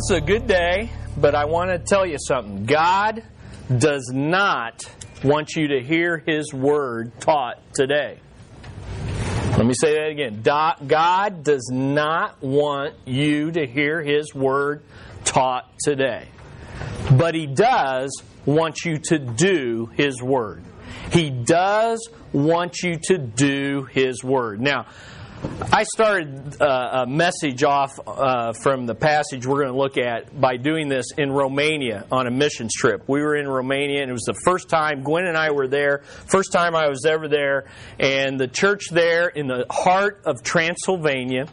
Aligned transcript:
This 0.00 0.16
is 0.16 0.22
a 0.22 0.26
good 0.26 0.46
day, 0.46 0.90
but 1.18 1.34
I 1.34 1.44
want 1.44 1.68
to 1.72 1.78
tell 1.78 2.06
you 2.06 2.16
something. 2.18 2.64
God 2.64 3.22
does 3.76 4.10
not 4.10 4.82
want 5.22 5.56
you 5.56 5.68
to 5.68 5.82
hear 5.82 6.16
His 6.16 6.54
Word 6.54 7.12
taught 7.20 7.58
today. 7.74 8.18
Let 9.58 9.66
me 9.66 9.74
say 9.78 9.92
that 9.92 10.08
again. 10.08 10.40
God 10.40 11.44
does 11.44 11.68
not 11.70 12.42
want 12.42 12.94
you 13.04 13.52
to 13.52 13.66
hear 13.66 14.00
His 14.00 14.34
Word 14.34 14.82
taught 15.26 15.70
today. 15.80 16.28
But 17.18 17.34
He 17.34 17.46
does 17.46 18.22
want 18.46 18.86
you 18.86 18.96
to 18.96 19.18
do 19.18 19.90
His 19.96 20.22
Word. 20.22 20.64
He 21.12 21.28
does 21.28 22.08
want 22.32 22.82
you 22.82 22.98
to 23.08 23.18
do 23.18 23.82
His 23.90 24.24
Word. 24.24 24.62
Now, 24.62 24.86
I 25.72 25.84
started 25.84 26.60
uh, 26.60 27.04
a 27.04 27.06
message 27.06 27.62
off 27.64 27.98
uh, 28.06 28.52
from 28.52 28.86
the 28.86 28.94
passage 28.94 29.46
we're 29.46 29.62
going 29.62 29.72
to 29.72 29.78
look 29.78 29.96
at 29.96 30.38
by 30.38 30.56
doing 30.56 30.88
this 30.88 31.12
in 31.16 31.30
Romania 31.30 32.06
on 32.10 32.26
a 32.26 32.30
missions 32.30 32.72
trip. 32.74 33.04
We 33.06 33.22
were 33.22 33.36
in 33.36 33.48
Romania, 33.48 34.02
and 34.02 34.10
it 34.10 34.12
was 34.12 34.24
the 34.26 34.38
first 34.44 34.68
time 34.68 35.02
Gwen 35.02 35.26
and 35.26 35.36
I 35.38 35.52
were 35.52 35.68
there, 35.68 36.02
first 36.26 36.52
time 36.52 36.74
I 36.74 36.88
was 36.88 37.06
ever 37.06 37.28
there, 37.28 37.66
and 37.98 38.38
the 38.38 38.48
church 38.48 38.88
there 38.90 39.28
in 39.28 39.46
the 39.46 39.64
heart 39.70 40.22
of 40.26 40.42
Transylvania 40.42 41.46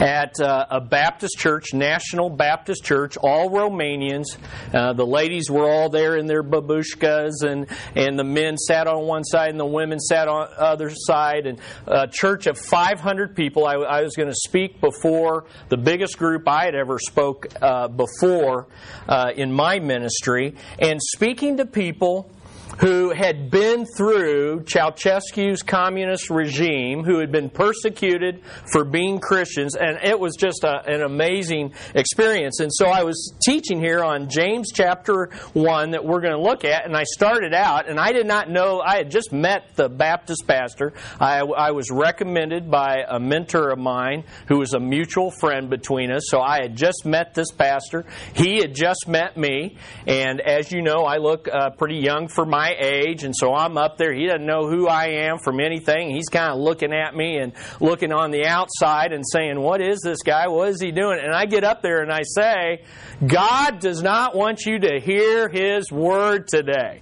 at 0.00 0.40
uh, 0.40 0.66
a 0.70 0.80
Baptist 0.80 1.38
church, 1.38 1.74
National 1.74 2.30
Baptist 2.30 2.84
Church, 2.84 3.16
all 3.16 3.50
Romanians. 3.50 4.36
Uh, 4.72 4.92
the 4.92 5.06
ladies 5.06 5.50
were 5.50 5.68
all 5.68 5.88
there 5.88 6.16
in 6.16 6.26
their 6.26 6.42
babushkas, 6.42 7.42
and, 7.42 7.66
and 7.94 8.18
the 8.18 8.24
men 8.24 8.56
sat 8.56 8.86
on 8.86 9.06
one 9.06 9.24
side 9.24 9.50
and 9.50 9.60
the 9.60 9.66
women 9.66 9.98
sat 9.98 10.28
on 10.28 10.48
the 10.50 10.60
other 10.60 10.90
side. 10.92 11.46
And 11.46 11.60
a 11.86 12.06
church 12.06 12.46
of 12.46 12.58
500 12.58 13.34
people. 13.34 13.66
I, 13.66 13.74
I 13.74 14.02
was 14.02 14.14
going 14.14 14.28
to 14.28 14.34
speak 14.34 14.80
before 14.80 15.46
the 15.68 15.76
biggest 15.76 16.18
group 16.18 16.48
I 16.48 16.64
had 16.64 16.74
ever 16.74 16.98
spoke 16.98 17.46
uh, 17.60 17.88
before 17.88 18.68
uh, 19.08 19.32
in 19.36 19.52
my 19.52 19.78
ministry, 19.78 20.54
and 20.78 21.00
speaking 21.02 21.56
to 21.58 21.66
people 21.66 22.30
who 22.78 23.10
had 23.10 23.50
been 23.50 23.84
through 23.84 24.60
Ceausescu's 24.60 25.62
communist 25.62 26.30
regime, 26.30 27.02
who 27.02 27.18
had 27.18 27.32
been 27.32 27.50
persecuted 27.50 28.40
for 28.72 28.84
being 28.84 29.18
Christians, 29.18 29.74
and 29.74 29.98
it 30.02 30.18
was 30.18 30.36
just 30.36 30.62
a, 30.62 30.82
an 30.86 31.02
amazing 31.02 31.72
experience. 31.94 32.60
And 32.60 32.70
so 32.72 32.86
I 32.86 33.02
was 33.02 33.34
teaching 33.44 33.80
here 33.80 34.04
on 34.04 34.28
James 34.28 34.70
chapter 34.72 35.30
1 35.54 35.90
that 35.90 36.04
we're 36.04 36.20
going 36.20 36.34
to 36.34 36.40
look 36.40 36.64
at, 36.64 36.84
and 36.84 36.96
I 36.96 37.02
started 37.04 37.52
out, 37.52 37.88
and 37.88 37.98
I 37.98 38.12
did 38.12 38.26
not 38.26 38.48
know, 38.48 38.80
I 38.80 38.96
had 38.96 39.10
just 39.10 39.32
met 39.32 39.74
the 39.74 39.88
Baptist 39.88 40.46
pastor. 40.46 40.92
I, 41.20 41.40
I 41.40 41.72
was 41.72 41.90
recommended 41.90 42.70
by 42.70 43.04
a 43.08 43.18
mentor 43.18 43.70
of 43.70 43.78
mine 43.78 44.24
who 44.46 44.58
was 44.58 44.74
a 44.74 44.80
mutual 44.80 45.32
friend 45.32 45.68
between 45.68 46.12
us, 46.12 46.28
so 46.28 46.40
I 46.40 46.62
had 46.62 46.76
just 46.76 47.04
met 47.04 47.34
this 47.34 47.50
pastor. 47.50 48.04
He 48.34 48.58
had 48.58 48.74
just 48.74 49.08
met 49.08 49.36
me, 49.36 49.76
and 50.06 50.40
as 50.40 50.70
you 50.70 50.82
know, 50.82 51.02
I 51.02 51.16
look 51.16 51.48
uh, 51.48 51.70
pretty 51.70 51.96
young 51.96 52.28
for 52.28 52.46
my 52.46 52.67
my 52.68 52.76
age, 52.78 53.24
and 53.24 53.34
so 53.36 53.54
I'm 53.54 53.76
up 53.76 53.96
there. 53.96 54.12
He 54.12 54.26
doesn't 54.26 54.46
know 54.46 54.68
who 54.68 54.88
I 54.88 55.28
am 55.28 55.38
from 55.38 55.60
anything. 55.60 56.10
He's 56.10 56.28
kind 56.28 56.52
of 56.52 56.58
looking 56.58 56.92
at 56.92 57.14
me 57.14 57.38
and 57.38 57.52
looking 57.80 58.12
on 58.12 58.30
the 58.30 58.46
outside 58.46 59.12
and 59.12 59.24
saying, 59.26 59.60
What 59.60 59.80
is 59.80 60.00
this 60.02 60.18
guy? 60.24 60.48
What 60.48 60.68
is 60.68 60.80
he 60.80 60.92
doing? 60.92 61.18
And 61.22 61.34
I 61.34 61.46
get 61.46 61.64
up 61.64 61.82
there 61.82 62.02
and 62.02 62.12
I 62.12 62.22
say, 62.22 62.84
God 63.26 63.80
does 63.80 64.02
not 64.02 64.36
want 64.36 64.64
you 64.64 64.78
to 64.78 65.00
hear 65.00 65.48
his 65.48 65.90
word 65.90 66.46
today. 66.46 67.00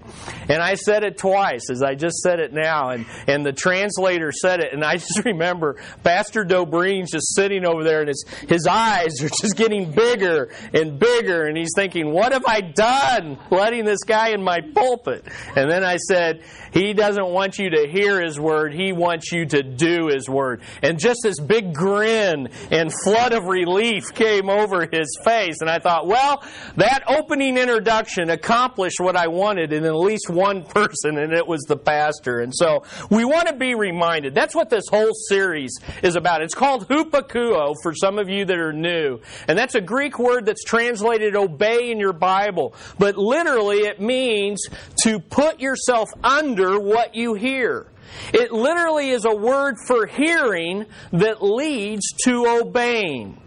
And 0.48 0.62
I 0.62 0.74
said 0.74 1.04
it 1.04 1.18
twice, 1.18 1.68
as 1.70 1.82
I 1.82 1.94
just 1.94 2.16
said 2.18 2.40
it 2.40 2.52
now, 2.52 2.90
and, 2.90 3.04
and 3.26 3.44
the 3.44 3.52
translator 3.52 4.32
said 4.32 4.60
it, 4.60 4.72
and 4.72 4.84
I 4.84 4.94
just 4.96 5.24
remember 5.24 5.76
Pastor 6.04 6.44
Dobreen's 6.44 7.10
just 7.10 7.34
sitting 7.34 7.66
over 7.66 7.84
there, 7.84 8.00
and 8.00 8.08
his, 8.08 8.24
his 8.48 8.66
eyes 8.66 9.22
are 9.22 9.28
just 9.28 9.56
getting 9.56 9.90
bigger 9.90 10.50
and 10.72 10.98
bigger, 10.98 11.44
and 11.44 11.56
he's 11.56 11.72
thinking, 11.74 12.12
What 12.12 12.32
have 12.32 12.44
I 12.46 12.60
done 12.60 13.38
letting 13.50 13.84
this 13.84 14.04
guy 14.04 14.30
in 14.30 14.42
my 14.42 14.60
pulpit? 14.74 15.26
And 15.56 15.70
then 15.70 15.84
I 15.84 15.96
said, 15.96 16.42
He 16.72 16.92
doesn't 16.92 17.26
want 17.26 17.58
you 17.58 17.70
to 17.70 17.88
hear 17.88 18.22
His 18.22 18.38
word, 18.38 18.74
He 18.74 18.92
wants 18.92 19.32
you 19.32 19.46
to 19.46 19.62
do 19.62 20.08
His 20.08 20.28
word. 20.28 20.62
And 20.82 20.98
just 20.98 21.20
this 21.22 21.40
big 21.40 21.74
grin 21.74 22.48
and 22.70 22.92
flood 23.04 23.32
of 23.32 23.44
relief 23.44 24.14
came 24.14 24.48
over 24.48 24.88
his 24.90 25.18
face. 25.24 25.56
And 25.60 25.70
I 25.70 25.78
thought, 25.78 26.06
well, 26.06 26.42
that 26.76 27.04
opening 27.08 27.56
introduction 27.56 28.30
accomplished 28.30 29.00
what 29.00 29.16
I 29.16 29.28
wanted 29.28 29.72
in 29.72 29.84
at 29.84 29.94
least 29.94 30.28
one 30.28 30.64
person, 30.64 31.18
and 31.18 31.32
it 31.32 31.46
was 31.46 31.62
the 31.62 31.76
pastor. 31.76 32.40
And 32.40 32.52
so 32.54 32.84
we 33.10 33.24
want 33.24 33.48
to 33.48 33.54
be 33.54 33.74
reminded. 33.74 34.34
That's 34.34 34.54
what 34.54 34.70
this 34.70 34.84
whole 34.90 35.12
series 35.28 35.78
is 36.02 36.16
about. 36.16 36.42
It's 36.42 36.54
called 36.54 36.88
hupakuo 36.88 37.74
for 37.82 37.94
some 37.94 38.18
of 38.18 38.28
you 38.28 38.44
that 38.44 38.58
are 38.58 38.72
new. 38.72 39.20
And 39.48 39.58
that's 39.58 39.74
a 39.74 39.80
Greek 39.80 40.18
word 40.18 40.46
that's 40.46 40.64
translated 40.64 41.36
obey 41.36 41.90
in 41.90 41.98
your 41.98 42.12
Bible. 42.12 42.74
But 42.98 43.16
literally 43.16 43.78
it 43.78 44.00
means 44.00 44.62
to 45.02 45.20
put 45.20 45.45
yourself 45.60 46.10
under 46.22 46.78
what 46.78 47.14
you 47.14 47.34
hear. 47.34 47.86
It 48.32 48.52
literally 48.52 49.10
is 49.10 49.24
a 49.24 49.34
word 49.34 49.76
for 49.86 50.06
hearing 50.06 50.86
that 51.12 51.42
leads 51.42 52.12
to 52.24 52.60
obeying. 52.62 53.40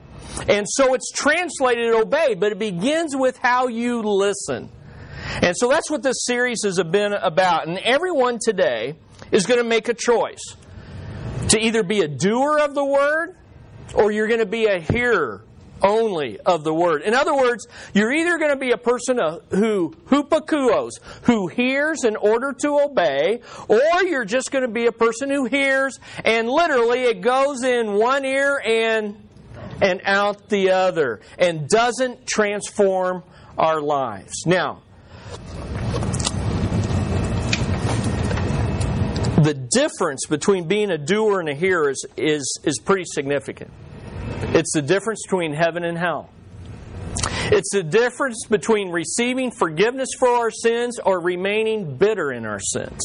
And 0.47 0.65
so 0.67 0.93
it's 0.93 1.11
translated 1.11 1.93
obey, 1.93 2.35
but 2.35 2.51
it 2.51 2.59
begins 2.59 3.15
with 3.15 3.37
how 3.37 3.67
you 3.67 4.01
listen. 4.01 4.71
And 5.41 5.55
so 5.55 5.69
that's 5.69 5.89
what 5.89 6.01
this 6.01 6.25
series 6.25 6.63
has 6.63 6.81
been 6.83 7.13
about. 7.13 7.67
And 7.67 7.77
everyone 7.79 8.39
today 8.41 8.95
is 9.31 9.45
going 9.45 9.59
to 9.59 9.67
make 9.67 9.89
a 9.89 9.93
choice 9.93 10.55
to 11.49 11.59
either 11.59 11.83
be 11.83 12.01
a 12.01 12.07
doer 12.07 12.59
of 12.59 12.73
the 12.73 12.85
word 12.85 13.35
or 13.95 14.11
you're 14.11 14.27
going 14.27 14.39
to 14.39 14.45
be 14.45 14.65
a 14.65 14.79
hearer 14.79 15.43
only 15.81 16.39
of 16.39 16.63
the 16.63 16.73
word. 16.73 17.01
In 17.01 17.13
other 17.13 17.35
words, 17.35 17.67
you're 17.93 18.11
either 18.11 18.37
going 18.37 18.51
to 18.51 18.59
be 18.59 18.71
a 18.71 18.77
person 18.77 19.19
who 19.49 19.91
hupakuos, 20.07 20.91
who 21.23 21.47
hears 21.47 22.03
in 22.03 22.15
order 22.15 22.53
to 22.61 22.79
obey, 22.79 23.41
or 23.67 24.03
you're 24.03 24.25
just 24.25 24.51
going 24.51 24.65
to 24.65 24.71
be 24.71 24.85
a 24.85 24.91
person 24.91 25.29
who 25.29 25.45
hears 25.45 25.99
and 26.23 26.49
literally 26.49 27.03
it 27.03 27.21
goes 27.21 27.63
in 27.63 27.93
one 27.93 28.25
ear 28.25 28.61
and 28.63 29.17
and 29.81 30.01
out 30.03 30.49
the 30.49 30.71
other 30.71 31.21
and 31.37 31.67
doesn't 31.67 32.27
transform 32.27 33.23
our 33.57 33.81
lives. 33.81 34.33
Now, 34.45 34.81
the 39.43 39.53
difference 39.53 40.25
between 40.25 40.67
being 40.67 40.91
a 40.91 40.97
doer 40.97 41.39
and 41.39 41.49
a 41.49 41.53
hearer 41.53 41.89
is, 41.89 42.05
is, 42.17 42.59
is 42.63 42.79
pretty 42.79 43.05
significant. 43.05 43.71
It's 44.55 44.73
the 44.73 44.81
difference 44.81 45.23
between 45.25 45.53
heaven 45.53 45.83
and 45.83 45.97
hell. 45.97 46.29
It's 47.51 47.71
the 47.71 47.83
difference 47.83 48.45
between 48.47 48.91
receiving 48.91 49.49
forgiveness 49.51 50.09
for 50.19 50.29
our 50.29 50.51
sins 50.51 50.99
or 50.99 51.19
remaining 51.19 51.97
bitter 51.97 52.31
in 52.31 52.45
our 52.45 52.59
sins. 52.59 52.99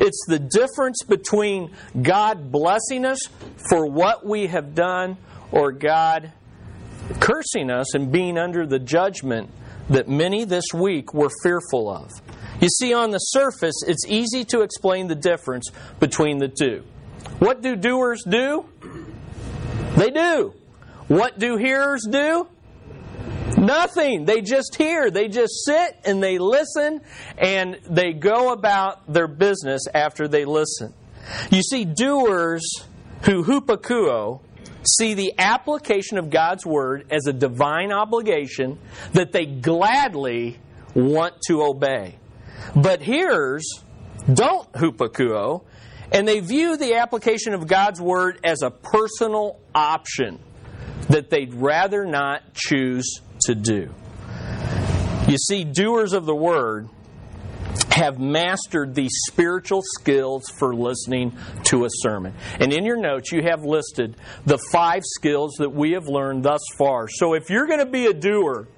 It's 0.00 0.24
the 0.28 0.38
difference 0.38 1.02
between 1.02 1.70
God 2.00 2.52
blessing 2.52 3.04
us 3.06 3.20
for 3.70 3.86
what 3.86 4.26
we 4.26 4.48
have 4.48 4.74
done 4.74 5.16
or 5.50 5.72
God 5.72 6.32
cursing 7.20 7.70
us 7.70 7.94
and 7.94 8.12
being 8.12 8.36
under 8.36 8.66
the 8.66 8.78
judgment 8.78 9.50
that 9.88 10.08
many 10.08 10.44
this 10.44 10.74
week 10.74 11.14
were 11.14 11.30
fearful 11.42 11.88
of. 11.88 12.10
You 12.60 12.68
see, 12.68 12.92
on 12.92 13.10
the 13.10 13.18
surface, 13.18 13.82
it's 13.86 14.04
easy 14.08 14.44
to 14.46 14.62
explain 14.62 15.06
the 15.06 15.14
difference 15.14 15.70
between 16.00 16.38
the 16.38 16.48
two. 16.48 16.84
What 17.38 17.62
do 17.62 17.76
doers 17.76 18.22
do? 18.28 18.66
They 19.96 20.10
do. 20.10 20.54
What 21.08 21.38
do 21.38 21.56
hearers 21.56 22.06
do? 22.10 22.48
Nothing. 23.56 24.24
They 24.24 24.40
just 24.40 24.74
hear. 24.76 25.10
They 25.10 25.28
just 25.28 25.64
sit 25.64 25.96
and 26.04 26.22
they 26.22 26.38
listen 26.38 27.00
and 27.38 27.78
they 27.88 28.12
go 28.12 28.52
about 28.52 29.10
their 29.12 29.28
business 29.28 29.82
after 29.92 30.28
they 30.28 30.44
listen. 30.44 30.92
You 31.50 31.62
see, 31.62 31.84
doers 31.84 32.62
who 33.22 33.44
hupakuo 33.44 34.40
see 34.86 35.14
the 35.14 35.34
application 35.38 36.18
of 36.18 36.30
God's 36.30 36.66
Word 36.66 37.06
as 37.10 37.26
a 37.26 37.32
divine 37.32 37.92
obligation 37.92 38.78
that 39.12 39.32
they 39.32 39.46
gladly 39.46 40.58
want 40.94 41.34
to 41.48 41.62
obey. 41.62 42.16
But 42.74 43.00
hearers 43.00 43.82
don't 44.32 44.70
hupakuo, 44.72 45.64
and 46.12 46.26
they 46.26 46.40
view 46.40 46.76
the 46.76 46.94
application 46.94 47.54
of 47.54 47.66
God's 47.66 48.00
Word 48.00 48.40
as 48.44 48.62
a 48.62 48.70
personal 48.70 49.58
option 49.74 50.38
that 51.08 51.30
they'd 51.30 51.54
rather 51.54 52.04
not 52.04 52.54
choose 52.54 53.20
to 53.46 53.54
do. 53.54 53.92
You 55.28 55.38
see, 55.38 55.64
doers 55.64 56.12
of 56.12 56.24
the 56.26 56.34
word 56.34 56.88
have 57.90 58.18
mastered 58.18 58.94
these 58.94 59.12
spiritual 59.26 59.82
skills 59.82 60.50
for 60.58 60.74
listening 60.74 61.36
to 61.64 61.84
a 61.84 61.88
sermon. 61.90 62.34
And 62.60 62.72
in 62.72 62.84
your 62.84 62.96
notes, 62.96 63.32
you 63.32 63.42
have 63.42 63.64
listed 63.64 64.16
the 64.44 64.58
five 64.70 65.02
skills 65.04 65.56
that 65.58 65.70
we 65.70 65.92
have 65.92 66.06
learned 66.06 66.42
thus 66.42 66.60
far. 66.78 67.08
So 67.08 67.34
if 67.34 67.48
you're 67.50 67.66
going 67.66 67.80
to 67.80 67.90
be 67.90 68.06
a 68.06 68.12
doer, 68.12 68.68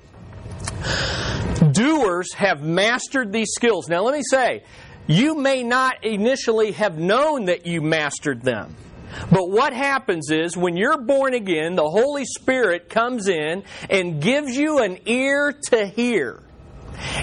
doers 1.73 2.33
have 2.35 2.63
mastered 2.63 3.33
these 3.33 3.51
skills. 3.55 3.89
Now, 3.89 4.03
let 4.03 4.15
me 4.15 4.23
say, 4.23 4.63
you 5.07 5.35
may 5.35 5.63
not 5.63 6.05
initially 6.05 6.73
have 6.73 6.99
known 6.99 7.47
that 7.47 7.67
you 7.67 7.81
mastered 7.81 8.43
them. 8.43 8.75
But 9.31 9.51
what 9.51 9.73
happens 9.73 10.31
is 10.31 10.57
when 10.57 10.77
you're 10.77 11.01
born 11.01 11.35
again, 11.35 11.75
the 11.75 11.89
Holy 11.89 12.25
Spirit 12.25 12.89
comes 12.89 13.29
in 13.29 13.65
and 13.91 14.21
gives 14.21 14.57
you 14.57 14.79
an 14.79 14.99
ear 15.07 15.53
to 15.71 15.87
hear. 15.87 16.43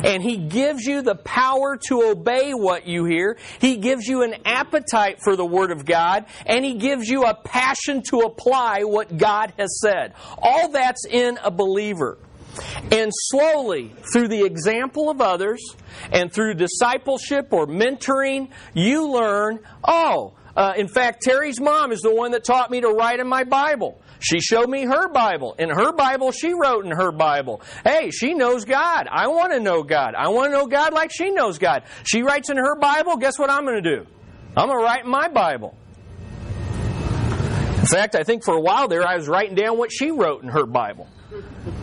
And 0.04 0.24
He 0.24 0.38
gives 0.38 0.86
you 0.86 1.02
the 1.02 1.16
power 1.16 1.78
to 1.88 2.04
obey 2.04 2.52
what 2.52 2.88
you 2.88 3.06
hear. 3.06 3.38
He 3.60 3.78
gives 3.78 4.08
you 4.08 4.24
an 4.24 4.36
appetite 4.46 5.20
for 5.24 5.36
the 5.36 5.46
Word 5.46 5.72
of 5.72 5.86
God. 5.86 6.26
And 6.46 6.64
He 6.64 6.76
gives 6.76 7.10
you 7.10 7.24
a 7.24 7.34
passion 7.36 8.02
to 8.10 8.20
apply 8.20 8.84
what 8.84 9.18
God 9.18 9.54
has 9.58 9.80
said. 9.82 10.14
All 10.38 10.70
that's 10.70 11.06
in 11.06 11.38
a 11.44 11.52
believer. 11.52 12.18
And 12.92 13.12
slowly, 13.14 13.94
through 14.14 14.30
the 14.30 14.46
example 14.46 15.10
of 15.10 15.20
others 15.20 15.62
and 16.12 16.32
through 16.32 16.54
discipleship 16.54 17.52
or 17.52 17.68
mentoring, 17.68 18.50
you 18.74 19.12
learn, 19.12 19.60
oh, 19.86 20.36
uh, 20.56 20.74
in 20.78 20.88
fact, 20.88 21.22
Terry's 21.22 21.60
mom 21.60 21.92
is 21.92 22.02
the 22.02 22.13
one 22.13 22.31
that 22.31 22.44
taught 22.44 22.72
me 22.72 22.81
to 22.81 22.90
write 22.90 23.19
in 23.19 23.28
my 23.28 23.44
Bible. 23.44 24.00
She 24.19 24.40
showed 24.40 24.69
me 24.69 24.86
her 24.86 25.10
Bible. 25.10 25.56
In 25.60 25.69
her 25.69 25.92
Bible, 25.92 26.31
she 26.31 26.54
wrote 26.54 26.86
in 26.86 26.92
her 26.92 27.12
Bible. 27.12 27.62
Hey, 27.84 28.12
she 28.12 28.34
knows 28.34 28.66
God. 28.66 29.07
I 29.12 29.28
want 29.28 29.52
to 29.52 29.60
know 29.60 29.84
God. 29.84 30.16
I 30.16 30.30
want 30.30 30.52
to 30.52 30.57
know 30.57 30.68
God 30.68 30.94
like 30.94 31.12
she 31.13 31.31
knows 31.31 31.57
God. 31.57 31.84
She 32.06 32.24
writes 32.24 32.50
in 32.50 32.57
her 32.57 32.75
Bible. 32.75 33.18
Guess 33.18 33.38
what 33.38 33.50
I'm 33.50 33.66
going 33.66 33.84
to 33.84 33.98
do? 33.98 34.07
I'm 34.56 34.68
going 34.68 34.80
to 34.80 34.84
write 34.84 35.04
in 35.04 35.12
my 35.12 35.28
Bible. 35.28 35.75
In 37.80 37.86
fact, 37.86 38.16
I 38.16 38.24
think 38.24 38.44
for 38.44 38.56
a 38.56 38.62
while 38.62 38.88
there, 38.88 39.06
I 39.06 39.16
was 39.16 39.28
writing 39.28 39.56
down 39.56 39.78
what 39.78 39.92
she 39.92 40.10
wrote 40.10 40.42
in 40.42 40.50
her 40.50 40.66
Bible. 40.66 41.08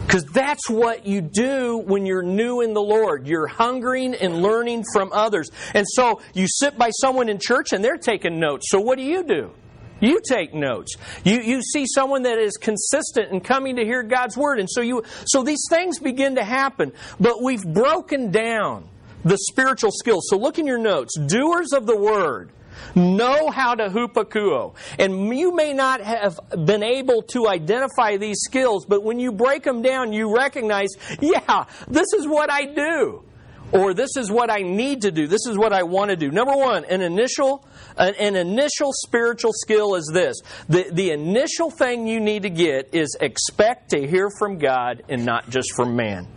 Because 0.07 0.25
that's 0.25 0.69
what 0.69 1.07
you 1.07 1.21
do 1.21 1.79
when 1.79 2.05
you're 2.05 2.23
new 2.23 2.61
in 2.61 2.75
the 2.75 2.83
Lord. 2.83 3.27
You're 3.27 3.47
hungering 3.47 4.15
and 4.15 4.43
learning 4.43 4.85
from 4.93 5.11
others. 5.13 5.51
And 5.75 5.87
so 5.89 6.21
you 6.35 6.47
sit 6.49 6.77
by 6.77 6.91
someone 6.91 7.29
in 7.29 7.39
church 7.39 7.73
and 7.73 7.85
they're 7.85 7.97
taking 7.97 8.39
notes. 8.39 8.67
So 8.69 8.81
what 8.81 8.99
do 8.99 9.05
you 9.05 9.25
do? 9.25 9.53
You 10.01 10.21
take 10.29 10.53
notes. 10.53 10.97
You, 11.25 11.41
you 11.41 11.63
see 11.63 11.87
someone 11.87 12.25
that 12.25 12.37
is 12.37 12.57
consistent 12.57 13.31
in 13.31 13.41
coming 13.41 13.77
to 13.77 13.85
hear 13.85 14.03
God's 14.03 14.37
word. 14.37 14.59
And 14.59 14.69
so 14.69 14.81
you 14.81 15.05
so 15.27 15.45
these 15.45 15.65
things 15.71 16.01
begin 16.01 16.35
to 16.35 16.45
happen. 16.45 16.93
But 17.21 17.41
we've 17.41 17.63
broken 17.63 18.33
down 18.33 18.89
the 19.25 19.39
spiritual 19.39 19.93
skills. 19.93 20.27
So 20.29 20.37
look 20.37 20.59
in 20.59 20.67
your 20.67 20.79
notes. 20.79 21.17
Doers 21.17 21.73
of 21.73 21.87
the 21.87 21.97
word 21.97 22.51
know 22.95 23.51
how 23.51 23.75
to 23.75 23.89
hupakuo. 23.89 24.75
And 24.99 25.37
you 25.37 25.55
may 25.55 25.73
not 25.73 26.01
have 26.01 26.39
been 26.65 26.83
able 26.83 27.23
to 27.23 27.49
identify 27.49 28.17
these 28.17 28.41
skills, 28.41 28.87
but 28.87 29.03
when 29.03 29.19
you 29.19 29.33
break 29.33 29.65
them 29.65 29.83
down, 29.83 30.13
you 30.13 30.35
recognize, 30.35 30.91
yeah, 31.21 31.65
this 31.89 32.13
is 32.13 32.27
what 32.27 32.51
I 32.51 32.67
do. 32.67 33.25
Or 33.73 33.95
this 33.95 34.19
is 34.19 34.31
what 34.31 34.51
I 34.51 34.59
need 34.59 35.03
to 35.03 35.11
do. 35.11 35.27
This 35.27 35.47
is 35.47 35.57
what 35.57 35.73
I 35.73 35.85
want 35.85 36.11
to 36.11 36.17
do. 36.17 36.31
Number 36.31 36.55
one, 36.55 36.85
an 36.85 37.01
initial, 37.01 37.67
an, 37.97 38.15
an 38.17 38.37
initial 38.37 38.93
spiritual 38.93 39.53
skill 39.55 39.95
is 39.95 40.11
this. 40.13 40.37
The, 40.69 40.91
the 40.93 41.11
initial 41.11 41.71
thing 41.71 42.07
you 42.07 42.21
need 42.21 42.43
to 42.43 42.51
get 42.51 42.91
is 42.93 43.17
expect 43.19 43.91
to 43.91 44.07
hear 44.07 44.29
from 44.39 44.59
God 44.59 45.03
and 45.09 45.25
not 45.25 45.49
just 45.49 45.73
from 45.75 45.97
man. 45.97 46.29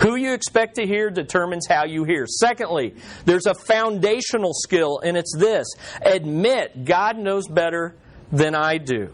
Who 0.00 0.16
you 0.16 0.32
expect 0.32 0.76
to 0.76 0.86
hear 0.86 1.10
determines 1.10 1.66
how 1.66 1.84
you 1.84 2.04
hear. 2.04 2.26
Secondly, 2.26 2.94
there's 3.24 3.46
a 3.46 3.54
foundational 3.54 4.52
skill, 4.54 5.00
and 5.00 5.16
it's 5.16 5.34
this 5.36 5.66
admit 6.02 6.84
God 6.84 7.18
knows 7.18 7.48
better 7.48 7.96
than 8.30 8.54
I 8.54 8.78
do. 8.78 9.12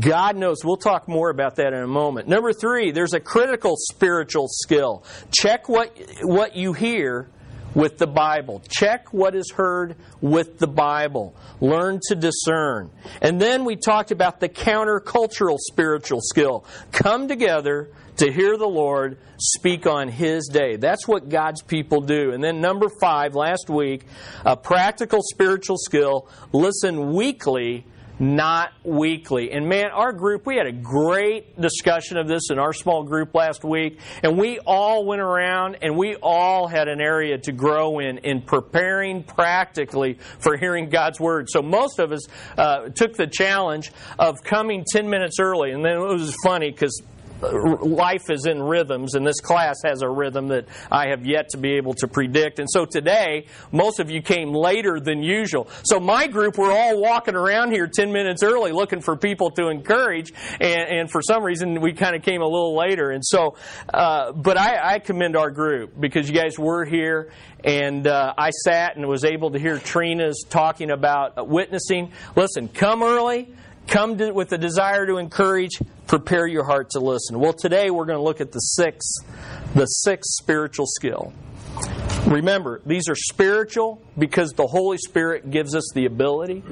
God 0.00 0.36
knows. 0.36 0.64
We'll 0.64 0.76
talk 0.76 1.08
more 1.08 1.30
about 1.30 1.56
that 1.56 1.72
in 1.72 1.82
a 1.82 1.88
moment. 1.88 2.28
Number 2.28 2.52
three, 2.52 2.92
there's 2.92 3.14
a 3.14 3.20
critical 3.20 3.74
spiritual 3.76 4.46
skill. 4.48 5.04
Check 5.36 5.68
what, 5.68 5.96
what 6.22 6.56
you 6.56 6.72
hear 6.72 7.28
with 7.74 7.98
the 7.98 8.06
Bible. 8.06 8.62
Check 8.68 9.12
what 9.12 9.34
is 9.34 9.50
heard 9.50 9.96
with 10.20 10.58
the 10.58 10.66
Bible. 10.66 11.34
Learn 11.60 12.00
to 12.08 12.14
discern. 12.14 12.90
And 13.20 13.40
then 13.40 13.64
we 13.64 13.76
talked 13.76 14.10
about 14.10 14.40
the 14.40 14.48
countercultural 14.48 15.58
spiritual 15.58 16.20
skill. 16.20 16.64
Come 16.92 17.28
together 17.28 17.90
to 18.22 18.30
hear 18.30 18.56
the 18.56 18.68
Lord 18.68 19.18
speak 19.36 19.84
on 19.84 20.06
His 20.08 20.46
day. 20.46 20.76
That's 20.76 21.08
what 21.08 21.28
God's 21.28 21.60
people 21.60 22.00
do. 22.02 22.30
And 22.30 22.42
then, 22.42 22.60
number 22.60 22.86
five, 23.00 23.34
last 23.34 23.68
week, 23.68 24.06
a 24.44 24.56
practical 24.56 25.20
spiritual 25.22 25.76
skill 25.76 26.28
listen 26.52 27.14
weekly 27.14 27.84
not 28.20 28.70
weekly. 28.84 29.50
And 29.50 29.68
man, 29.68 29.86
our 29.86 30.12
group, 30.12 30.46
we 30.46 30.56
had 30.56 30.66
a 30.66 30.72
great 30.72 31.60
discussion 31.60 32.18
of 32.18 32.28
this 32.28 32.50
in 32.50 32.58
our 32.58 32.72
small 32.72 33.02
group 33.02 33.34
last 33.34 33.64
week, 33.64 33.98
and 34.22 34.38
we 34.38 34.60
all 34.60 35.04
went 35.04 35.20
around 35.20 35.78
and 35.82 35.96
we 35.96 36.14
all 36.16 36.68
had 36.68 36.86
an 36.86 37.00
area 37.00 37.38
to 37.38 37.52
grow 37.52 37.98
in 37.98 38.18
in 38.18 38.42
preparing 38.42 39.24
practically 39.24 40.18
for 40.38 40.56
hearing 40.56 40.88
God's 40.88 41.18
word. 41.18 41.48
So 41.50 41.62
most 41.62 41.98
of 41.98 42.12
us 42.12 42.28
uh, 42.56 42.90
took 42.90 43.14
the 43.14 43.26
challenge 43.26 43.90
of 44.20 44.44
coming 44.44 44.84
10 44.88 45.10
minutes 45.10 45.40
early, 45.40 45.72
and 45.72 45.84
then 45.84 45.96
it 45.96 46.06
was 46.06 46.36
funny 46.44 46.70
because 46.70 47.02
life 47.42 48.30
is 48.30 48.46
in 48.46 48.62
rhythms, 48.62 49.14
and 49.14 49.26
this 49.26 49.40
class 49.40 49.76
has 49.84 50.02
a 50.02 50.08
rhythm 50.08 50.48
that 50.48 50.66
I 50.90 51.08
have 51.08 51.26
yet 51.26 51.50
to 51.50 51.58
be 51.58 51.74
able 51.74 51.94
to 51.94 52.08
predict. 52.08 52.58
And 52.58 52.68
so 52.70 52.84
today, 52.84 53.46
most 53.72 54.00
of 54.00 54.10
you 54.10 54.22
came 54.22 54.52
later 54.52 55.00
than 55.00 55.22
usual. 55.22 55.68
So 55.84 55.98
my 55.98 56.26
group, 56.26 56.56
we're 56.56 56.72
all 56.72 57.00
walking 57.00 57.34
around 57.34 57.72
here 57.72 57.86
10 57.86 58.12
minutes 58.12 58.42
early 58.42 58.72
looking 58.72 59.00
for 59.00 59.16
people 59.16 59.50
to 59.52 59.68
encourage, 59.68 60.32
and, 60.60 61.00
and 61.00 61.10
for 61.10 61.20
some 61.22 61.42
reason, 61.42 61.80
we 61.80 61.92
kind 61.92 62.14
of 62.14 62.22
came 62.22 62.42
a 62.42 62.46
little 62.46 62.76
later. 62.76 63.10
And 63.10 63.24
so, 63.24 63.56
uh, 63.92 64.32
but 64.32 64.58
I, 64.58 64.94
I, 64.94 64.98
commend 64.98 65.36
our 65.36 65.50
group 65.50 65.98
because 65.98 66.28
you 66.28 66.34
guys 66.34 66.58
were 66.58 66.84
here, 66.84 67.32
and 67.64 68.06
uh, 68.06 68.34
I 68.38 68.50
sat 68.50 68.96
and 68.96 69.06
was 69.08 69.24
able 69.24 69.50
to 69.50 69.58
hear 69.58 69.78
Trina's 69.78 70.44
talking 70.48 70.90
about 70.90 71.48
witnessing. 71.48 72.12
Listen, 72.36 72.68
come 72.68 73.02
early 73.02 73.52
Come 73.86 74.18
to, 74.18 74.32
with 74.32 74.52
a 74.52 74.58
desire 74.58 75.06
to 75.06 75.16
encourage, 75.16 75.80
prepare 76.06 76.46
your 76.46 76.64
heart 76.64 76.90
to 76.90 77.00
listen. 77.00 77.38
Well, 77.38 77.52
today 77.52 77.90
we're 77.90 78.06
going 78.06 78.18
to 78.18 78.22
look 78.22 78.40
at 78.40 78.52
the 78.52 78.60
sixth, 78.60 79.24
the 79.74 79.86
sixth 79.86 80.30
spiritual 80.32 80.86
skill. 80.86 81.32
Remember, 82.26 82.80
these 82.86 83.08
are 83.08 83.14
spiritual 83.14 84.00
because 84.16 84.52
the 84.52 84.66
Holy 84.66 84.98
Spirit 84.98 85.50
gives 85.50 85.74
us 85.74 85.90
the 85.94 86.06
ability. 86.06 86.62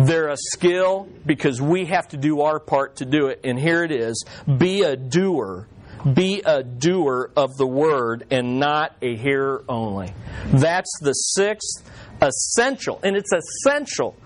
They're 0.00 0.28
a 0.28 0.36
skill 0.36 1.08
because 1.26 1.60
we 1.60 1.86
have 1.86 2.08
to 2.08 2.16
do 2.16 2.40
our 2.40 2.58
part 2.58 2.96
to 2.96 3.04
do 3.04 3.26
it. 3.26 3.40
And 3.44 3.58
here 3.58 3.84
it 3.84 3.92
is 3.92 4.24
be 4.56 4.82
a 4.82 4.96
doer. 4.96 5.66
Be 6.14 6.42
a 6.44 6.62
doer 6.62 7.30
of 7.36 7.56
the 7.56 7.66
word 7.66 8.26
and 8.30 8.60
not 8.60 8.94
a 9.02 9.16
hearer 9.16 9.64
only. 9.68 10.12
That's 10.46 10.90
the 11.00 11.12
sixth 11.12 11.82
essential, 12.22 13.00
and 13.02 13.16
it's 13.16 13.32
essential 13.32 14.16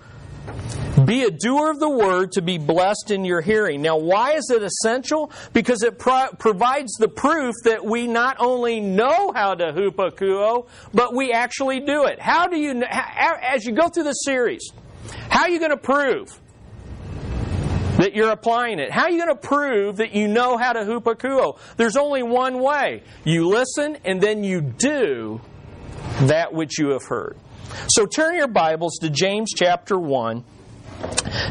be 1.05 1.23
a 1.23 1.31
doer 1.31 1.71
of 1.71 1.79
the 1.79 1.89
word 1.89 2.33
to 2.33 2.41
be 2.41 2.57
blessed 2.57 3.11
in 3.11 3.25
your 3.25 3.41
hearing. 3.41 3.81
Now, 3.81 3.97
why 3.97 4.33
is 4.33 4.49
it 4.49 4.61
essential? 4.63 5.31
Because 5.51 5.83
it 5.83 5.97
pro- 5.97 6.29
provides 6.37 6.93
the 6.93 7.07
proof 7.07 7.55
that 7.63 7.83
we 7.83 8.07
not 8.07 8.37
only 8.39 8.79
know 8.79 9.31
how 9.33 9.55
to 9.55 9.73
hupakuo, 9.73 10.67
but 10.93 11.13
we 11.13 11.31
actually 11.31 11.79
do 11.79 12.05
it. 12.05 12.19
How 12.19 12.47
do 12.47 12.57
you, 12.57 12.83
as 12.83 13.65
you 13.65 13.73
go 13.73 13.89
through 13.89 14.03
this 14.03 14.23
series, 14.23 14.71
how 15.29 15.41
are 15.41 15.49
you 15.49 15.59
going 15.59 15.71
to 15.71 15.77
prove 15.77 16.39
that 17.97 18.13
you're 18.15 18.31
applying 18.31 18.79
it? 18.79 18.91
How 18.91 19.03
are 19.03 19.09
you 19.09 19.17
going 19.17 19.35
to 19.35 19.47
prove 19.47 19.97
that 19.97 20.13
you 20.13 20.27
know 20.27 20.57
how 20.57 20.73
to 20.73 20.81
hupakuo? 20.81 21.57
There's 21.75 21.97
only 21.97 22.23
one 22.23 22.59
way. 22.59 23.03
You 23.23 23.47
listen 23.47 23.97
and 24.05 24.21
then 24.21 24.43
you 24.43 24.61
do 24.61 25.41
that 26.21 26.53
which 26.53 26.79
you 26.79 26.89
have 26.89 27.03
heard. 27.03 27.37
So 27.87 28.05
turn 28.05 28.35
your 28.35 28.47
Bibles 28.47 28.97
to 29.01 29.09
James 29.09 29.51
chapter 29.55 29.97
1. 29.97 30.43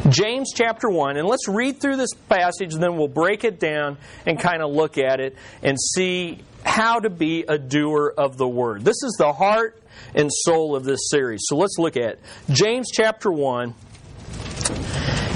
James 0.09 0.53
chapter 0.55 0.89
1, 0.89 1.17
and 1.17 1.29
let's 1.29 1.49
read 1.49 1.81
through 1.81 1.97
this 1.97 2.15
passage, 2.29 2.75
and 2.75 2.83
then 2.83 2.97
we'll 2.97 3.09
break 3.09 3.45
it 3.45 3.61
down 3.61 3.99
and 4.27 4.39
kind 4.39 4.63
of 4.63 4.73
look 4.73 4.99
at 4.99 5.21
it 5.21 5.37
and 5.63 5.77
see 5.79 6.39
how 6.65 7.01
to 7.01 7.11
be 7.11 7.45
a 7.47 7.59
doer 7.59 8.15
of 8.17 8.37
the 8.37 8.49
word. 8.49 8.85
This 8.85 9.03
is 9.03 9.17
the 9.19 9.33
heart 9.33 9.83
and 10.15 10.31
soul 10.33 10.75
of 10.77 10.85
this 10.85 11.11
series. 11.11 11.43
So 11.45 11.57
let's 11.57 11.77
look 11.79 11.97
at 11.97 12.19
James 12.51 12.91
chapter 12.93 13.31
1. 13.31 13.75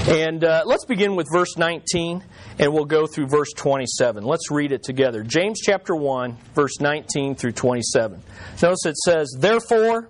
And 0.07 0.43
uh, 0.43 0.63
let's 0.65 0.85
begin 0.85 1.15
with 1.15 1.27
verse 1.31 1.57
19 1.57 2.23
and 2.59 2.73
we'll 2.73 2.85
go 2.85 3.05
through 3.05 3.27
verse 3.27 3.51
27. 3.53 4.23
Let's 4.23 4.49
read 4.49 4.71
it 4.71 4.83
together. 4.83 5.23
James 5.23 5.59
chapter 5.61 5.95
1, 5.95 6.37
verse 6.55 6.79
19 6.79 7.35
through 7.35 7.51
27. 7.51 8.21
Notice 8.61 8.85
it 8.85 8.97
says, 8.97 9.35
Therefore, 9.37 10.09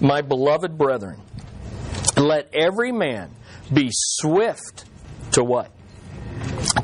my 0.00 0.20
beloved 0.20 0.76
brethren, 0.76 1.20
let 2.16 2.54
every 2.54 2.92
man 2.92 3.30
be 3.72 3.88
swift 3.92 4.84
to 5.32 5.44
what? 5.44 5.70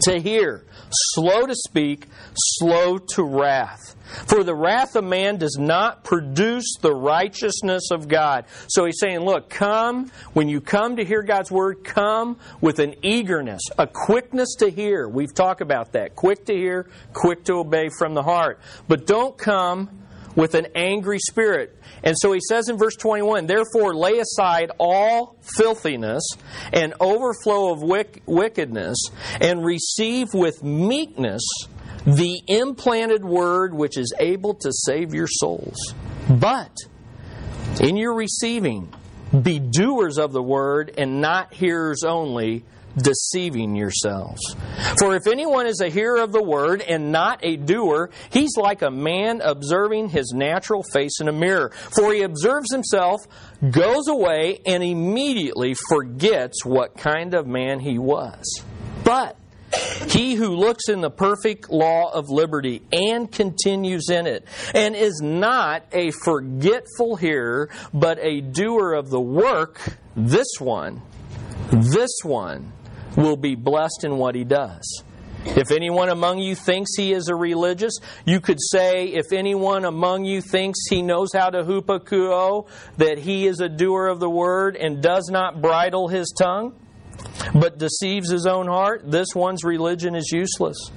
To 0.03 0.21
hear, 0.21 0.65
slow 0.91 1.47
to 1.47 1.55
speak, 1.55 2.07
slow 2.35 2.99
to 2.99 3.23
wrath. 3.23 3.97
For 4.27 4.45
the 4.45 4.55
wrath 4.55 4.95
of 4.97 5.05
man 5.05 5.39
does 5.39 5.57
not 5.59 6.05
produce 6.05 6.77
the 6.81 6.95
righteousness 6.95 7.91
of 7.91 8.09
God. 8.09 8.45
So 8.69 8.85
he's 8.85 8.99
saying, 9.01 9.21
look, 9.21 9.49
come, 9.49 10.11
when 10.35 10.49
you 10.49 10.61
come 10.61 10.97
to 10.97 11.05
hear 11.05 11.23
God's 11.23 11.51
word, 11.51 11.85
come 11.85 12.39
with 12.61 12.79
an 12.79 12.95
eagerness, 13.03 13.63
a 13.79 13.87
quickness 13.87 14.57
to 14.59 14.71
hear. 14.71 15.09
We've 15.09 15.35
talked 15.35 15.63
about 15.63 15.93
that. 15.93 16.15
Quick 16.15 16.47
to 16.47 16.55
hear, 16.55 16.91
quick 17.15 17.45
to 17.45 17.55
obey 17.55 17.89
from 17.99 18.15
the 18.15 18.23
heart. 18.23 18.61
But 18.89 19.07
don't 19.07 19.37
come 19.37 20.02
with 20.35 20.55
an 20.55 20.69
angry 20.75 21.19
spirit. 21.19 21.77
And 22.03 22.17
so 22.19 22.33
he 22.33 22.41
says 22.49 22.69
in 22.69 22.79
verse 22.79 22.97
21 22.97 23.47
Therefore, 23.47 23.95
lay 23.95 24.19
aside 24.19 24.71
all 24.79 25.37
filthiness 25.57 26.23
and 26.73 26.95
overflow 27.01 27.73
of 27.73 27.83
wickedness, 28.27 28.99
and 29.41 29.65
receive 29.65 30.29
with 30.35 30.63
meekness 30.63 31.43
the 32.05 32.43
implanted 32.49 33.25
word 33.25 33.75
which 33.75 33.97
is 33.97 34.13
able 34.19 34.55
to 34.55 34.71
save 34.73 35.15
your 35.15 35.29
souls. 35.29 35.95
But 36.29 36.77
in 37.81 37.97
your 37.97 38.15
receiving, 38.15 38.93
be 39.41 39.59
doers 39.59 40.19
of 40.19 40.33
the 40.33 40.43
word 40.43 40.93
and 40.99 41.21
not 41.21 41.55
hearers 41.55 42.05
only 42.05 42.65
deceiving 42.97 43.77
yourselves. 43.77 44.41
For 44.99 45.15
if 45.15 45.27
anyone 45.27 45.67
is 45.67 45.81
a 45.81 45.89
hearer 45.89 46.21
of 46.21 46.33
the 46.33 46.43
word 46.43 46.83
and 46.83 47.13
not 47.13 47.41
a 47.43 47.57
doer, 47.57 48.11
he's 48.31 48.57
like 48.57 48.83
a 48.83 48.91
man 48.91 49.41
observing 49.41 50.11
his 50.11 50.33
natural 50.35 50.83
face 50.83 51.21
in 51.21 51.29
a 51.29 51.33
mirror. 51.33 51.71
For 51.97 52.13
he 52.13 52.23
observes 52.23 52.73
himself, 52.73 53.21
goes 53.71 54.09
away, 54.09 54.61
and 54.67 54.83
immediately 54.83 55.75
forgets 55.89 56.65
what 56.65 56.97
kind 56.97 57.35
of 57.35 57.47
man 57.47 57.81
he 57.81 57.99
was. 57.99 58.63
But 59.05 59.37
he 60.09 60.35
who 60.35 60.49
looks 60.51 60.89
in 60.89 61.01
the 61.01 61.11
perfect 61.11 61.71
law 61.71 62.11
of 62.13 62.29
liberty 62.29 62.83
and 62.93 63.31
continues 63.31 64.11
in 64.11 64.27
it, 64.27 64.45
and 64.75 64.95
is 64.95 65.21
not 65.23 65.85
a 65.93 66.11
forgetful 66.11 67.17
hearer, 67.17 67.71
but 67.95 68.19
a 68.21 68.41
doer 68.41 68.93
of 68.93 69.09
the 69.11 69.21
work, 69.21 69.81
this 70.15 70.49
one, 70.59 71.01
this 71.71 72.11
one 72.23 72.73
will 73.17 73.37
be 73.37 73.55
blessed 73.55 74.05
in 74.05 74.17
what 74.17 74.35
he 74.35 74.45
does. 74.45 75.03
If 75.45 75.73
anyone 75.73 76.09
among 76.09 76.39
you 76.39 76.55
thinks 76.55 76.95
he 76.97 77.13
is 77.13 77.29
a 77.29 77.35
religious, 77.35 77.99
you 78.25 78.41
could 78.41 78.59
say, 78.61 79.09
if 79.09 79.33
anyone 79.33 79.85
among 79.85 80.25
you 80.25 80.41
thinks 80.41 80.79
he 80.89 81.03
knows 81.03 81.31
how 81.35 81.51
to 81.51 81.65
hupakuo, 81.65 82.69
that 82.99 83.19
he 83.19 83.47
is 83.47 83.61
a 83.61 83.69
doer 83.69 84.07
of 84.07 84.21
the 84.21 84.31
word 84.31 84.77
and 84.77 85.03
does 85.03 85.29
not 85.31 85.61
bridle 85.61 86.07
his 86.07 86.33
tongue, 86.39 86.75
but 87.55 87.79
deceives 87.79 88.31
his 88.31 88.47
own 88.47 88.67
heart, 88.67 89.11
this 89.11 89.29
one's 89.35 89.65
religion 89.65 90.15
is 90.15 90.31
useless. 90.33 90.91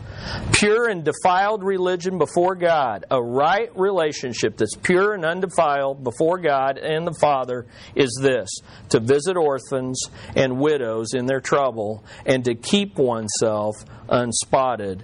Pure 0.53 0.89
and 0.89 1.03
defiled 1.03 1.63
religion 1.63 2.17
before 2.17 2.55
God, 2.55 3.05
a 3.11 3.21
right 3.21 3.69
relationship 3.77 4.57
that's 4.57 4.75
pure 4.75 5.13
and 5.13 5.25
undefiled 5.25 6.03
before 6.03 6.37
God 6.39 6.77
and 6.77 7.05
the 7.05 7.15
Father, 7.19 7.65
is 7.95 8.17
this 8.21 8.49
to 8.89 8.99
visit 8.99 9.37
orphans 9.37 10.09
and 10.35 10.59
widows 10.59 11.13
in 11.13 11.25
their 11.25 11.41
trouble 11.41 12.03
and 12.25 12.45
to 12.45 12.55
keep 12.55 12.97
oneself 12.97 13.75
unspotted 14.09 15.03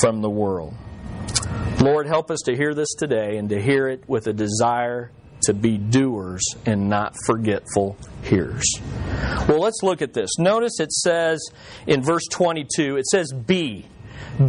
from 0.00 0.22
the 0.22 0.30
world. 0.30 0.74
Lord, 1.80 2.06
help 2.06 2.30
us 2.30 2.40
to 2.44 2.56
hear 2.56 2.74
this 2.74 2.94
today 2.94 3.36
and 3.36 3.48
to 3.48 3.60
hear 3.60 3.88
it 3.88 4.08
with 4.08 4.26
a 4.26 4.32
desire 4.32 5.10
to 5.42 5.54
be 5.54 5.78
doers 5.78 6.42
and 6.66 6.88
not 6.88 7.14
forgetful 7.26 7.96
hearers. 8.22 8.64
Well, 9.48 9.60
let's 9.60 9.82
look 9.82 10.02
at 10.02 10.12
this. 10.12 10.38
Notice 10.38 10.80
it 10.80 10.92
says 10.92 11.40
in 11.86 12.02
verse 12.02 12.26
22, 12.30 12.96
it 12.96 13.06
says, 13.06 13.32
Be. 13.32 13.86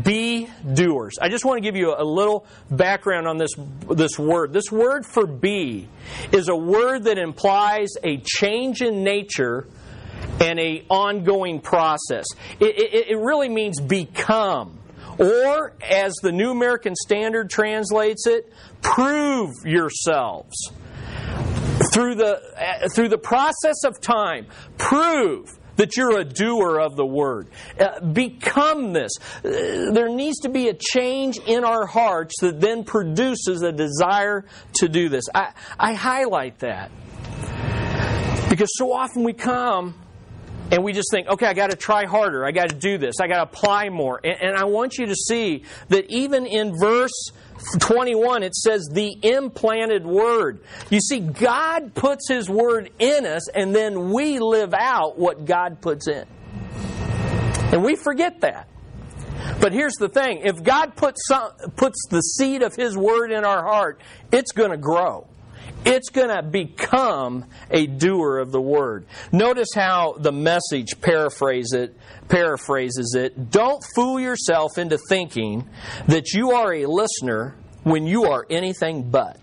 Be 0.04 0.50
doers. 0.74 1.16
I 1.22 1.28
just 1.28 1.44
want 1.44 1.58
to 1.58 1.62
give 1.62 1.76
you 1.76 1.94
a 1.98 2.04
little 2.04 2.46
background 2.72 3.28
on 3.28 3.38
this, 3.38 3.52
this 3.90 4.18
word. 4.18 4.54
This 4.54 4.72
word 4.72 5.06
for 5.06 5.28
be 5.28 5.90
is 6.32 6.48
a 6.48 6.56
word 6.56 7.04
that 7.04 7.18
implies 7.18 7.90
a 8.02 8.18
change 8.18 8.82
in 8.82 9.04
nature 9.04 9.68
and 10.40 10.60
a 10.60 10.86
ongoing 10.90 11.60
process. 11.60 12.26
It, 12.60 12.78
it, 12.78 13.08
it 13.10 13.18
really 13.18 13.50
means 13.50 13.80
become. 13.82 14.80
Or, 15.18 15.74
as 15.88 16.14
the 16.24 16.32
New 16.32 16.52
American 16.52 16.96
Standard 16.96 17.50
translates 17.50 18.26
it, 18.26 18.52
prove 18.82 19.52
yourselves 19.64 20.72
through 21.94 22.16
the, 22.16 22.90
through 22.96 23.10
the 23.10 23.18
process 23.18 23.84
of 23.86 24.02
time, 24.02 24.48
prove 24.78 25.58
that 25.76 25.98
you're 25.98 26.20
a 26.20 26.24
doer 26.24 26.80
of 26.80 26.96
the 26.96 27.06
word. 27.06 27.48
Uh, 27.80 28.00
become 28.00 28.94
this. 28.94 29.12
Uh, 29.44 29.92
there 29.92 30.10
needs 30.10 30.40
to 30.40 30.50
be 30.50 30.70
a 30.70 30.74
change 30.74 31.40
in 31.40 31.64
our 31.64 31.86
hearts 31.86 32.36
that 32.42 32.60
then 32.60 32.84
produces 32.84 33.62
a 33.62 33.72
desire 33.72 34.46
to 34.76 34.88
do 34.88 35.10
this. 35.10 35.26
I, 35.34 35.54
I 35.80 35.94
highlight 35.94 36.60
that 36.60 36.92
because 38.50 38.70
so 38.78 38.94
often 38.94 39.24
we 39.24 39.34
come 39.34 39.96
and 40.74 40.84
we 40.84 40.92
just 40.92 41.12
think, 41.12 41.28
okay, 41.28 41.46
I 41.46 41.54
got 41.54 41.70
to 41.70 41.78
try 41.78 42.08
harder. 42.08 42.44
I 42.44 42.52
got 42.52 42.70
to 42.70 42.76
do 42.76 42.98
this. 42.98 43.20
I 43.22 43.28
got 43.28 43.36
to 43.36 43.44
apply 43.44 43.90
more. 43.90 44.20
And, 44.24 44.42
and 44.42 44.58
I 44.58 44.64
want 44.64 44.98
you 44.98 45.06
to 45.06 45.16
see 45.16 45.66
that 45.90 46.10
even 46.10 46.48
in 46.48 46.76
verse 46.80 47.32
21, 47.80 48.42
it 48.42 48.56
says 48.56 48.90
the 48.92 49.16
implanted 49.22 50.04
word. 50.04 50.64
You 50.90 51.00
see, 51.00 51.20
God 51.20 51.94
puts 51.94 52.28
His 52.28 52.50
word 52.50 52.90
in 52.98 53.28
us, 53.28 53.50
and 53.50 53.76
then 53.76 54.10
we 54.14 54.40
live 54.40 54.74
out 54.74 55.20
what 55.20 55.46
God 55.46 55.80
puts 55.80 56.08
in. 56.08 56.26
And 57.72 57.84
we 57.84 57.96
forget 57.96 58.42
that. 58.42 58.68
But 59.62 59.74
here's 59.74 59.94
the 60.00 60.10
thing 60.10 60.42
if 60.44 60.64
God 60.64 60.96
puts, 60.96 61.22
some, 61.28 61.52
puts 61.76 62.08
the 62.10 62.22
seed 62.22 62.64
of 62.64 62.76
His 62.76 62.98
word 62.98 63.32
in 63.32 63.46
our 63.46 63.64
heart, 63.64 64.02
it's 64.32 64.54
going 64.54 64.72
to 64.72 64.78
grow. 64.78 65.28
It's 65.86 66.10
going 66.10 66.30
to 66.30 66.42
become 66.42 67.46
a 67.70 67.88
doer 67.88 68.40
of 68.40 68.52
the 68.52 68.62
word. 68.62 69.06
Notice 69.32 69.70
how 69.76 70.14
the 70.18 70.32
message 70.32 71.02
paraphrase 71.02 71.74
it, 71.74 71.98
paraphrases 72.30 73.16
it. 73.18 73.52
Don't 73.52 73.84
fool 73.96 74.20
yourself 74.20 74.78
into 74.78 74.98
thinking 75.10 75.68
that 76.08 76.34
you 76.34 76.52
are 76.52 76.74
a 76.74 76.86
listener 76.86 77.56
when 77.84 78.08
you 78.08 78.26
are 78.26 78.46
anything 78.50 79.10
but. 79.10 79.40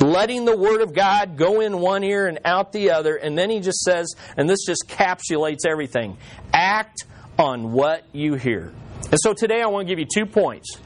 Letting 0.00 0.44
the 0.44 0.56
Word 0.56 0.82
of 0.82 0.94
God 0.94 1.36
go 1.36 1.60
in 1.60 1.80
one 1.80 2.04
ear 2.04 2.26
and 2.26 2.38
out 2.44 2.72
the 2.72 2.90
other, 2.90 3.16
and 3.16 3.36
then 3.36 3.50
he 3.50 3.60
just 3.60 3.80
says, 3.80 4.14
and 4.36 4.48
this 4.48 4.64
just 4.66 4.84
capsulates 4.86 5.66
everything 5.66 6.18
act 6.52 7.04
on 7.38 7.72
what 7.72 8.04
you 8.12 8.34
hear. 8.34 8.72
And 9.10 9.18
so 9.20 9.32
today 9.32 9.62
I 9.62 9.66
want 9.66 9.88
to 9.88 9.92
give 9.92 9.98
you 9.98 10.06
two 10.12 10.26
points. 10.26 10.78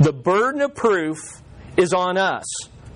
The 0.00 0.12
burden 0.12 0.62
of 0.62 0.74
proof 0.74 1.18
is 1.76 1.92
on 1.92 2.16
us 2.16 2.44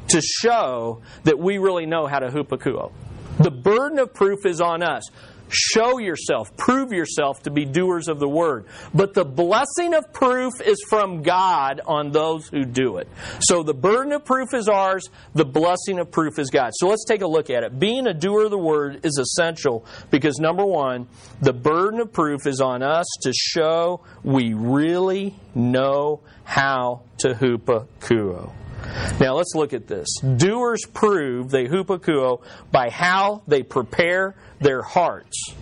to 0.08 0.20
show 0.20 1.02
that 1.24 1.38
we 1.38 1.58
really 1.58 1.86
know 1.86 2.06
how 2.06 2.18
to 2.18 2.28
hupakuo. 2.28 2.92
The 3.38 3.50
burden 3.50 3.98
of 3.98 4.14
proof 4.14 4.46
is 4.46 4.60
on 4.60 4.82
us. 4.82 5.04
Show 5.50 5.98
yourself, 5.98 6.54
prove 6.56 6.92
yourself 6.92 7.42
to 7.44 7.50
be 7.50 7.64
doers 7.64 8.08
of 8.08 8.18
the 8.18 8.28
word. 8.28 8.66
But 8.92 9.14
the 9.14 9.24
blessing 9.24 9.94
of 9.94 10.12
proof 10.12 10.60
is 10.60 10.84
from 10.90 11.22
God 11.22 11.80
on 11.86 12.10
those 12.10 12.48
who 12.48 12.64
do 12.64 12.98
it. 12.98 13.08
So 13.40 13.62
the 13.62 13.74
burden 13.74 14.12
of 14.12 14.24
proof 14.24 14.52
is 14.52 14.68
ours, 14.68 15.08
the 15.34 15.46
blessing 15.46 15.98
of 15.98 16.10
proof 16.10 16.38
is 16.38 16.50
God. 16.50 16.72
So 16.74 16.88
let's 16.88 17.04
take 17.04 17.22
a 17.22 17.26
look 17.26 17.48
at 17.48 17.62
it. 17.62 17.78
Being 17.78 18.06
a 18.06 18.14
doer 18.14 18.44
of 18.44 18.50
the 18.50 18.58
word 18.58 19.06
is 19.06 19.18
essential 19.18 19.86
because 20.10 20.38
number 20.38 20.64
one, 20.64 21.08
the 21.40 21.54
burden 21.54 22.00
of 22.00 22.12
proof 22.12 22.46
is 22.46 22.60
on 22.60 22.82
us 22.82 23.06
to 23.22 23.32
show 23.32 24.02
we 24.22 24.52
really 24.52 25.34
know 25.54 26.20
how 26.44 27.02
to 27.20 27.28
hupakuo. 27.28 28.52
Now 29.20 29.34
let's 29.34 29.54
look 29.54 29.72
at 29.72 29.86
this. 29.86 30.08
Doers 30.20 30.84
prove 30.92 31.50
they 31.50 31.66
hupakuo 31.66 32.42
by 32.70 32.90
how 32.90 33.42
they 33.46 33.62
prepare 33.62 34.34
their 34.60 34.82
hearts. 34.82 35.54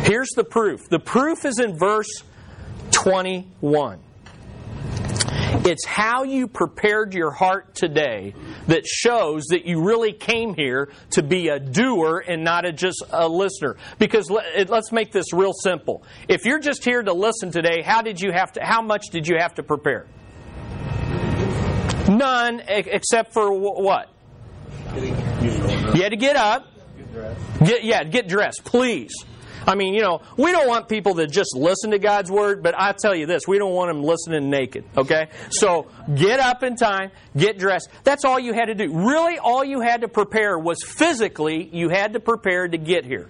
Here's 0.00 0.30
the 0.30 0.44
proof. 0.44 0.88
The 0.88 0.98
proof 0.98 1.44
is 1.44 1.58
in 1.58 1.78
verse 1.78 2.22
21. 2.92 4.00
It's 5.64 5.84
how 5.84 6.22
you 6.22 6.46
prepared 6.46 7.14
your 7.14 7.30
heart 7.30 7.74
today 7.74 8.34
that 8.68 8.86
shows 8.86 9.44
that 9.46 9.66
you 9.66 9.82
really 9.82 10.12
came 10.12 10.54
here 10.54 10.90
to 11.10 11.22
be 11.22 11.48
a 11.48 11.58
doer 11.58 12.22
and 12.26 12.44
not 12.44 12.64
a, 12.64 12.72
just 12.72 13.02
a 13.10 13.28
listener. 13.28 13.76
Because 13.98 14.30
let, 14.30 14.70
us 14.70 14.92
make 14.92 15.10
this 15.10 15.32
real 15.32 15.52
simple. 15.52 16.04
If 16.28 16.44
you're 16.44 16.60
just 16.60 16.84
here 16.84 17.02
to 17.02 17.12
listen 17.12 17.50
today, 17.50 17.82
how 17.82 18.02
did 18.02 18.20
you 18.20 18.30
have 18.32 18.52
to? 18.52 18.64
How 18.64 18.82
much 18.82 19.06
did 19.10 19.26
you 19.26 19.36
have 19.38 19.54
to 19.54 19.62
prepare? 19.62 20.06
None, 22.08 22.62
except 22.66 23.32
for 23.32 23.52
what? 23.52 24.08
You 24.96 26.02
had 26.02 26.10
to 26.10 26.16
get 26.16 26.36
up. 26.36 26.66
Get, 27.64 27.84
yeah, 27.84 28.04
get 28.04 28.28
dressed, 28.28 28.64
please. 28.64 29.12
I 29.66 29.74
mean, 29.74 29.92
you 29.92 30.00
know, 30.00 30.22
we 30.38 30.50
don't 30.50 30.66
want 30.66 30.88
people 30.88 31.16
to 31.16 31.26
just 31.26 31.54
listen 31.54 31.90
to 31.90 31.98
God's 31.98 32.30
word, 32.30 32.62
but 32.62 32.74
I 32.78 32.92
tell 32.92 33.14
you 33.14 33.26
this, 33.26 33.46
we 33.46 33.58
don't 33.58 33.74
want 33.74 33.90
them 33.90 34.02
listening 34.02 34.48
naked, 34.48 34.84
okay? 34.96 35.28
So 35.50 35.88
get 36.14 36.40
up 36.40 36.62
in 36.62 36.76
time, 36.76 37.10
get 37.36 37.58
dressed. 37.58 37.90
That's 38.02 38.24
all 38.24 38.38
you 38.38 38.54
had 38.54 38.66
to 38.66 38.74
do. 38.74 38.90
Really, 38.90 39.38
all 39.38 39.62
you 39.64 39.80
had 39.80 40.00
to 40.02 40.08
prepare 40.08 40.58
was 40.58 40.82
physically, 40.82 41.68
you 41.70 41.90
had 41.90 42.14
to 42.14 42.20
prepare 42.20 42.66
to 42.66 42.78
get 42.78 43.04
here. 43.04 43.28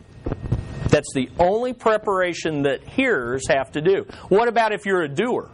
That's 0.90 1.12
the 1.12 1.28
only 1.38 1.73
preparation 1.73 2.62
that 2.62 2.85
hearers 2.85 3.49
have 3.49 3.73
to 3.73 3.80
do. 3.80 4.06
What 4.28 4.49
about 4.49 4.73
if 4.73 4.87
you're 4.87 5.02
a 5.02 5.08
doer? 5.08 5.50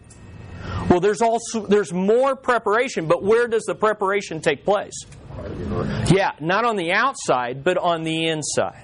Well, 0.88 1.00
there's 1.00 1.22
also 1.22 1.66
there's 1.66 1.92
more 1.92 2.36
preparation, 2.36 3.06
but 3.06 3.22
where 3.22 3.48
does 3.48 3.64
the 3.64 3.74
preparation 3.74 4.40
take 4.40 4.64
place? 4.64 4.94
Yeah, 6.06 6.32
not 6.40 6.64
on 6.64 6.76
the 6.76 6.92
outside, 6.92 7.64
but 7.64 7.78
on 7.78 8.02
the 8.04 8.28
inside. 8.28 8.82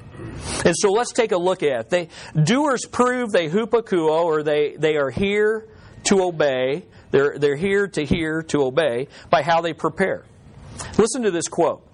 And 0.64 0.74
so 0.76 0.90
let's 0.90 1.12
take 1.12 1.32
a 1.32 1.36
look 1.36 1.62
at 1.62 1.80
it. 1.80 1.90
They 1.90 2.08
doers 2.42 2.84
prove 2.86 3.30
they 3.30 3.48
hupakuo, 3.48 4.24
or 4.24 4.42
they, 4.42 4.76
they 4.76 4.96
are 4.96 5.10
here 5.10 5.68
to 6.04 6.22
obey. 6.22 6.86
They're, 7.10 7.38
they're 7.38 7.56
here 7.56 7.88
to 7.88 8.04
hear 8.04 8.42
to 8.44 8.62
obey 8.62 9.08
by 9.30 9.42
how 9.42 9.60
they 9.60 9.72
prepare. 9.72 10.24
Listen 10.98 11.22
to 11.22 11.30
this 11.30 11.48
quote. 11.48 11.86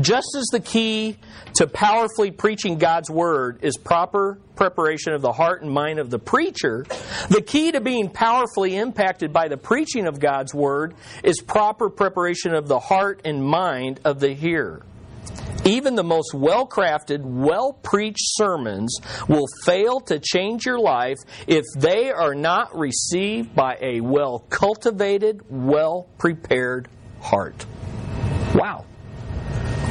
Just 0.00 0.34
as 0.36 0.46
the 0.50 0.58
key 0.58 1.16
to 1.54 1.68
powerfully 1.68 2.32
preaching 2.32 2.76
God's 2.76 3.08
Word 3.08 3.60
is 3.62 3.76
proper 3.76 4.38
preparation 4.56 5.12
of 5.12 5.22
the 5.22 5.32
heart 5.32 5.62
and 5.62 5.70
mind 5.70 6.00
of 6.00 6.10
the 6.10 6.18
preacher, 6.18 6.84
the 7.28 7.40
key 7.40 7.70
to 7.70 7.80
being 7.80 8.10
powerfully 8.10 8.76
impacted 8.76 9.32
by 9.32 9.46
the 9.46 9.56
preaching 9.56 10.06
of 10.08 10.18
God's 10.18 10.52
Word 10.52 10.94
is 11.22 11.40
proper 11.40 11.88
preparation 11.88 12.52
of 12.52 12.66
the 12.66 12.80
heart 12.80 13.20
and 13.24 13.44
mind 13.44 14.00
of 14.04 14.18
the 14.18 14.34
hearer. 14.34 14.84
Even 15.64 15.94
the 15.94 16.04
most 16.04 16.34
well 16.34 16.66
crafted, 16.66 17.20
well 17.22 17.72
preached 17.72 18.34
sermons 18.34 18.98
will 19.28 19.46
fail 19.64 20.00
to 20.00 20.18
change 20.18 20.66
your 20.66 20.80
life 20.80 21.18
if 21.46 21.64
they 21.76 22.10
are 22.10 22.34
not 22.34 22.76
received 22.76 23.54
by 23.54 23.78
a 23.80 24.00
well 24.00 24.40
cultivated, 24.50 25.42
well 25.48 26.08
prepared 26.18 26.88
heart. 27.20 27.66
Wow. 28.54 28.84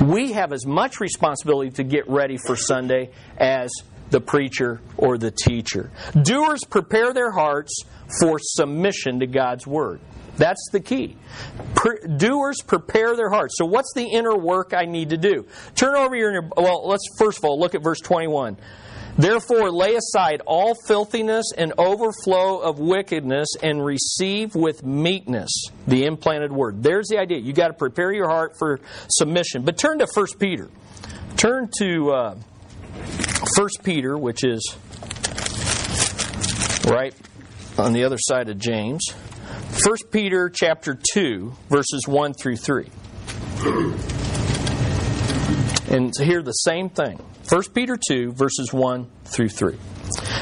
We 0.05 0.33
have 0.33 0.53
as 0.53 0.65
much 0.65 0.99
responsibility 0.99 1.71
to 1.71 1.83
get 1.83 2.07
ready 2.07 2.37
for 2.37 2.55
Sunday 2.55 3.09
as 3.37 3.71
the 4.11 4.21
preacher 4.21 4.81
or 4.97 5.17
the 5.17 5.31
teacher. 5.31 5.91
Doers 6.21 6.61
prepare 6.69 7.11
their 7.11 7.31
hearts 7.31 7.83
for 8.19 8.37
submission 8.39 9.21
to 9.21 9.27
God's 9.27 9.65
Word. 9.65 9.99
That's 10.37 10.69
the 10.71 10.79
key. 10.79 11.15
Pre- 11.75 12.17
doers 12.17 12.61
prepare 12.61 13.15
their 13.15 13.29
hearts. 13.29 13.55
So, 13.57 13.65
what's 13.65 13.93
the 13.95 14.05
inner 14.05 14.35
work 14.35 14.73
I 14.75 14.85
need 14.85 15.11
to 15.11 15.17
do? 15.17 15.45
Turn 15.75 15.95
over 15.95 16.15
your. 16.15 16.41
Well, 16.57 16.87
let's 16.87 17.03
first 17.17 17.37
of 17.37 17.45
all 17.45 17.59
look 17.59 17.73
at 17.73 17.81
verse 17.81 18.01
21. 18.01 18.57
Therefore, 19.17 19.71
lay 19.71 19.95
aside 19.95 20.41
all 20.45 20.75
filthiness 20.87 21.51
and 21.57 21.73
overflow 21.77 22.59
of 22.59 22.79
wickedness 22.79 23.47
and 23.63 23.83
receive 23.83 24.55
with 24.55 24.83
meekness 24.83 25.51
the 25.87 26.05
implanted 26.05 26.51
word. 26.51 26.83
There's 26.83 27.07
the 27.07 27.17
idea. 27.17 27.39
You've 27.39 27.55
got 27.55 27.67
to 27.67 27.73
prepare 27.73 28.11
your 28.11 28.27
heart 28.27 28.57
for 28.59 28.79
submission. 29.09 29.63
But 29.63 29.77
turn 29.77 29.99
to 29.99 30.07
1 30.13 30.25
Peter. 30.37 30.69
Turn 31.37 31.69
to 31.79 32.11
uh, 32.11 32.35
1 33.57 33.69
Peter, 33.83 34.17
which 34.17 34.43
is 34.43 34.75
right 36.85 37.13
on 37.77 37.93
the 37.93 38.03
other 38.03 38.17
side 38.19 38.49
of 38.49 38.57
James. 38.57 39.05
1 39.85 39.95
Peter 40.11 40.49
chapter 40.49 40.97
2, 41.13 41.53
verses 41.69 42.07
1 42.07 42.33
through 42.33 42.57
3. 42.57 42.89
And 45.95 46.11
to 46.15 46.25
hear 46.25 46.41
the 46.41 46.51
same 46.51 46.89
thing. 46.89 47.23
1 47.47 47.63
Peter 47.73 47.97
2, 48.09 48.33
verses 48.33 48.73
1 48.73 49.09
through 49.23 49.47
3. 49.47 49.77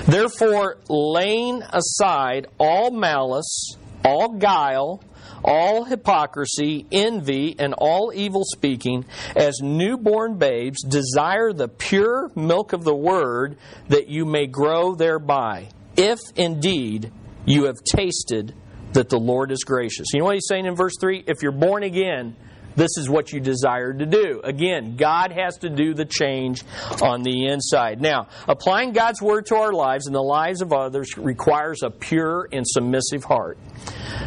Therefore, 0.05 0.77
laying 0.89 1.61
aside 1.61 2.47
all 2.59 2.89
malice, 2.89 3.75
all 4.03 4.29
guile, 4.29 5.03
all 5.43 5.83
hypocrisy, 5.83 6.87
envy, 6.91 7.55
and 7.59 7.75
all 7.77 8.11
evil 8.15 8.43
speaking, 8.45 9.05
as 9.35 9.59
newborn 9.61 10.39
babes, 10.39 10.81
desire 10.83 11.53
the 11.53 11.67
pure 11.67 12.31
milk 12.33 12.73
of 12.73 12.83
the 12.83 12.95
word 12.95 13.57
that 13.89 14.07
you 14.07 14.25
may 14.25 14.47
grow 14.47 14.95
thereby, 14.95 15.69
if 15.95 16.17
indeed 16.35 17.11
you 17.45 17.65
have 17.65 17.77
tasted 17.83 18.55
that 18.93 19.09
the 19.09 19.19
Lord 19.19 19.51
is 19.51 19.63
gracious. 19.63 20.07
You 20.13 20.19
know 20.21 20.25
what 20.25 20.33
he's 20.33 20.47
saying 20.47 20.65
in 20.65 20.75
verse 20.75 20.93
3? 20.99 21.25
If 21.27 21.43
you're 21.43 21.51
born 21.51 21.83
again, 21.83 22.37
this 22.75 22.97
is 22.97 23.09
what 23.09 23.31
you 23.31 23.39
desire 23.39 23.93
to 23.93 24.05
do. 24.05 24.41
Again, 24.43 24.95
God 24.95 25.31
has 25.31 25.57
to 25.59 25.69
do 25.69 25.93
the 25.93 26.05
change 26.05 26.63
on 27.01 27.23
the 27.23 27.47
inside. 27.47 28.01
Now, 28.01 28.27
applying 28.47 28.93
God's 28.93 29.21
Word 29.21 29.47
to 29.47 29.55
our 29.55 29.73
lives 29.73 30.07
and 30.07 30.15
the 30.15 30.21
lives 30.21 30.61
of 30.61 30.73
others 30.73 31.17
requires 31.17 31.83
a 31.83 31.89
pure 31.89 32.47
and 32.51 32.65
submissive 32.67 33.23
heart. 33.23 33.57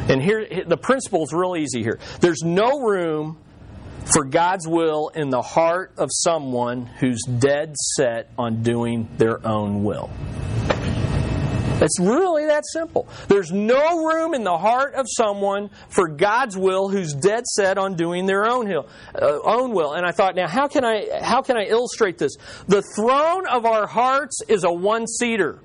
And 0.09 0.23
here, 0.23 0.65
the 0.67 0.77
principle 0.77 1.25
is 1.25 1.33
real 1.33 1.57
easy 1.57 1.83
here. 1.83 1.99
There's 2.21 2.43
no 2.43 2.81
room 2.81 3.39
for 4.13 4.25
God's 4.25 4.69
will 4.69 5.09
in 5.09 5.31
the 5.31 5.43
heart 5.43 5.93
of 5.99 6.11
someone 6.13 6.87
who's 6.87 7.23
dead 7.23 7.75
set 7.97 8.31
on 8.39 8.63
doing 8.63 9.09
their 9.17 9.45
own 9.47 9.83
will. 9.83 10.11
It's 11.81 12.01
really 12.01 12.47
that 12.47 12.65
simple. 12.73 13.07
There's 13.29 13.53
no 13.53 14.05
room 14.07 14.33
in 14.33 14.45
the 14.45 14.57
heart 14.57 14.95
of 14.95 15.07
someone 15.09 15.71
for 15.89 16.09
God's 16.09 16.57
will 16.57 16.89
who's 16.89 17.13
dead 17.13 17.47
set 17.47 17.77
on 17.77 17.97
doing 17.97 18.25
their 18.25 18.47
own, 18.47 18.67
hill, 18.67 18.89
uh, 19.15 19.39
own 19.45 19.73
will. 19.73 19.93
And 19.93 20.07
I 20.07 20.13
thought, 20.13 20.35
now 20.37 20.49
how 20.49 20.69
can 20.69 20.85
I 20.85 21.21
how 21.21 21.43
can 21.43 21.59
I 21.59 21.65
illustrate 21.65 22.17
this? 22.17 22.37
The 22.67 22.83
throne 22.97 23.47
of 23.47 23.67
our 23.67 23.87
hearts 23.87 24.41
is 24.49 24.65
a 24.65 24.73
one-seater. 24.73 25.61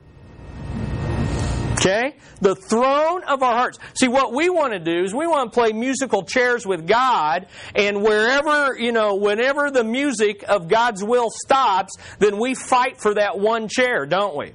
Okay? 1.74 2.18
The 2.42 2.56
throne 2.56 3.24
of 3.24 3.42
our 3.42 3.56
hearts. 3.56 3.80
See, 3.96 4.08
what 4.08 4.34
we 4.34 4.50
want 4.50 4.74
to 4.74 4.80
do 4.80 5.04
is 5.04 5.16
we 5.16 5.26
want 5.26 5.52
to 5.52 5.60
play 5.60 5.72
musical 5.72 6.24
chairs 6.24 6.66
with 6.66 6.86
God, 6.86 7.48
and 7.74 8.04
wherever, 8.04 8.78
you 8.78 8.92
know, 8.92 9.16
whenever 9.16 9.72
the 9.72 9.84
music 9.84 10.44
of 10.48 10.68
God's 10.68 11.04
will 11.04 11.30
stops, 11.32 11.96
then 12.20 12.38
we 12.38 12.54
fight 12.54 13.00
for 13.00 13.16
that 13.16 13.40
one 13.40 13.68
chair, 13.68 14.06
don't 14.06 14.36
we? 14.36 14.52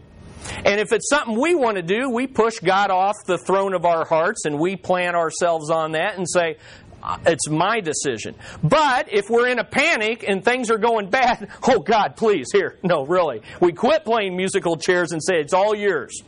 And 0.65 0.81
if 0.81 0.93
it's 0.93 1.09
something 1.09 1.39
we 1.39 1.55
want 1.55 1.77
to 1.77 1.83
do, 1.83 2.11
we 2.11 2.27
push 2.27 2.59
God 2.59 2.91
off 2.91 3.17
the 3.27 3.39
throne 3.39 3.75
of 3.75 3.85
our 3.85 4.05
hearts 4.05 4.45
and 4.45 4.59
we 4.59 4.77
plant 4.77 5.17
ourselves 5.17 5.71
on 5.71 5.93
that 5.93 6.17
and 6.17 6.29
say, 6.29 6.57
uh, 7.03 7.19
it's 7.27 7.49
my 7.49 7.81
decision. 7.81 8.35
But 8.63 9.13
if 9.13 9.31
we're 9.31 9.49
in 9.49 9.59
a 9.59 9.65
panic 9.65 10.25
and 10.27 10.45
things 10.45 10.71
are 10.71 10.79
going 10.79 11.09
bad, 11.09 11.49
oh 11.69 11.81
God, 11.81 12.17
please, 12.17 12.49
here. 12.53 12.79
No, 12.83 13.07
really. 13.07 13.43
We 13.61 13.73
quit 13.73 14.05
playing 14.05 14.37
musical 14.37 14.77
chairs 14.77 15.13
and 15.13 15.23
say, 15.23 15.37
it's 15.41 15.53
all 15.53 15.75
yours. 15.75 16.23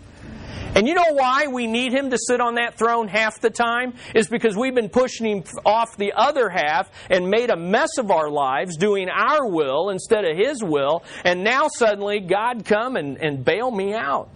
And 0.75 0.87
you 0.87 0.95
know 0.95 1.13
why 1.13 1.47
we 1.47 1.67
need 1.67 1.93
him 1.93 2.11
to 2.11 2.19
sit 2.19 2.41
on 2.41 2.55
that 2.55 2.77
throne 2.79 3.09
half 3.09 3.41
the 3.41 3.51
time? 3.51 3.95
Is 4.15 4.29
because 4.29 4.57
we've 4.57 4.75
been 4.75 4.89
pushing 4.89 5.27
him 5.27 5.45
off 5.65 5.97
the 5.97 6.13
other 6.15 6.49
half 6.49 6.91
and 7.11 7.29
made 7.29 7.51
a 7.51 7.57
mess 7.57 7.99
of 7.99 8.11
our 8.11 8.31
lives 8.31 8.77
doing 8.77 9.09
our 9.09 9.47
will 9.47 9.91
instead 9.91 10.25
of 10.25 10.37
his 10.37 10.63
will. 10.63 11.03
And 11.25 11.43
now 11.43 11.69
suddenly 11.69 12.21
God 12.21 12.65
come 12.65 12.97
and, 12.97 13.17
and 13.19 13.45
bail 13.45 13.71
me 13.71 13.95
out. 13.95 14.31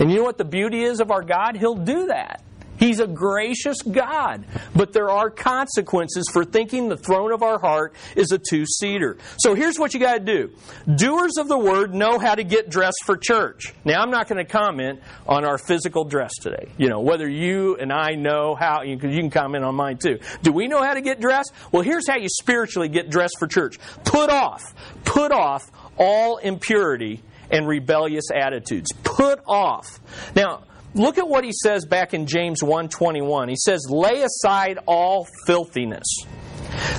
And 0.00 0.10
you 0.10 0.18
know 0.18 0.24
what 0.24 0.38
the 0.38 0.44
beauty 0.44 0.82
is 0.82 1.00
of 1.00 1.10
our 1.10 1.22
God? 1.22 1.56
He'll 1.56 1.74
do 1.74 2.06
that. 2.06 2.42
He's 2.80 2.98
a 2.98 3.06
gracious 3.06 3.82
God. 3.82 4.44
But 4.74 4.92
there 4.92 5.10
are 5.10 5.30
consequences 5.30 6.24
for 6.32 6.44
thinking 6.44 6.88
the 6.88 6.96
throne 6.96 7.30
of 7.30 7.42
our 7.42 7.60
heart 7.60 7.94
is 8.16 8.32
a 8.32 8.38
two 8.38 8.64
seater. 8.66 9.18
So 9.38 9.54
here's 9.54 9.78
what 9.78 9.92
you 9.94 10.00
got 10.00 10.14
to 10.14 10.20
do 10.20 10.50
doers 10.96 11.36
of 11.36 11.46
the 11.46 11.58
word 11.58 11.94
know 11.94 12.18
how 12.18 12.34
to 12.34 12.42
get 12.42 12.70
dressed 12.70 13.04
for 13.04 13.16
church. 13.16 13.74
Now, 13.84 14.00
I'm 14.00 14.10
not 14.10 14.28
going 14.28 14.44
to 14.44 14.50
comment 14.50 15.00
on 15.28 15.44
our 15.44 15.58
physical 15.58 16.04
dress 16.04 16.32
today. 16.40 16.70
You 16.78 16.88
know, 16.88 17.00
whether 17.00 17.28
you 17.28 17.76
and 17.76 17.92
I 17.92 18.14
know 18.14 18.54
how, 18.54 18.82
you 18.82 18.96
can 18.96 19.30
comment 19.30 19.64
on 19.64 19.74
mine 19.74 19.98
too. 19.98 20.18
Do 20.42 20.50
we 20.50 20.66
know 20.66 20.82
how 20.82 20.94
to 20.94 21.02
get 21.02 21.20
dressed? 21.20 21.52
Well, 21.70 21.82
here's 21.82 22.08
how 22.08 22.16
you 22.16 22.28
spiritually 22.28 22.88
get 22.88 23.10
dressed 23.10 23.36
for 23.38 23.46
church 23.46 23.78
put 24.04 24.30
off, 24.30 24.74
put 25.04 25.32
off 25.32 25.70
all 25.98 26.38
impurity 26.38 27.22
and 27.50 27.68
rebellious 27.68 28.30
attitudes. 28.34 28.90
Put 29.02 29.40
off. 29.46 30.00
Now, 30.34 30.62
Look 30.94 31.18
at 31.18 31.28
what 31.28 31.44
he 31.44 31.52
says 31.52 31.84
back 31.84 32.14
in 32.14 32.26
James 32.26 32.62
1:21. 32.62 33.48
He 33.48 33.56
says, 33.56 33.86
"Lay 33.88 34.22
aside 34.22 34.78
all 34.86 35.26
filthiness." 35.46 36.06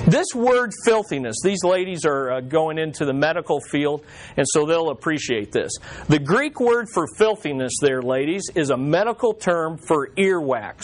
This 0.06 0.34
word 0.34 0.72
filthiness, 0.84 1.36
these 1.42 1.64
ladies 1.64 2.04
are 2.04 2.30
uh, 2.30 2.40
going 2.40 2.78
into 2.78 3.04
the 3.04 3.12
medical 3.12 3.60
field, 3.70 4.04
and 4.36 4.46
so 4.48 4.66
they'll 4.66 4.90
appreciate 4.90 5.52
this. 5.52 5.72
The 6.08 6.18
Greek 6.18 6.60
word 6.60 6.88
for 6.92 7.06
filthiness, 7.16 7.72
there, 7.80 8.02
ladies, 8.02 8.42
is 8.54 8.70
a 8.70 8.76
medical 8.76 9.32
term 9.32 9.78
for 9.78 10.08
earwax. 10.18 10.82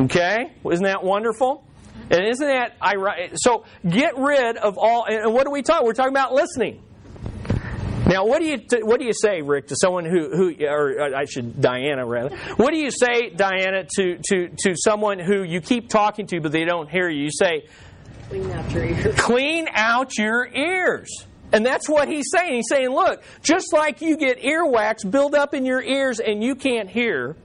Okay? 0.00 0.52
Isn't 0.70 0.84
that 0.84 1.04
wonderful? 1.04 1.64
And 2.10 2.26
isn't 2.26 2.46
that 2.46 2.76
ironic? 2.82 3.32
So 3.36 3.64
get 3.88 4.18
rid 4.18 4.56
of 4.56 4.76
all, 4.76 5.04
and 5.06 5.32
what 5.32 5.46
are 5.46 5.52
we 5.52 5.62
talking? 5.62 5.86
We're 5.86 5.94
talking 5.94 6.12
about 6.12 6.32
listening. 6.32 6.82
Now, 8.06 8.26
what 8.26 8.40
do 8.40 8.46
you 8.46 8.58
what 8.84 8.98
do 8.98 9.06
you 9.06 9.12
say, 9.14 9.42
Rick, 9.42 9.68
to 9.68 9.76
someone 9.80 10.04
who 10.04 10.30
who 10.30 10.66
or 10.66 11.00
uh, 11.00 11.20
I 11.20 11.24
should 11.24 11.60
Diana 11.60 12.04
rather? 12.04 12.36
What 12.56 12.72
do 12.72 12.78
you 12.78 12.90
say, 12.90 13.30
Diana, 13.30 13.84
to 13.96 14.18
to 14.30 14.48
to 14.48 14.74
someone 14.76 15.18
who 15.18 15.42
you 15.44 15.60
keep 15.60 15.88
talking 15.88 16.26
to 16.28 16.40
but 16.40 16.52
they 16.52 16.64
don't 16.64 16.90
hear 16.90 17.08
you? 17.08 17.24
You 17.24 17.30
say, 17.30 17.68
"Clean 18.28 18.50
out 18.50 18.72
your 18.72 18.84
ears." 18.84 19.14
Clean 19.18 19.68
out 19.72 20.18
your 20.18 20.46
ears. 20.46 21.26
And 21.52 21.66
that's 21.66 21.88
what 21.88 22.08
he's 22.08 22.30
saying. 22.34 22.54
He's 22.54 22.68
saying, 22.68 22.88
look, 22.88 23.22
just 23.42 23.74
like 23.74 24.00
you 24.00 24.16
get 24.16 24.40
earwax 24.40 25.08
build 25.08 25.34
up 25.34 25.52
in 25.52 25.66
your 25.66 25.82
ears 25.82 26.18
and 26.18 26.42
you 26.42 26.54
can't 26.54 26.88
hear, 26.88 27.36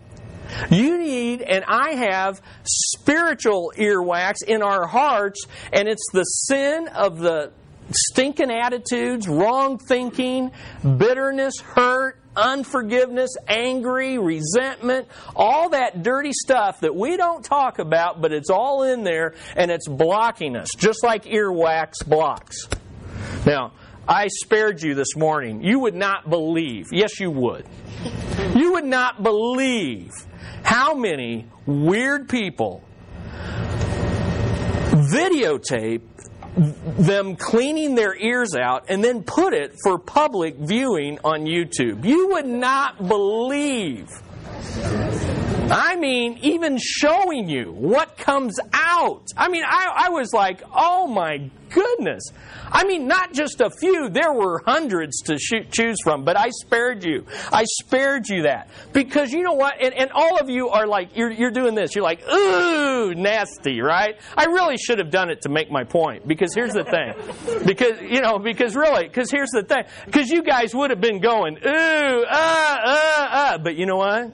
you 0.72 0.98
need, 0.98 1.42
and 1.42 1.66
I 1.68 1.96
have, 1.96 2.42
spiritual 2.64 3.74
earwax 3.78 4.36
in 4.48 4.62
our 4.62 4.88
hearts, 4.88 5.46
and 5.74 5.90
it's 5.90 6.06
the 6.14 6.24
sin 6.24 6.88
of 6.88 7.20
the 7.20 7.52
stinking 7.92 8.52
attitudes, 8.52 9.28
wrong 9.28 9.78
thinking, 9.78 10.52
bitterness, 10.84 11.60
hurt, 11.60 12.20
unforgiveness, 12.36 13.36
angry, 13.48 14.18
resentment, 14.18 15.08
all 15.36 15.70
that 15.70 16.04
dirty 16.04 16.32
stuff 16.34 16.82
that 16.82 16.96
we 16.96 17.18
don't 17.18 17.44
talk 17.44 17.80
about, 17.80 18.22
but 18.22 18.32
it's 18.32 18.50
all 18.50 18.84
in 18.84 19.04
there 19.04 19.34
and 19.56 19.72
it's 19.72 19.88
blocking 19.88 20.56
us, 20.56 20.70
just 20.78 21.04
like 21.04 21.26
earwax 21.26 22.06
blocks. 22.06 22.68
Now, 23.46 23.74
I 24.08 24.28
spared 24.28 24.82
you 24.82 24.96
this 24.96 25.16
morning. 25.18 25.64
You 25.64 25.80
would 25.80 25.96
not 25.96 26.30
believe, 26.30 26.88
yes, 26.92 27.20
you 27.20 27.32
would. 27.32 27.66
You 28.56 28.74
would 28.74 28.86
not 28.86 29.22
believe 29.24 30.12
how 30.64 30.94
many 30.94 31.48
weird 31.66 32.30
people 32.30 32.84
videotape 34.92 36.02
them 36.58 37.36
cleaning 37.36 37.96
their 37.96 38.16
ears 38.16 38.56
out 38.56 38.86
and 38.90 39.04
then 39.04 39.24
put 39.24 39.54
it 39.54 39.76
for 39.84 40.00
public 40.00 40.56
viewing 40.58 41.20
on 41.24 41.42
YouTube. 41.46 42.04
You 42.06 42.30
would 42.30 42.48
not 42.48 43.08
believe. 43.08 44.10
I 45.70 45.98
mean, 45.98 46.38
even 46.44 46.78
showing 46.78 47.50
you 47.50 47.72
what 47.74 48.18
comes 48.18 48.58
out. 48.74 49.28
I 49.36 49.50
mean, 49.50 49.64
I, 49.66 50.06
I 50.08 50.10
was 50.10 50.32
like, 50.34 50.62
oh 50.74 51.08
my 51.08 51.50
goodness. 51.70 52.24
I 52.72 52.86
mean, 52.86 53.08
not 53.08 53.34
just 53.34 53.60
a 53.60 53.70
few, 53.70 54.10
there 54.10 54.32
were 54.32 54.62
hundreds 54.66 55.22
to 55.24 55.38
shoot, 55.38 55.70
choose 55.72 55.98
from, 56.04 56.24
but 56.24 56.38
I 56.38 56.50
spared 56.50 57.04
you. 57.04 57.26
I 57.52 57.66
spared 57.66 58.30
you 58.30 58.44
that. 58.44 58.70
Because 58.94 59.34
you 59.34 59.44
know 59.44 59.54
what? 59.54 59.76
And, 59.82 59.94
and 59.94 60.12
all 60.14 60.38
of 60.38 60.50
you 60.50 60.70
are 60.70 60.88
like, 60.88 61.18
you're, 61.18 61.32
you're 61.32 61.52
doing 61.52 61.76
this. 61.76 61.96
You're 61.96 62.04
like, 62.04 62.26
ooh, 62.32 63.14
nasty, 63.14 63.82
right? 63.82 64.18
I 64.38 64.46
really 64.46 64.78
should 64.78 65.00
have 65.00 65.12
done 65.12 65.30
it 65.30 65.42
to 65.42 65.50
make 65.50 65.70
my 65.70 65.84
point. 65.84 66.28
Because 66.28 66.54
here's 66.54 66.74
the 66.74 66.86
thing. 66.86 67.14
Because, 67.66 68.02
you 68.02 68.22
know, 68.22 68.40
because 68.40 68.76
really, 68.76 69.08
because 69.08 69.30
here's 69.30 69.52
the 69.52 69.64
thing. 69.64 69.84
Because 70.06 70.30
you 70.30 70.44
guys 70.44 70.74
would 70.74 70.92
have 70.92 71.02
been 71.02 71.20
going, 71.20 71.58
ooh, 71.58 71.70
uh, 71.70 72.78
uh, 72.86 73.28
uh. 73.32 73.58
But 73.58 73.76
you 73.76 73.86
know 73.86 73.98
what? 73.98 74.32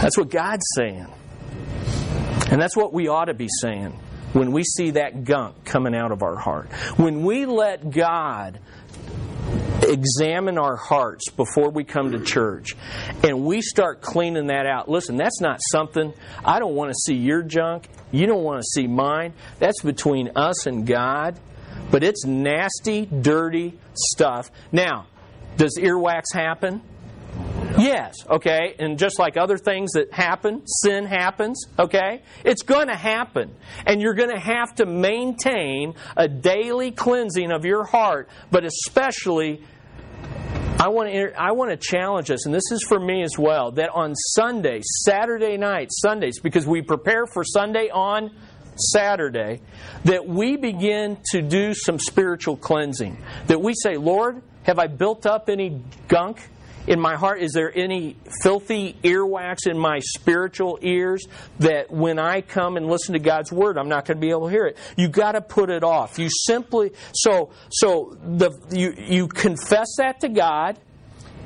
That's 0.00 0.16
what 0.16 0.30
God's 0.30 0.66
saying. 0.76 1.06
And 2.50 2.60
that's 2.60 2.76
what 2.76 2.92
we 2.92 3.08
ought 3.08 3.26
to 3.26 3.34
be 3.34 3.48
saying 3.60 3.98
when 4.32 4.52
we 4.52 4.62
see 4.64 4.92
that 4.92 5.24
gunk 5.24 5.64
coming 5.64 5.94
out 5.94 6.12
of 6.12 6.22
our 6.22 6.36
heart. 6.36 6.70
When 6.96 7.24
we 7.24 7.46
let 7.46 7.90
God 7.90 8.60
examine 9.82 10.58
our 10.58 10.76
hearts 10.76 11.30
before 11.30 11.70
we 11.70 11.84
come 11.84 12.12
to 12.12 12.20
church 12.20 12.76
and 13.22 13.44
we 13.44 13.62
start 13.62 14.00
cleaning 14.00 14.48
that 14.48 14.66
out. 14.66 14.88
Listen, 14.88 15.16
that's 15.16 15.40
not 15.40 15.60
something 15.70 16.12
I 16.44 16.58
don't 16.58 16.74
want 16.74 16.90
to 16.90 16.94
see 16.94 17.14
your 17.14 17.42
junk. 17.42 17.88
You 18.10 18.26
don't 18.26 18.42
want 18.42 18.60
to 18.60 18.66
see 18.66 18.86
mine. 18.86 19.34
That's 19.58 19.82
between 19.82 20.32
us 20.36 20.66
and 20.66 20.86
God. 20.86 21.38
But 21.90 22.02
it's 22.02 22.24
nasty, 22.24 23.06
dirty 23.06 23.78
stuff. 23.94 24.50
Now, 24.72 25.06
does 25.56 25.78
earwax 25.80 26.24
happen? 26.34 26.82
Yes, 27.78 28.14
okay? 28.28 28.74
And 28.78 28.98
just 28.98 29.18
like 29.18 29.36
other 29.36 29.56
things 29.56 29.92
that 29.92 30.12
happen, 30.12 30.62
sin 30.66 31.04
happens, 31.04 31.64
okay? 31.78 32.22
It's 32.44 32.62
going 32.62 32.88
to 32.88 32.96
happen. 32.96 33.54
And 33.86 34.00
you're 34.00 34.14
going 34.14 34.30
to 34.30 34.40
have 34.40 34.74
to 34.76 34.86
maintain 34.86 35.94
a 36.16 36.26
daily 36.26 36.90
cleansing 36.90 37.52
of 37.52 37.64
your 37.64 37.84
heart, 37.84 38.28
but 38.50 38.64
especially 38.64 39.62
I 40.80 40.88
want 40.88 41.10
to 41.10 41.32
I 41.36 41.52
want 41.52 41.72
to 41.72 41.76
challenge 41.76 42.30
us 42.30 42.46
and 42.46 42.54
this 42.54 42.70
is 42.70 42.84
for 42.84 43.00
me 43.00 43.24
as 43.24 43.36
well 43.36 43.72
that 43.72 43.90
on 43.92 44.14
Sunday, 44.14 44.80
Saturday 45.04 45.56
night, 45.56 45.88
Sundays 45.90 46.38
because 46.38 46.68
we 46.68 46.82
prepare 46.82 47.26
for 47.26 47.42
Sunday 47.42 47.90
on 47.92 48.30
Saturday 48.92 49.60
that 50.04 50.24
we 50.24 50.56
begin 50.56 51.18
to 51.32 51.42
do 51.42 51.74
some 51.74 51.98
spiritual 51.98 52.56
cleansing. 52.56 53.18
That 53.48 53.60
we 53.60 53.74
say, 53.74 53.96
"Lord, 53.96 54.40
have 54.62 54.78
I 54.78 54.86
built 54.86 55.26
up 55.26 55.48
any 55.48 55.82
gunk 56.06 56.48
in 56.88 56.98
my 56.98 57.16
heart? 57.16 57.42
Is 57.42 57.52
there 57.52 57.70
any 57.76 58.16
filthy 58.42 58.96
earwax 59.04 59.66
in 59.66 59.78
my 59.78 60.00
spiritual 60.00 60.78
ears 60.80 61.28
that 61.58 61.90
when 61.90 62.18
I 62.18 62.40
come 62.40 62.78
and 62.78 62.88
listen 62.88 63.12
to 63.12 63.18
God's 63.18 63.52
word, 63.52 63.76
I'm 63.76 63.90
not 63.90 64.06
going 64.06 64.16
to 64.16 64.20
be 64.20 64.30
able 64.30 64.46
to 64.46 64.50
hear 64.50 64.66
it? 64.66 64.78
You 64.96 65.08
got 65.08 65.32
to 65.32 65.42
put 65.42 65.68
it 65.68 65.84
off. 65.84 66.18
You 66.18 66.30
simply 66.30 66.92
so 67.12 67.50
so 67.70 68.16
the 68.24 68.50
you 68.70 68.94
you 68.96 69.28
confess 69.28 69.88
that 69.98 70.20
to 70.20 70.28
God, 70.28 70.78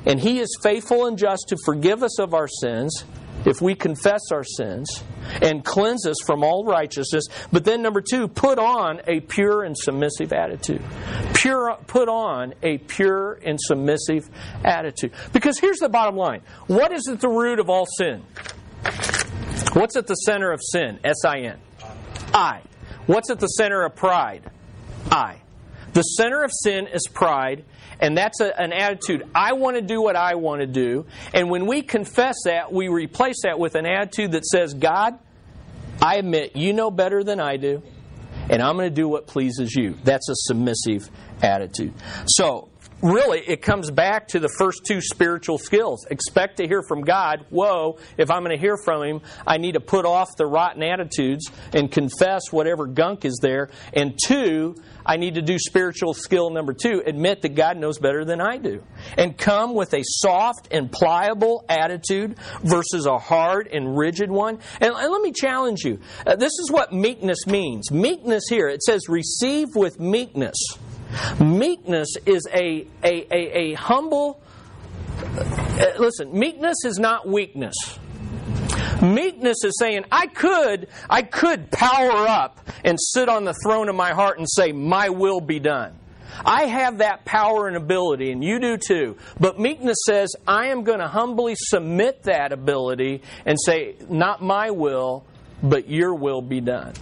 and 0.05 0.19
He 0.19 0.39
is 0.39 0.57
faithful 0.63 1.05
and 1.05 1.17
just 1.17 1.49
to 1.49 1.57
forgive 1.65 2.03
us 2.03 2.19
of 2.19 2.33
our 2.33 2.47
sins 2.47 3.03
if 3.45 3.61
we 3.61 3.75
confess 3.75 4.21
our 4.31 4.43
sins 4.43 5.03
and 5.41 5.63
cleanse 5.63 6.05
us 6.05 6.17
from 6.25 6.43
all 6.43 6.65
righteousness. 6.65 7.25
But 7.51 7.65
then, 7.65 7.81
number 7.81 8.01
two, 8.01 8.27
put 8.27 8.59
on 8.59 9.01
a 9.07 9.19
pure 9.19 9.63
and 9.63 9.77
submissive 9.77 10.33
attitude. 10.33 10.81
Pure, 11.33 11.77
put 11.87 12.09
on 12.09 12.53
a 12.63 12.77
pure 12.77 13.33
and 13.43 13.59
submissive 13.59 14.29
attitude. 14.63 15.11
Because 15.31 15.59
here's 15.59 15.79
the 15.79 15.89
bottom 15.89 16.15
line 16.15 16.41
what 16.67 16.91
is 16.91 17.07
at 17.07 17.19
the 17.19 17.29
root 17.29 17.59
of 17.59 17.69
all 17.69 17.85
sin? 17.97 18.23
What's 19.73 19.95
at 19.95 20.07
the 20.07 20.15
center 20.15 20.51
of 20.51 20.59
sin? 20.61 20.99
S 21.03 21.25
I 21.25 21.39
N. 21.39 21.59
I. 22.33 22.61
What's 23.05 23.29
at 23.29 23.39
the 23.39 23.47
center 23.47 23.83
of 23.83 23.95
pride? 23.95 24.49
I. 25.11 25.41
The 25.93 26.01
center 26.01 26.43
of 26.43 26.51
sin 26.51 26.87
is 26.87 27.07
pride, 27.11 27.65
and 28.03 28.17
that's 28.17 28.41
a, 28.41 28.59
an 28.59 28.73
attitude. 28.73 29.23
I 29.33 29.53
want 29.53 29.77
to 29.77 29.81
do 29.81 30.01
what 30.01 30.17
I 30.17 30.35
want 30.35 30.59
to 30.59 30.67
do. 30.67 31.05
And 31.33 31.49
when 31.49 31.65
we 31.65 31.81
confess 31.81 32.35
that, 32.43 32.71
we 32.71 32.89
replace 32.89 33.43
that 33.43 33.57
with 33.57 33.75
an 33.75 33.85
attitude 33.85 34.33
that 34.33 34.45
says, 34.45 34.73
God, 34.73 35.17
I 36.01 36.17
admit 36.17 36.57
you 36.57 36.73
know 36.73 36.91
better 36.91 37.23
than 37.23 37.39
I 37.39 37.55
do, 37.55 37.81
and 38.49 38.61
I'm 38.61 38.75
going 38.75 38.89
to 38.89 38.95
do 38.95 39.07
what 39.07 39.25
pleases 39.25 39.73
you. 39.73 39.97
That's 40.03 40.27
a 40.27 40.35
submissive 40.35 41.09
attitude. 41.41 41.93
So, 42.27 42.69
really, 43.03 43.39
it 43.39 43.61
comes 43.61 43.91
back 43.91 44.29
to 44.29 44.39
the 44.39 44.49
first 44.57 44.81
two 44.87 45.01
spiritual 45.01 45.57
skills. 45.57 46.05
Expect 46.09 46.57
to 46.57 46.67
hear 46.67 46.81
from 46.87 47.01
God. 47.01 47.45
Whoa, 47.49 47.99
if 48.17 48.31
I'm 48.31 48.43
going 48.43 48.55
to 48.55 48.61
hear 48.61 48.77
from 48.83 49.03
Him, 49.03 49.21
I 49.45 49.57
need 49.57 49.73
to 49.73 49.79
put 49.79 50.05
off 50.05 50.29
the 50.37 50.45
rotten 50.45 50.81
attitudes 50.81 51.51
and 51.73 51.91
confess 51.91 52.51
whatever 52.51 52.87
gunk 52.87 53.25
is 53.25 53.39
there. 53.41 53.69
And 53.93 54.17
two, 54.25 54.75
I 55.05 55.17
need 55.17 55.35
to 55.35 55.41
do 55.41 55.59
spiritual 55.59 56.13
skill 56.13 56.49
number 56.49 56.73
two 56.73 57.03
admit 57.05 57.41
that 57.41 57.55
God 57.55 57.77
knows 57.77 57.99
better 57.99 58.23
than 58.23 58.39
I 58.39 58.57
do. 58.57 58.83
And 59.17 59.37
come 59.37 59.75
with 59.75 59.93
a 59.93 60.01
soft 60.03 60.69
and 60.71 60.91
pliable 60.91 61.65
attitude 61.67 62.37
versus 62.63 63.05
a 63.05 63.17
hard 63.17 63.67
and 63.67 63.97
rigid 63.97 64.31
one. 64.31 64.59
And 64.79 64.93
let 64.93 65.21
me 65.21 65.31
challenge 65.31 65.81
you. 65.83 65.99
Uh, 66.25 66.35
this 66.35 66.53
is 66.59 66.71
what 66.71 66.93
meekness 66.93 67.45
means. 67.45 67.91
Meekness 67.91 68.45
here, 68.49 68.69
it 68.69 68.81
says 68.81 69.09
receive 69.09 69.69
with 69.75 69.99
meekness. 69.99 70.55
Meekness 71.39 72.15
is 72.25 72.47
a, 72.53 72.87
a, 73.03 73.27
a, 73.31 73.57
a 73.57 73.73
humble. 73.73 74.41
Uh, 75.19 75.85
listen, 75.99 76.37
meekness 76.37 76.85
is 76.85 76.97
not 76.99 77.27
weakness. 77.27 77.75
Meekness 79.01 79.63
is 79.63 79.77
saying, 79.79 80.05
I 80.11 80.27
could, 80.27 80.87
I 81.09 81.23
could 81.23 81.71
power 81.71 82.27
up 82.27 82.59
and 82.83 82.97
sit 82.99 83.29
on 83.29 83.43
the 83.43 83.53
throne 83.63 83.89
of 83.89 83.95
my 83.95 84.11
heart 84.11 84.37
and 84.37 84.47
say, 84.49 84.71
My 84.71 85.09
will 85.09 85.41
be 85.41 85.59
done. 85.59 85.99
I 86.45 86.65
have 86.65 86.97
that 86.97 87.25
power 87.25 87.67
and 87.67 87.77
ability, 87.77 88.31
and 88.31 88.43
you 88.43 88.59
do 88.59 88.77
too. 88.77 89.17
But 89.39 89.59
meekness 89.59 89.97
says, 90.05 90.35
I 90.47 90.67
am 90.67 90.83
going 90.83 90.99
to 90.99 91.07
humbly 91.07 91.53
submit 91.55 92.23
that 92.23 92.51
ability 92.51 93.21
and 93.45 93.57
say, 93.63 93.95
Not 94.09 94.41
my 94.41 94.71
will, 94.71 95.25
but 95.61 95.89
your 95.89 96.15
will 96.15 96.41
be 96.41 96.61
done. 96.61 96.93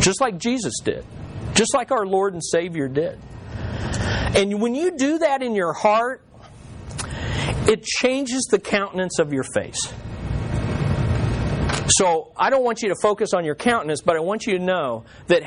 Just 0.00 0.20
like 0.20 0.38
Jesus 0.38 0.74
did 0.82 1.04
just 1.54 1.74
like 1.74 1.90
our 1.90 2.06
Lord 2.06 2.34
and 2.34 2.44
Savior 2.44 2.88
did. 2.88 3.18
And 4.36 4.60
when 4.60 4.74
you 4.74 4.96
do 4.96 5.18
that 5.18 5.42
in 5.42 5.54
your 5.54 5.72
heart, 5.72 6.22
it 7.66 7.84
changes 7.84 8.48
the 8.50 8.58
countenance 8.58 9.18
of 9.18 9.32
your 9.32 9.44
face. 9.54 9.92
So 11.88 12.32
I 12.36 12.50
don't 12.50 12.64
want 12.64 12.82
you 12.82 12.88
to 12.88 12.96
focus 13.00 13.34
on 13.34 13.44
your 13.44 13.54
countenance, 13.54 14.00
but 14.00 14.16
I 14.16 14.20
want 14.20 14.46
you 14.46 14.58
to 14.58 14.64
know 14.64 15.04
that 15.28 15.42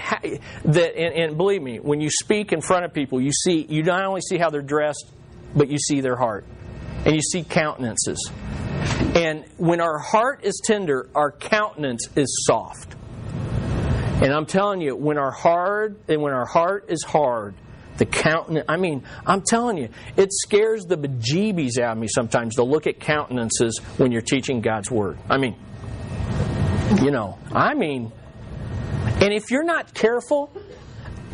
that 0.66 0.96
and, 0.96 1.14
and, 1.14 1.38
believe 1.38 1.62
me, 1.62 1.80
when 1.80 2.00
you 2.00 2.10
speak 2.10 2.54
in 2.54 2.62
front 2.62 2.86
of 2.86 2.94
people, 2.94 3.20
you 3.20 3.32
see 3.32 3.66
you 3.68 3.84
not 3.84 4.06
only 4.06 4.22
see 4.22 4.38
how 4.38 4.50
they're 4.50 4.62
dressed, 4.62 5.12
but 5.56 5.70
you 5.70 5.78
see 5.78 6.00
their 6.00 6.16
heart, 6.16 6.46
and 7.06 7.16
you 7.16 7.22
see 7.22 7.44
countenances. 7.44 8.32
And 9.16 9.46
when 9.58 9.82
our 9.82 9.98
heart 9.98 10.44
is 10.44 10.62
tender, 10.64 11.10
our 11.16 11.32
countenance 11.32 12.08
is 12.16 12.46
soft. 12.46 12.96
And 14.22 14.34
I'm 14.34 14.48
telling 14.48 14.82
you, 14.82 14.96
when 14.96 15.20
our 15.20 15.32
heart 15.32 16.00
and 16.08 16.22
when 16.24 16.34
our 16.34 16.46
heart 16.46 16.86
is 16.90 17.04
hard, 17.04 17.54
the 17.98 18.06
countenance 18.06 18.66
I 18.68 18.78
mean, 18.78 19.04
I'm 19.26 19.42
telling 19.42 19.78
you, 19.78 19.90
it 20.16 20.34
scares 20.34 20.86
the 20.86 20.98
bejeebies 20.98 21.80
out 21.80 21.94
of 21.94 21.98
me 22.00 22.08
sometimes 22.08 22.56
to 22.56 22.64
look 22.64 22.88
at 22.88 23.00
countenances 23.00 23.80
when 23.98 24.12
you're 24.12 24.22
teaching 24.22 24.62
God's 24.62 24.90
word. 24.90 25.20
I 25.30 25.38
mean, 25.38 25.56
you 27.02 27.12
know, 27.12 27.38
I 27.52 27.76
mean, 27.76 28.12
and 29.22 29.34
if 29.34 29.52
you're 29.52 29.64
not 29.64 29.94
careful, 29.94 30.52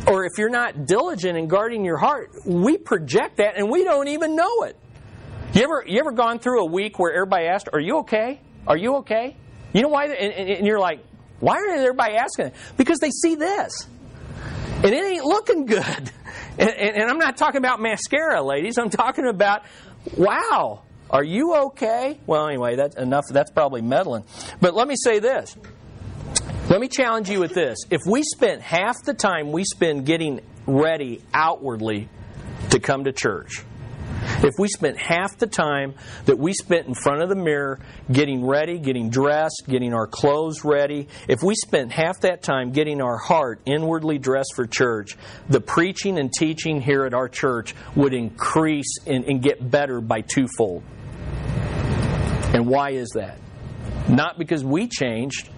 or 0.06 0.26
if 0.26 0.32
you're 0.36 0.50
not 0.50 0.86
diligent 0.86 1.38
in 1.38 1.48
guarding 1.48 1.86
your 1.86 1.96
heart, 1.96 2.32
we 2.44 2.76
project 2.76 3.38
that 3.38 3.56
and 3.56 3.70
we 3.70 3.84
don't 3.84 4.08
even 4.08 4.36
know 4.36 4.64
it. 4.64 4.76
You 5.54 5.62
ever 5.62 5.84
you 5.86 6.00
ever 6.00 6.12
gone 6.12 6.38
through 6.38 6.62
a 6.62 6.70
week 6.70 6.98
where 6.98 7.14
everybody 7.14 7.46
asked, 7.46 7.68
"Are 7.72 7.80
you 7.80 7.98
okay? 7.98 8.40
Are 8.66 8.76
you 8.76 8.96
okay?" 8.96 9.36
You 9.72 9.82
know 9.82 9.88
why? 9.88 10.06
And, 10.06 10.32
and 10.32 10.66
you're 10.66 10.78
like, 10.78 11.00
why 11.40 11.56
is 11.56 11.80
everybody 11.80 12.14
asking? 12.14 12.52
Because 12.76 12.98
they 12.98 13.10
see 13.10 13.34
this. 13.34 13.86
And 14.82 14.92
it 14.92 15.04
ain't 15.04 15.24
looking 15.24 15.66
good. 15.66 16.10
And, 16.56 16.70
and, 16.70 16.96
and 16.96 17.10
I'm 17.10 17.18
not 17.18 17.36
talking 17.36 17.58
about 17.58 17.80
mascara, 17.80 18.40
ladies. 18.40 18.78
I'm 18.78 18.88
talking 18.88 19.26
about, 19.26 19.64
wow, 20.16 20.82
are 21.10 21.24
you 21.24 21.54
okay? 21.66 22.20
Well, 22.26 22.46
anyway, 22.46 22.76
that's 22.76 22.96
enough. 22.96 23.24
That's 23.28 23.50
probably 23.50 23.82
meddling. 23.82 24.22
But 24.60 24.74
let 24.74 24.86
me 24.86 24.94
say 24.96 25.18
this. 25.18 25.56
Let 26.70 26.80
me 26.80 26.86
challenge 26.86 27.28
you 27.28 27.40
with 27.40 27.54
this. 27.54 27.78
If 27.90 28.02
we 28.06 28.22
spent 28.22 28.62
half 28.62 29.02
the 29.04 29.14
time 29.14 29.50
we 29.50 29.64
spend 29.64 30.06
getting 30.06 30.40
ready 30.66 31.22
outwardly 31.34 32.08
to 32.70 32.78
come 32.78 33.04
to 33.04 33.12
church, 33.12 33.64
If 34.44 34.58
we 34.58 34.68
spent 34.68 34.98
half 34.98 35.38
the 35.38 35.46
time 35.46 35.94
that 36.26 36.38
we 36.38 36.52
spent 36.52 36.86
in 36.86 36.94
front 36.94 37.22
of 37.22 37.30
the 37.30 37.34
mirror 37.34 37.80
getting 38.12 38.46
ready, 38.46 38.78
getting 38.78 39.08
dressed, 39.08 39.62
getting 39.66 39.94
our 39.94 40.06
clothes 40.06 40.64
ready, 40.64 41.08
if 41.28 41.42
we 41.42 41.54
spent 41.54 41.92
half 41.92 42.20
that 42.20 42.42
time 42.42 42.70
getting 42.70 43.00
our 43.00 43.16
heart 43.16 43.62
inwardly 43.64 44.18
dressed 44.18 44.52
for 44.54 44.66
church, 44.66 45.16
the 45.48 45.62
preaching 45.62 46.18
and 46.18 46.30
teaching 46.30 46.82
here 46.82 47.06
at 47.06 47.14
our 47.14 47.26
church 47.26 47.74
would 47.96 48.12
increase 48.12 48.98
and, 49.06 49.24
and 49.24 49.42
get 49.42 49.70
better 49.70 50.02
by 50.02 50.20
twofold. 50.20 50.82
And 52.52 52.66
why 52.66 52.90
is 52.90 53.08
that? 53.14 53.38
Not 54.10 54.38
because 54.38 54.62
we 54.62 54.88
changed, 54.88 55.48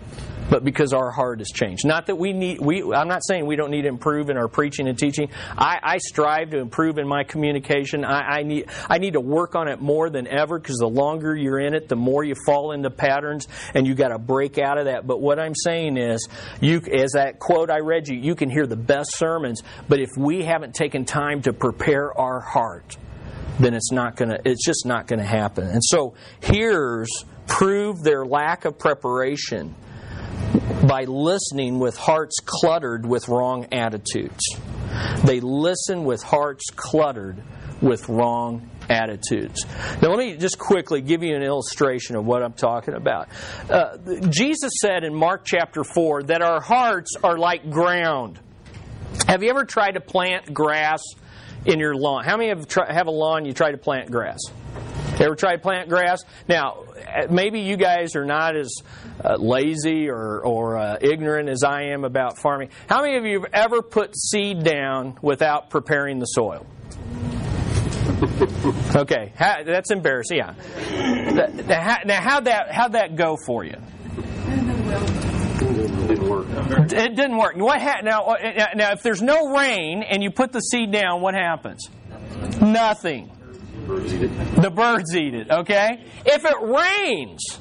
but 0.51 0.65
because 0.65 0.93
our 0.93 1.11
heart 1.11 1.41
has 1.41 1.49
changed. 1.49 1.87
Not 1.87 2.07
that 2.07 2.17
we 2.17 2.33
need, 2.33 2.61
we, 2.61 2.83
I'm 2.83 3.09
not 3.09 3.23
saying 3.27 3.47
we 3.47 3.57
don't 3.57 3.71
need 3.71 3.83
to 3.83 3.89
improve 3.89 4.31
in 4.31 4.37
our 4.37 4.49
preaching 4.49 4.89
and 4.89 4.99
teaching. 4.99 5.31
I, 5.57 5.79
I 5.83 5.99
strive 5.99 6.51
to 6.51 6.59
improve 6.59 6.99
in 6.99 7.09
my 7.09 7.25
communication. 7.25 8.05
I, 8.05 8.39
I, 8.39 8.43
need, 8.43 8.71
I 8.89 8.99
need 8.99 9.15
to 9.15 9.21
work 9.21 9.55
on 9.55 9.69
it 9.69 9.81
more 9.81 10.11
than 10.11 10.27
ever 10.27 10.59
because 10.59 10.79
the 10.79 10.89
longer 10.89 11.35
you're 11.35 11.59
in 11.59 11.75
it, 11.75 11.89
the 11.89 11.97
more 11.97 12.25
you 12.25 12.35
fall 12.47 12.73
into 12.73 12.91
patterns 12.91 13.49
and 13.75 13.87
you 13.87 13.95
got 13.95 14.09
to 14.09 14.19
break 14.19 14.59
out 14.59 14.79
of 14.79 14.87
that. 14.87 15.07
But 15.07 15.21
what 15.21 15.39
I'm 15.39 15.55
saying 15.55 15.97
is, 15.97 16.29
you, 16.61 16.81
as 16.93 17.13
that 17.13 17.39
quote 17.39 17.71
I 17.71 17.81
read 17.81 18.09
you, 18.09 18.17
you 18.17 18.35
can 18.35 18.51
hear 18.51 18.67
the 18.67 18.77
best 18.77 19.17
sermons, 19.17 19.63
but 19.89 20.01
if 20.01 20.11
we 20.17 20.45
haven't 20.45 20.75
taken 20.75 21.05
time 21.05 21.43
to 21.43 21.53
prepare 21.53 22.17
our 22.19 22.41
heart, 22.41 22.97
then 23.59 23.75
it's 23.75 23.91
not 23.91 24.17
going 24.17 24.31
to, 24.31 24.39
it's 24.45 24.65
just 24.65 24.85
not 24.85 25.07
going 25.07 25.19
to 25.19 25.25
happen. 25.25 25.67
And 25.67 25.83
so 25.83 26.15
here's 26.41 27.09
prove 27.47 28.03
their 28.03 28.25
lack 28.25 28.65
of 28.65 28.79
preparation 28.79 29.75
by 30.87 31.05
listening 31.05 31.79
with 31.79 31.96
hearts 31.96 32.37
cluttered 32.44 33.07
with 33.07 33.29
wrong 33.29 33.66
attitudes. 33.72 34.44
They 35.25 35.40
listen 35.40 36.05
with 36.05 36.22
hearts 36.22 36.64
cluttered 36.75 37.42
with 37.81 38.09
wrong 38.09 38.70
attitudes. 38.88 39.64
Now, 40.01 40.11
let 40.11 40.18
me 40.18 40.37
just 40.37 40.59
quickly 40.59 41.01
give 41.01 41.22
you 41.22 41.35
an 41.35 41.42
illustration 41.42 42.16
of 42.16 42.25
what 42.25 42.42
I'm 42.42 42.53
talking 42.53 42.94
about. 42.94 43.29
Uh, 43.68 43.96
Jesus 44.29 44.72
said 44.81 45.05
in 45.05 45.14
Mark 45.14 45.44
chapter 45.44 45.85
4 45.85 46.25
that 46.25 46.42
our 46.42 46.61
hearts 46.61 47.16
are 47.22 47.37
like 47.37 47.70
ground. 47.70 48.38
Have 49.27 49.42
you 49.42 49.51
ever 49.51 49.64
tried 49.64 49.92
to 49.92 50.01
plant 50.01 50.53
grass 50.53 51.03
in 51.64 51.79
your 51.79 51.94
lawn? 51.94 52.25
How 52.25 52.37
many 52.37 52.49
have, 52.51 52.66
have 52.88 53.07
a 53.07 53.11
lawn 53.11 53.44
you 53.44 53.53
try 53.53 53.72
to 53.72 53.79
plant 53.79 54.11
grass? 54.11 54.38
Ever 55.18 55.35
tried 55.35 55.62
plant 55.62 55.88
grass? 55.88 56.22
Now, 56.48 56.85
maybe 57.31 57.61
you 57.61 57.76
guys 57.76 58.16
are 58.16 58.24
not 58.24 58.57
as 58.57 58.74
uh, 59.24 59.37
lazy 59.37 60.09
or, 60.09 60.40
or 60.40 60.76
uh, 60.76 60.98
ignorant 61.00 61.48
as 61.48 61.62
I 61.64 61.85
am 61.85 62.05
about 62.05 62.38
farming. 62.38 62.70
How 62.87 63.02
many 63.02 63.16
of 63.16 63.24
you 63.24 63.40
have 63.40 63.50
ever 63.52 63.83
put 63.83 64.16
seed 64.16 64.62
down 64.62 65.18
without 65.22 65.70
preparing 65.70 66.18
the 66.18 66.26
soil? 66.26 66.66
okay, 68.96 69.33
that's 69.38 69.90
embarrassing. 69.90 70.38
Yeah. 70.38 70.55
Now, 72.05 72.20
how'd 72.20 72.44
that 72.44 72.72
how'd 72.72 72.92
that 72.92 73.16
go 73.16 73.37
for 73.46 73.64
you? 73.64 73.76
It 74.46 76.09
didn't 76.09 76.29
work. 76.29 76.46
It 76.92 77.16
didn't 77.16 77.37
work. 77.37 77.57
What 77.57 77.81
ha- 77.81 78.00
now? 78.02 78.22
Uh, 78.22 78.66
now, 78.74 78.92
if 78.92 79.02
there's 79.02 79.22
no 79.22 79.55
rain 79.57 80.02
and 80.02 80.22
you 80.22 80.31
put 80.31 80.52
the 80.52 80.61
seed 80.61 80.92
down, 80.92 81.20
what 81.20 81.35
happens? 81.35 81.88
Nothing. 82.61 83.31
The 83.87 84.72
birds 84.75 85.14
eat 85.16 85.35
it, 85.35 85.51
okay? 85.51 86.05
If 86.25 86.44
it 86.44 86.61
rains 86.61 87.59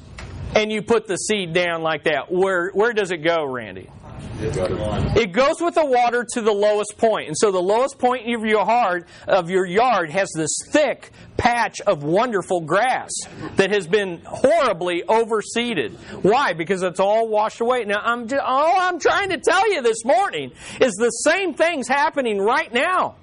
and 0.56 0.72
you 0.72 0.82
put 0.82 1.08
the 1.08 1.18
seed 1.18 1.54
down 1.54 1.82
like 1.82 2.04
that, 2.04 2.32
where, 2.32 2.72
where 2.72 2.94
does 2.94 3.12
it 3.12 3.24
go, 3.24 3.46
Randy? 3.46 3.90
It 4.38 5.32
goes 5.32 5.62
with 5.62 5.76
the 5.76 5.86
water 5.86 6.26
to 6.34 6.42
the 6.42 6.52
lowest 6.52 6.98
point. 6.98 7.28
And 7.28 7.38
so 7.38 7.52
the 7.52 7.62
lowest 7.62 8.00
point 8.00 8.34
of 8.34 8.44
your 8.44 8.66
heart 8.66 9.08
of 9.28 9.50
your 9.50 9.66
yard 9.66 10.10
has 10.10 10.30
this 10.36 10.58
thick 10.72 11.12
patch 11.38 11.80
of 11.82 12.04
wonderful 12.04 12.62
grass 12.62 13.12
that 13.56 13.72
has 13.72 13.88
been 13.88 14.22
horribly 14.26 15.04
overseeded. 15.04 15.94
Why? 16.24 16.54
Because 16.54 16.84
it's 16.84 17.00
all 17.00 17.30
washed 17.30 17.62
away. 17.62 17.86
Now 17.86 18.02
I'm 18.04 18.28
just, 18.28 18.42
all 18.44 18.78
I'm 18.78 19.00
trying 19.00 19.30
to 19.30 19.38
tell 19.38 19.72
you 19.72 19.82
this 19.82 20.04
morning 20.04 20.52
is 20.82 20.96
the 20.96 21.12
same 21.12 21.54
thing's 21.54 21.88
happening 21.88 22.40
right 22.40 22.74
now. 22.74 23.16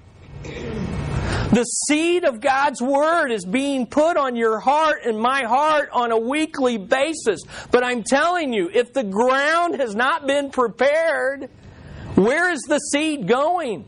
The 1.53 1.65
seed 1.65 2.23
of 2.23 2.41
God's 2.41 2.81
Word 2.81 3.29
is 3.31 3.45
being 3.45 3.85
put 3.85 4.17
on 4.17 4.35
your 4.35 4.59
heart 4.59 5.01
and 5.05 5.19
my 5.19 5.43
heart 5.43 5.89
on 5.91 6.11
a 6.11 6.17
weekly 6.17 6.79
basis. 6.79 7.41
But 7.69 7.83
I'm 7.83 8.01
telling 8.01 8.53
you, 8.53 8.71
if 8.73 8.91
the 8.91 9.03
ground 9.03 9.75
has 9.79 9.93
not 9.93 10.25
been 10.25 10.49
prepared, 10.49 11.51
where 12.15 12.51
is 12.51 12.61
the 12.61 12.79
seed 12.79 13.27
going? 13.27 13.85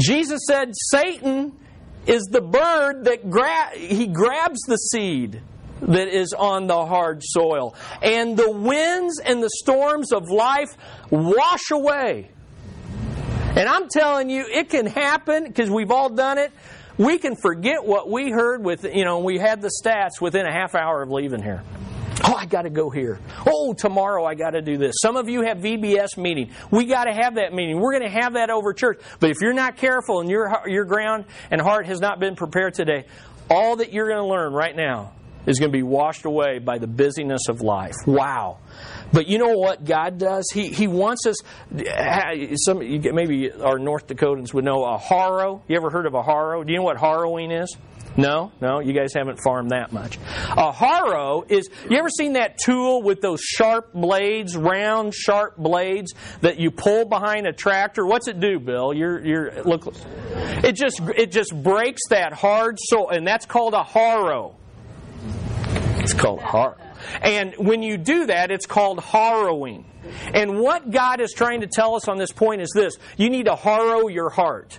Jesus 0.00 0.40
said 0.48 0.72
Satan 0.90 1.56
is 2.04 2.24
the 2.32 2.40
bird 2.40 3.04
that 3.04 3.30
gra- 3.30 3.70
he 3.76 4.08
grabs 4.08 4.60
the 4.62 4.78
seed 4.78 5.40
that 5.82 6.08
is 6.08 6.32
on 6.32 6.66
the 6.66 6.84
hard 6.84 7.22
soil. 7.22 7.76
And 8.02 8.36
the 8.36 8.50
winds 8.50 9.20
and 9.20 9.40
the 9.40 9.50
storms 9.50 10.12
of 10.12 10.30
life 10.30 10.76
wash 11.10 11.70
away 11.70 12.30
and 13.56 13.68
I'm 13.68 13.88
telling 13.88 14.28
you, 14.28 14.46
it 14.46 14.68
can 14.68 14.86
happen 14.86 15.44
because 15.44 15.70
we've 15.70 15.90
all 15.90 16.10
done 16.10 16.38
it. 16.38 16.52
We 16.98 17.18
can 17.18 17.36
forget 17.36 17.84
what 17.84 18.10
we 18.10 18.30
heard 18.30 18.62
with, 18.62 18.84
you 18.84 19.04
know, 19.04 19.18
we 19.20 19.38
had 19.38 19.60
the 19.60 19.70
stats 19.82 20.20
within 20.20 20.46
a 20.46 20.52
half 20.52 20.74
hour 20.74 21.02
of 21.02 21.10
leaving 21.10 21.42
here. 21.42 21.62
Oh, 22.24 22.34
I 22.34 22.46
got 22.46 22.62
to 22.62 22.70
go 22.70 22.88
here. 22.88 23.18
Oh, 23.46 23.74
tomorrow 23.74 24.24
I 24.24 24.34
got 24.34 24.50
to 24.50 24.62
do 24.62 24.78
this. 24.78 24.96
Some 25.00 25.16
of 25.16 25.28
you 25.28 25.42
have 25.42 25.58
VBS 25.58 26.16
meeting. 26.16 26.50
We 26.70 26.86
got 26.86 27.04
to 27.04 27.12
have 27.12 27.34
that 27.34 27.52
meeting. 27.52 27.78
We're 27.78 27.98
going 27.98 28.10
to 28.10 28.20
have 28.22 28.34
that 28.34 28.48
over 28.50 28.72
church. 28.72 29.00
But 29.20 29.30
if 29.30 29.38
you're 29.42 29.52
not 29.52 29.76
careful 29.76 30.20
and 30.20 30.30
your 30.30 30.62
your 30.66 30.86
ground 30.86 31.26
and 31.50 31.60
heart 31.60 31.86
has 31.86 32.00
not 32.00 32.18
been 32.18 32.34
prepared 32.34 32.74
today, 32.74 33.04
all 33.50 33.76
that 33.76 33.92
you're 33.92 34.08
going 34.08 34.22
to 34.22 34.26
learn 34.26 34.52
right 34.52 34.74
now 34.74 35.12
is 35.46 35.58
going 35.58 35.70
to 35.70 35.76
be 35.76 35.82
washed 35.82 36.24
away 36.24 36.58
by 36.58 36.78
the 36.78 36.86
busyness 36.86 37.48
of 37.48 37.60
life. 37.60 37.94
Wow. 38.06 38.58
But 39.12 39.28
you 39.28 39.38
know 39.38 39.56
what 39.58 39.84
God 39.84 40.18
does? 40.18 40.50
He, 40.52 40.68
he 40.68 40.86
wants 40.86 41.26
us. 41.26 41.36
Some 42.64 42.78
maybe 42.78 43.52
our 43.52 43.78
North 43.78 44.08
Dakotans 44.08 44.52
would 44.52 44.64
know 44.64 44.84
a 44.84 44.98
harrow. 44.98 45.62
You 45.68 45.76
ever 45.76 45.90
heard 45.90 46.06
of 46.06 46.14
a 46.14 46.22
harrow? 46.22 46.64
Do 46.64 46.72
you 46.72 46.78
know 46.78 46.84
what 46.84 46.98
harrowing 46.98 47.50
is? 47.50 47.76
No, 48.16 48.50
no, 48.62 48.80
you 48.80 48.94
guys 48.94 49.12
haven't 49.14 49.40
farmed 49.42 49.72
that 49.72 49.92
much. 49.92 50.18
A 50.56 50.72
harrow 50.72 51.44
is. 51.46 51.68
You 51.90 51.98
ever 51.98 52.08
seen 52.08 52.32
that 52.32 52.56
tool 52.64 53.02
with 53.02 53.20
those 53.20 53.42
sharp 53.42 53.92
blades, 53.92 54.56
round 54.56 55.14
sharp 55.14 55.56
blades 55.58 56.14
that 56.40 56.58
you 56.58 56.70
pull 56.70 57.04
behind 57.04 57.46
a 57.46 57.52
tractor? 57.52 58.06
What's 58.06 58.26
it 58.26 58.40
do, 58.40 58.58
Bill? 58.58 58.94
You're, 58.94 59.24
you're 59.24 59.62
look. 59.64 59.94
It 60.64 60.72
just 60.76 61.00
it 61.00 61.30
just 61.30 61.54
breaks 61.62 62.08
that 62.08 62.32
hard 62.32 62.78
soil, 62.80 63.10
and 63.10 63.26
that's 63.26 63.44
called 63.44 63.74
a 63.74 63.84
harrow. 63.84 64.56
It's 66.06 66.14
called 66.14 66.40
harrow. 66.40 66.76
And 67.20 67.56
when 67.56 67.82
you 67.82 67.96
do 67.96 68.26
that, 68.26 68.52
it's 68.52 68.66
called 68.66 69.00
harrowing. 69.00 69.84
And 70.32 70.60
what 70.60 70.88
God 70.88 71.20
is 71.20 71.32
trying 71.32 71.62
to 71.62 71.66
tell 71.66 71.96
us 71.96 72.06
on 72.06 72.16
this 72.16 72.30
point 72.30 72.60
is 72.60 72.70
this 72.72 72.96
you 73.16 73.28
need 73.28 73.46
to 73.46 73.56
harrow 73.56 74.06
your 74.06 74.30
heart. 74.30 74.78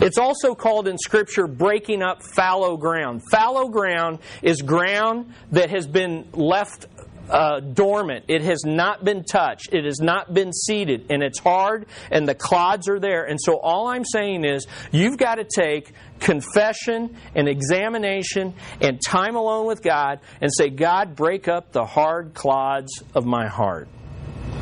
It's 0.00 0.16
also 0.16 0.54
called 0.54 0.88
in 0.88 0.96
Scripture 0.96 1.46
breaking 1.46 2.00
up 2.00 2.22
fallow 2.22 2.78
ground. 2.78 3.20
Fallow 3.30 3.68
ground 3.68 4.20
is 4.40 4.62
ground 4.62 5.34
that 5.50 5.68
has 5.68 5.86
been 5.86 6.26
left 6.32 6.86
uh, 7.28 7.60
dormant. 7.60 8.24
It 8.28 8.42
has 8.42 8.64
not 8.64 9.04
been 9.04 9.24
touched. 9.24 9.72
It 9.72 9.84
has 9.84 10.00
not 10.00 10.32
been 10.32 10.52
seeded. 10.52 11.06
And 11.10 11.22
it's 11.22 11.38
hard, 11.38 11.86
and 12.10 12.26
the 12.26 12.34
clods 12.34 12.88
are 12.88 12.98
there. 12.98 13.24
And 13.24 13.38
so 13.40 13.58
all 13.58 13.88
I'm 13.88 14.04
saying 14.04 14.44
is 14.44 14.66
you've 14.92 15.18
got 15.18 15.36
to 15.36 15.44
take 15.44 15.92
confession 16.22 17.16
and 17.34 17.48
examination 17.48 18.54
and 18.80 19.00
time 19.04 19.36
alone 19.36 19.66
with 19.66 19.82
God 19.82 20.20
and 20.40 20.50
say, 20.52 20.70
God, 20.70 21.16
break 21.16 21.48
up 21.48 21.72
the 21.72 21.84
hard 21.84 22.34
clods 22.34 23.02
of 23.14 23.24
my 23.24 23.48
heart 23.48 23.88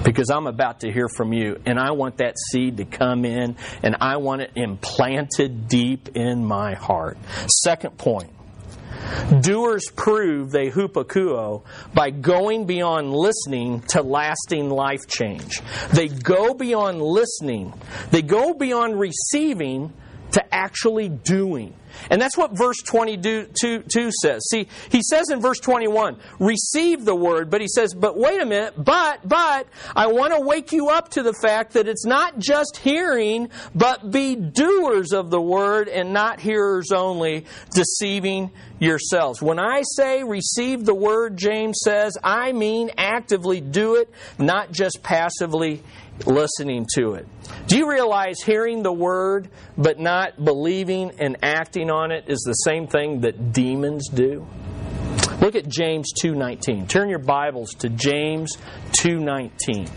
because 0.05 0.31
I'm 0.31 0.47
about 0.47 0.81
to 0.81 0.91
hear 0.91 1.09
from 1.09 1.33
you, 1.33 1.61
and 1.67 1.79
I 1.79 1.93
want 1.93 2.19
that 2.19 2.35
seed 2.51 2.79
to 2.79 2.87
come 2.87 3.27
in, 3.27 3.57
and 3.83 3.97
I 4.01 4.17
want 4.17 4.41
it 4.41 4.53
implanted 4.55 5.69
deep 5.69 6.17
in 6.17 6.45
my 6.45 6.75
heart. 6.75 7.19
Second 7.49 7.99
point 7.99 8.31
Doers 9.41 9.91
prove 9.95 10.51
they 10.51 10.71
hupakuo 10.71 11.65
by 11.95 12.11
going 12.11 12.67
beyond 12.67 13.13
listening 13.13 13.81
to 13.89 14.03
lasting 14.03 14.71
life 14.71 15.07
change. 15.09 15.61
They 15.93 16.09
go 16.09 16.55
beyond 16.55 17.03
listening. 17.03 17.73
They 18.11 18.23
go 18.23 18.55
beyond 18.55 18.99
receiving 18.99 19.93
to 20.33 20.55
actually 20.55 21.09
doing. 21.09 21.75
And 22.11 22.21
that's 22.21 22.37
what 22.37 22.57
verse 22.57 22.81
22 22.83 24.11
says. 24.23 24.43
See, 24.51 24.69
he 24.91 25.03
says 25.03 25.31
in 25.31 25.41
verse 25.41 25.59
21, 25.59 26.19
receive 26.39 27.05
the 27.05 27.15
word, 27.15 27.51
but 27.51 27.61
he 27.61 27.69
says, 27.69 27.95
but 27.95 28.17
wait 28.17 28.41
a 28.41 28.47
minute, 28.47 28.75
but, 28.77 29.29
but, 29.29 29.67
I 29.95 30.07
want 30.09 30.33
to 30.35 30.41
wake 30.41 30.73
you 30.73 30.89
up 30.89 31.11
to 31.11 31.23
the 31.23 31.33
fact 31.33 31.73
that 31.73 31.89
it's 31.89 32.07
not 32.07 32.39
just 32.39 32.79
hearing, 32.79 33.51
but 33.75 34.11
be 34.11 34.37
doers 34.37 35.13
of 35.13 35.31
the 35.31 35.41
word 35.41 35.89
and 35.89 36.13
not 36.13 36.41
hearers 36.41 36.93
only, 36.93 37.45
deceiving 37.75 38.51
yourselves. 38.79 39.43
When 39.43 39.59
I 39.59 39.83
say 39.97 40.23
receive 40.23 40.85
the 40.85 40.95
word, 40.95 41.37
James 41.37 41.81
says, 41.85 42.17
I 42.23 42.53
mean 42.53 42.91
actively 42.97 43.61
do 43.61 43.97
it, 43.97 44.11
not 44.39 44.73
just 44.73 45.03
passively 45.03 45.83
listening 46.27 46.87
to 46.95 47.15
it. 47.15 47.27
Do 47.67 47.77
you 47.79 47.89
realize 47.89 48.41
hearing 48.43 48.83
the 48.83 48.93
word 48.93 49.49
but 49.77 49.99
not 49.99 50.45
believing 50.45 51.13
and 51.19 51.37
acting 51.43 51.91
on 51.91 52.13
it 52.13 52.25
is 52.29 52.41
the 52.41 52.53
same 52.53 52.87
thing 52.87 53.21
that 53.21 53.53
demons 53.53 54.09
do? 54.09 54.47
Look 55.41 55.55
at 55.55 55.69
James 55.69 56.13
2:19. 56.21 56.87
Turn 56.87 57.09
your 57.09 57.19
Bibles 57.19 57.73
to 57.79 57.89
James 57.89 58.57
2:19. 58.93 59.89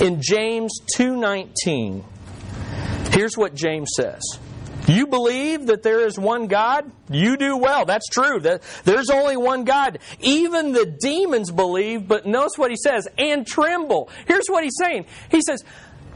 In 0.00 0.20
James 0.20 0.80
2:19, 0.96 2.04
here's 3.12 3.36
what 3.36 3.54
James 3.54 3.88
says. 3.96 4.22
You 4.88 5.06
believe 5.06 5.66
that 5.66 5.82
there 5.82 6.06
is 6.06 6.18
one 6.18 6.46
God? 6.46 6.90
You 7.10 7.36
do 7.36 7.56
well. 7.56 7.84
That's 7.84 8.08
true. 8.08 8.40
There's 8.40 9.10
only 9.10 9.36
one 9.36 9.64
God. 9.64 9.98
Even 10.20 10.72
the 10.72 10.86
demons 11.00 11.50
believe, 11.50 12.08
but 12.08 12.26
notice 12.26 12.56
what 12.56 12.70
he 12.70 12.76
says, 12.76 13.06
and 13.18 13.46
tremble. 13.46 14.08
Here's 14.26 14.48
what 14.48 14.64
he's 14.64 14.76
saying. 14.78 15.06
He 15.30 15.42
says, 15.42 15.62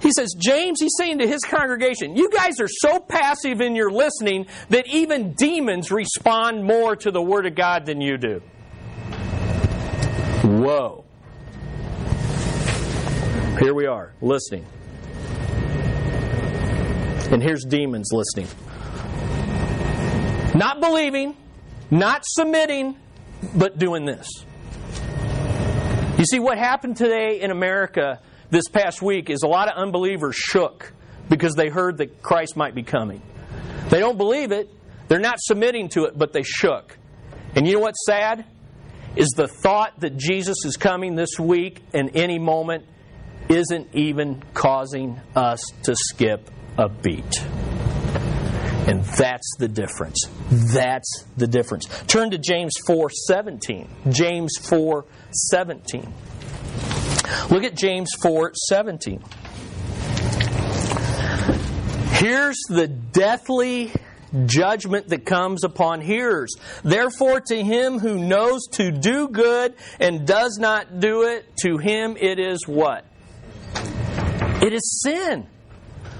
he 0.00 0.10
says, 0.10 0.34
James, 0.36 0.80
he's 0.80 0.94
saying 0.98 1.18
to 1.18 1.28
his 1.28 1.42
congregation, 1.42 2.16
you 2.16 2.30
guys 2.30 2.60
are 2.60 2.68
so 2.68 2.98
passive 2.98 3.60
in 3.60 3.76
your 3.76 3.90
listening 3.90 4.46
that 4.70 4.88
even 4.88 5.34
demons 5.34 5.92
respond 5.92 6.64
more 6.64 6.96
to 6.96 7.10
the 7.12 7.22
Word 7.22 7.46
of 7.46 7.54
God 7.54 7.86
than 7.86 8.00
you 8.00 8.16
do. 8.16 8.42
Whoa. 10.42 11.04
Here 13.60 13.74
we 13.74 13.86
are, 13.86 14.12
listening. 14.20 14.66
And 17.32 17.42
here's 17.42 17.64
demons 17.64 18.10
listening. 18.12 18.46
Not 20.54 20.80
believing, 20.80 21.34
not 21.90 22.24
submitting, 22.26 22.94
but 23.54 23.78
doing 23.78 24.04
this. 24.04 24.28
You 26.18 26.26
see, 26.26 26.40
what 26.40 26.58
happened 26.58 26.98
today 26.98 27.40
in 27.40 27.50
America 27.50 28.20
this 28.50 28.68
past 28.68 29.00
week 29.00 29.30
is 29.30 29.44
a 29.44 29.48
lot 29.48 29.68
of 29.68 29.78
unbelievers 29.78 30.36
shook 30.36 30.92
because 31.30 31.54
they 31.54 31.70
heard 31.70 31.96
that 31.98 32.22
Christ 32.22 32.54
might 32.54 32.74
be 32.74 32.82
coming. 32.82 33.22
They 33.88 33.98
don't 33.98 34.18
believe 34.18 34.52
it, 34.52 34.68
they're 35.08 35.18
not 35.18 35.40
submitting 35.40 35.88
to 35.90 36.04
it, 36.04 36.18
but 36.18 36.34
they 36.34 36.42
shook. 36.42 36.98
And 37.56 37.66
you 37.66 37.72
know 37.72 37.80
what's 37.80 38.04
sad? 38.04 38.44
Is 39.16 39.30
the 39.30 39.48
thought 39.48 40.00
that 40.00 40.18
Jesus 40.18 40.66
is 40.66 40.76
coming 40.76 41.14
this 41.14 41.38
week 41.40 41.82
and 41.94 42.14
any 42.14 42.38
moment 42.38 42.84
isn't 43.48 43.94
even 43.94 44.42
causing 44.52 45.18
us 45.34 45.62
to 45.84 45.94
skip 45.96 46.50
a 46.78 46.88
beat. 46.88 47.42
And 48.86 49.04
that's 49.04 49.48
the 49.58 49.68
difference. 49.68 50.26
That's 50.50 51.24
the 51.36 51.46
difference. 51.46 51.86
Turn 52.08 52.30
to 52.30 52.38
James 52.38 52.72
4:17. 52.86 53.88
James 54.10 54.58
4:17. 54.58 56.12
Look 57.50 57.64
at 57.64 57.76
James 57.76 58.10
4:17. 58.20 59.22
Here's 62.12 62.58
the 62.68 62.88
deathly 62.88 63.92
judgment 64.46 65.08
that 65.08 65.26
comes 65.26 65.64
upon 65.64 66.00
hearers. 66.00 66.54
Therefore, 66.82 67.40
to 67.40 67.62
him 67.62 67.98
who 67.98 68.18
knows 68.18 68.66
to 68.72 68.90
do 68.90 69.28
good 69.28 69.74
and 70.00 70.26
does 70.26 70.58
not 70.58 71.00
do 71.00 71.22
it, 71.22 71.44
to 71.62 71.78
him 71.78 72.16
it 72.18 72.38
is 72.38 72.66
what? 72.66 73.04
It 74.62 74.72
is 74.72 75.02
sin. 75.02 75.46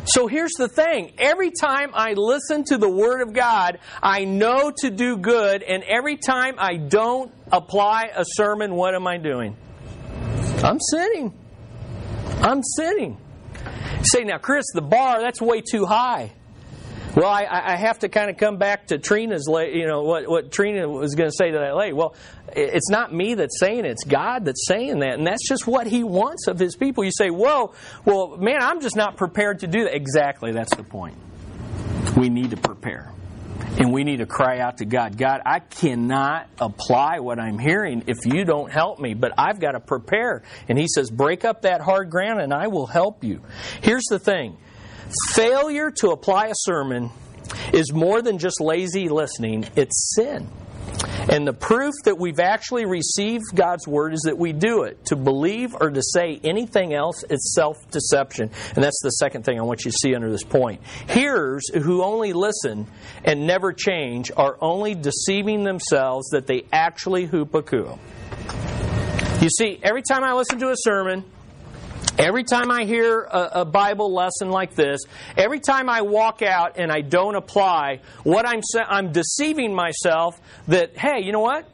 So 0.05 0.27
here's 0.27 0.53
the 0.59 0.69
thing 0.69 1.13
every 1.19 1.51
time 1.51 1.91
I 1.95 2.15
listen 2.15 2.65
to 2.65 2.79
the 2.79 2.89
Word 2.89 3.23
of 3.23 3.33
God, 3.33 3.79
I 4.03 4.25
know 4.25 4.73
to 4.79 4.91
do 4.91 5.17
good, 5.17 5.63
and 5.63 5.85
every 5.85 6.17
time 6.17 6.57
I 6.59 6.77
don't 6.77 7.33
apply 7.53 8.11
a 8.15 8.25
sermon, 8.27 8.75
what 8.75 8.95
am 8.95 9.07
I 9.07 9.19
doing? 9.19 9.57
I'm 10.65 10.81
sinning. 10.81 11.33
I'm 12.41 12.63
sinning. 12.77 13.19
Say, 14.03 14.25
now, 14.25 14.39
Chris, 14.39 14.65
the 14.75 14.83
bar, 14.83 15.21
that's 15.21 15.41
way 15.41 15.61
too 15.61 15.87
high. 15.87 16.33
Well, 17.15 17.29
I, 17.29 17.47
I 17.51 17.77
have 17.77 17.99
to 18.01 18.09
kind 18.09 18.31
of 18.31 18.39
come 18.39 18.57
back 18.57 18.87
to 18.87 18.99
Trina's, 18.99 19.47
you 19.47 19.87
know, 19.87 20.03
what, 20.03 20.27
what 20.29 20.51
Trina 20.51 20.89
was 20.89 21.15
going 21.15 21.29
to 21.29 21.37
say 21.37 21.51
to 21.51 21.59
that 21.59 21.77
lady. 21.77 21.93
Well, 21.93 22.15
it's 22.57 22.89
not 22.89 23.13
me 23.13 23.35
that's 23.35 23.61
saying 23.61 23.85
it, 23.85 23.91
it's 23.91 24.05
God 24.05 24.47
that's 24.47 24.67
saying 24.67 25.01
that. 25.01 25.19
And 25.19 25.27
that's 25.27 25.47
just 25.47 25.67
what 25.67 25.87
He 25.87 26.05
wants 26.05 26.47
of 26.47 26.59
His 26.59 26.75
people. 26.75 27.05
You 27.05 27.11
say, 27.13 27.29
whoa, 27.29 27.75
well, 28.07 28.39
man, 28.39 28.63
I'm 28.63 28.81
just 28.81 28.97
not 28.97 29.19
prepared 29.19 29.59
to 29.61 29.67
do 29.67 29.85
that. 29.85 29.95
Exactly, 29.95 30.53
that's 30.53 30.75
the 30.75 30.85
point. 30.85 31.17
We 32.17 32.31
need 32.31 32.51
to 32.51 32.57
prepare. 32.57 33.13
And 33.79 33.93
we 33.93 34.05
need 34.05 34.19
to 34.19 34.27
cry 34.27 34.59
out 34.61 34.79
to 34.79 34.85
God 34.85 35.17
God, 35.17 35.41
I 35.45 35.59
cannot 35.61 36.49
apply 36.59 37.21
what 37.21 37.39
I'm 37.39 37.59
hearing 37.59 38.05
if 38.07 38.25
you 38.25 38.45
don't 38.45 38.71
help 38.71 39.01
me, 39.01 39.15
but 39.15 39.33
I've 39.39 39.61
got 39.61 39.73
to 39.73 39.81
prepare. 39.81 40.43
And 40.69 40.79
He 40.79 40.89
says, 40.89 41.11
break 41.11 41.45
up 41.45 41.63
that 41.63 41.83
hard 41.83 42.11
ground 42.11 42.41
and 42.41 42.55
I 42.55 42.69
will 42.69 42.87
help 42.87 43.23
you. 43.23 43.43
Here's 43.83 44.05
the 44.09 44.19
thing 44.19 44.57
failure 45.33 45.91
to 45.91 46.11
apply 46.11 46.47
a 46.47 46.55
sermon 46.55 47.11
is 47.73 47.93
more 47.93 48.23
than 48.23 48.39
just 48.39 48.61
lazy 48.61 49.09
listening, 49.09 49.67
it's 49.77 50.15
sin. 50.15 50.49
And 51.31 51.47
the 51.47 51.53
proof 51.53 51.95
that 52.05 52.19
we've 52.19 52.41
actually 52.41 52.85
received 52.85 53.45
God's 53.55 53.87
word 53.87 54.13
is 54.13 54.23
that 54.23 54.37
we 54.37 54.53
do 54.53 54.83
it. 54.83 55.05
To 55.07 55.17
believe 55.17 55.75
or 55.81 55.91
to 55.91 56.03
say 56.03 56.41
anything 56.43 56.95
else 56.95 57.25
is 57.29 57.55
self 57.55 57.77
deception. 57.91 58.51
And 58.75 58.83
that's 58.83 59.01
the 59.03 59.11
second 59.11 59.45
thing 59.45 59.59
I 59.59 59.63
want 59.63 59.85
you 59.85 59.91
to 59.91 59.97
see 59.97 60.15
under 60.15 60.31
this 60.31 60.43
point. 60.43 60.81
Hearers 61.09 61.69
who 61.73 62.03
only 62.03 62.33
listen 62.33 62.87
and 63.25 63.47
never 63.47 63.73
change 63.73 64.33
are 64.37 64.57
only 64.61 64.95
deceiving 64.95 65.65
themselves 65.65 66.31
that 66.31 66.47
they 66.47 66.65
actually 66.73 67.29
hupakouo. 67.29 67.99
You 69.41 69.49
see, 69.49 69.79
every 69.83 70.03
time 70.03 70.25
I 70.25 70.35
listen 70.35 70.59
to 70.61 70.71
a 70.71 70.77
sermon, 70.77 71.25
Every 72.19 72.45
time 72.45 72.71
I 72.71 72.85
hear 72.85 73.23
a, 73.23 73.61
a, 73.61 73.65
Bible 73.65 74.13
lesson 74.13 74.51
like 74.51 74.75
this, 74.75 75.01
every 75.37 75.61
time 75.61 75.89
I 75.89 76.03
walk 76.03 76.43
out 76.43 76.79
and 76.79 76.93
I 76.93 77.01
don't 77.01 77.35
apply, 77.35 78.01
what 78.23 78.47
I'm 78.47 78.61
I'm 78.87 79.13
deceiving 79.13 79.75
myself 79.75 80.39
that 80.69 80.97
hey, 80.97 81.23
you 81.23 81.33
know 81.33 81.41
what? 81.41 81.69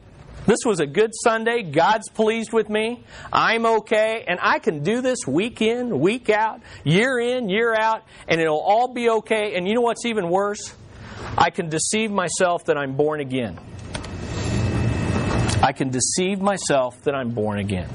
This 0.45 0.59
was 0.65 0.79
a 0.79 0.87
good 0.87 1.11
Sunday. 1.13 1.61
God's 1.61 2.09
pleased 2.09 2.53
with 2.53 2.69
me. 2.69 3.03
I'm 3.31 3.65
okay, 3.65 4.23
and 4.27 4.39
I 4.41 4.59
can 4.59 4.81
do 4.81 5.01
this 5.01 5.19
week 5.27 5.61
in, 5.61 5.99
week 5.99 6.29
out, 6.29 6.61
year 6.83 7.19
in, 7.19 7.49
year 7.49 7.75
out, 7.75 8.03
and 8.27 8.39
it'll 8.39 8.61
all 8.61 8.93
be 8.93 9.09
okay. 9.09 9.55
And 9.55 9.67
you 9.67 9.75
know 9.75 9.81
what's 9.81 10.05
even 10.05 10.29
worse? 10.29 10.73
I 11.37 11.49
can 11.49 11.69
deceive 11.69 12.11
myself 12.11 12.65
that 12.65 12.77
I'm 12.77 12.95
born 12.95 13.19
again. 13.19 13.59
I 15.61 15.73
can 15.73 15.89
deceive 15.89 16.39
myself 16.39 17.01
that 17.03 17.13
I'm 17.13 17.31
born 17.31 17.59
again. 17.59 17.89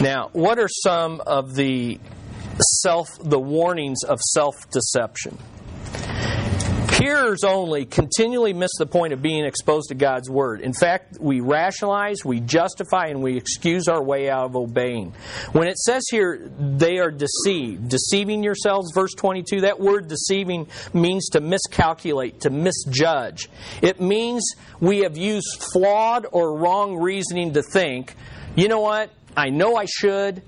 Now, 0.00 0.30
what 0.32 0.58
are 0.58 0.68
some 0.68 1.20
of 1.26 1.54
the 1.54 1.98
self 2.60 3.08
the 3.22 3.38
warnings 3.38 4.02
of 4.02 4.18
self-deception? 4.20 5.38
Hearers 7.00 7.44
only 7.44 7.86
continually 7.86 8.52
miss 8.52 8.72
the 8.78 8.84
point 8.84 9.14
of 9.14 9.22
being 9.22 9.46
exposed 9.46 9.88
to 9.88 9.94
God's 9.94 10.28
Word. 10.28 10.60
In 10.60 10.74
fact, 10.74 11.16
we 11.18 11.40
rationalize, 11.40 12.26
we 12.26 12.40
justify, 12.40 13.06
and 13.06 13.22
we 13.22 13.38
excuse 13.38 13.88
our 13.88 14.02
way 14.02 14.28
out 14.28 14.44
of 14.44 14.56
obeying. 14.56 15.14
When 15.52 15.66
it 15.66 15.78
says 15.78 16.04
here, 16.10 16.50
they 16.58 16.98
are 16.98 17.10
deceived, 17.10 17.88
deceiving 17.88 18.42
yourselves, 18.42 18.92
verse 18.94 19.14
22, 19.14 19.62
that 19.62 19.80
word 19.80 20.08
deceiving 20.08 20.68
means 20.92 21.30
to 21.30 21.40
miscalculate, 21.40 22.42
to 22.42 22.50
misjudge. 22.50 23.48
It 23.80 23.98
means 24.00 24.46
we 24.78 24.98
have 24.98 25.16
used 25.16 25.64
flawed 25.72 26.26
or 26.30 26.58
wrong 26.58 26.96
reasoning 26.98 27.54
to 27.54 27.62
think, 27.62 28.14
you 28.56 28.68
know 28.68 28.80
what? 28.80 29.10
I 29.36 29.50
know 29.50 29.76
I 29.76 29.86
should. 29.86 30.42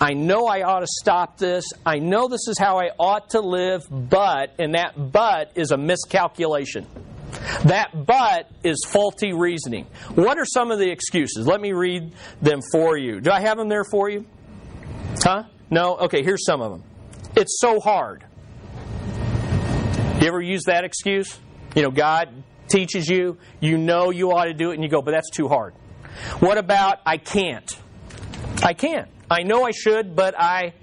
I 0.00 0.14
know 0.14 0.46
I 0.46 0.62
ought 0.62 0.80
to 0.80 0.86
stop 0.88 1.38
this. 1.38 1.64
I 1.86 1.98
know 1.98 2.28
this 2.28 2.48
is 2.48 2.58
how 2.58 2.78
I 2.78 2.90
ought 2.98 3.30
to 3.30 3.40
live, 3.40 3.82
but, 3.90 4.54
and 4.58 4.74
that 4.74 4.94
but 5.12 5.52
is 5.54 5.70
a 5.70 5.76
miscalculation. 5.76 6.86
That 7.64 7.90
but 8.06 8.50
is 8.64 8.84
faulty 8.86 9.32
reasoning. 9.32 9.86
What 10.14 10.38
are 10.38 10.44
some 10.44 10.70
of 10.70 10.78
the 10.78 10.90
excuses? 10.90 11.46
Let 11.46 11.60
me 11.60 11.72
read 11.72 12.14
them 12.40 12.60
for 12.72 12.96
you. 12.96 13.20
Do 13.20 13.30
I 13.30 13.40
have 13.40 13.58
them 13.58 13.68
there 13.68 13.84
for 13.84 14.08
you? 14.08 14.26
Huh? 15.22 15.44
No? 15.70 15.96
Okay, 15.96 16.22
here's 16.22 16.44
some 16.44 16.60
of 16.60 16.72
them. 16.72 16.82
It's 17.36 17.58
so 17.60 17.80
hard. 17.80 18.24
You 20.20 20.28
ever 20.28 20.40
use 20.40 20.64
that 20.66 20.84
excuse? 20.84 21.38
You 21.74 21.82
know, 21.82 21.90
God 21.90 22.42
teaches 22.68 23.08
you, 23.08 23.38
you 23.60 23.78
know 23.78 24.10
you 24.10 24.32
ought 24.32 24.44
to 24.44 24.54
do 24.54 24.70
it, 24.70 24.74
and 24.74 24.82
you 24.82 24.90
go, 24.90 25.02
but 25.02 25.12
that's 25.12 25.30
too 25.30 25.48
hard. 25.48 25.74
What 26.40 26.58
about 26.58 27.00
I 27.06 27.16
can't? 27.16 27.76
I 28.62 28.74
can't. 28.74 29.08
I 29.30 29.42
know 29.42 29.64
I 29.64 29.72
should, 29.72 30.14
but 30.14 30.38
I 30.38 30.74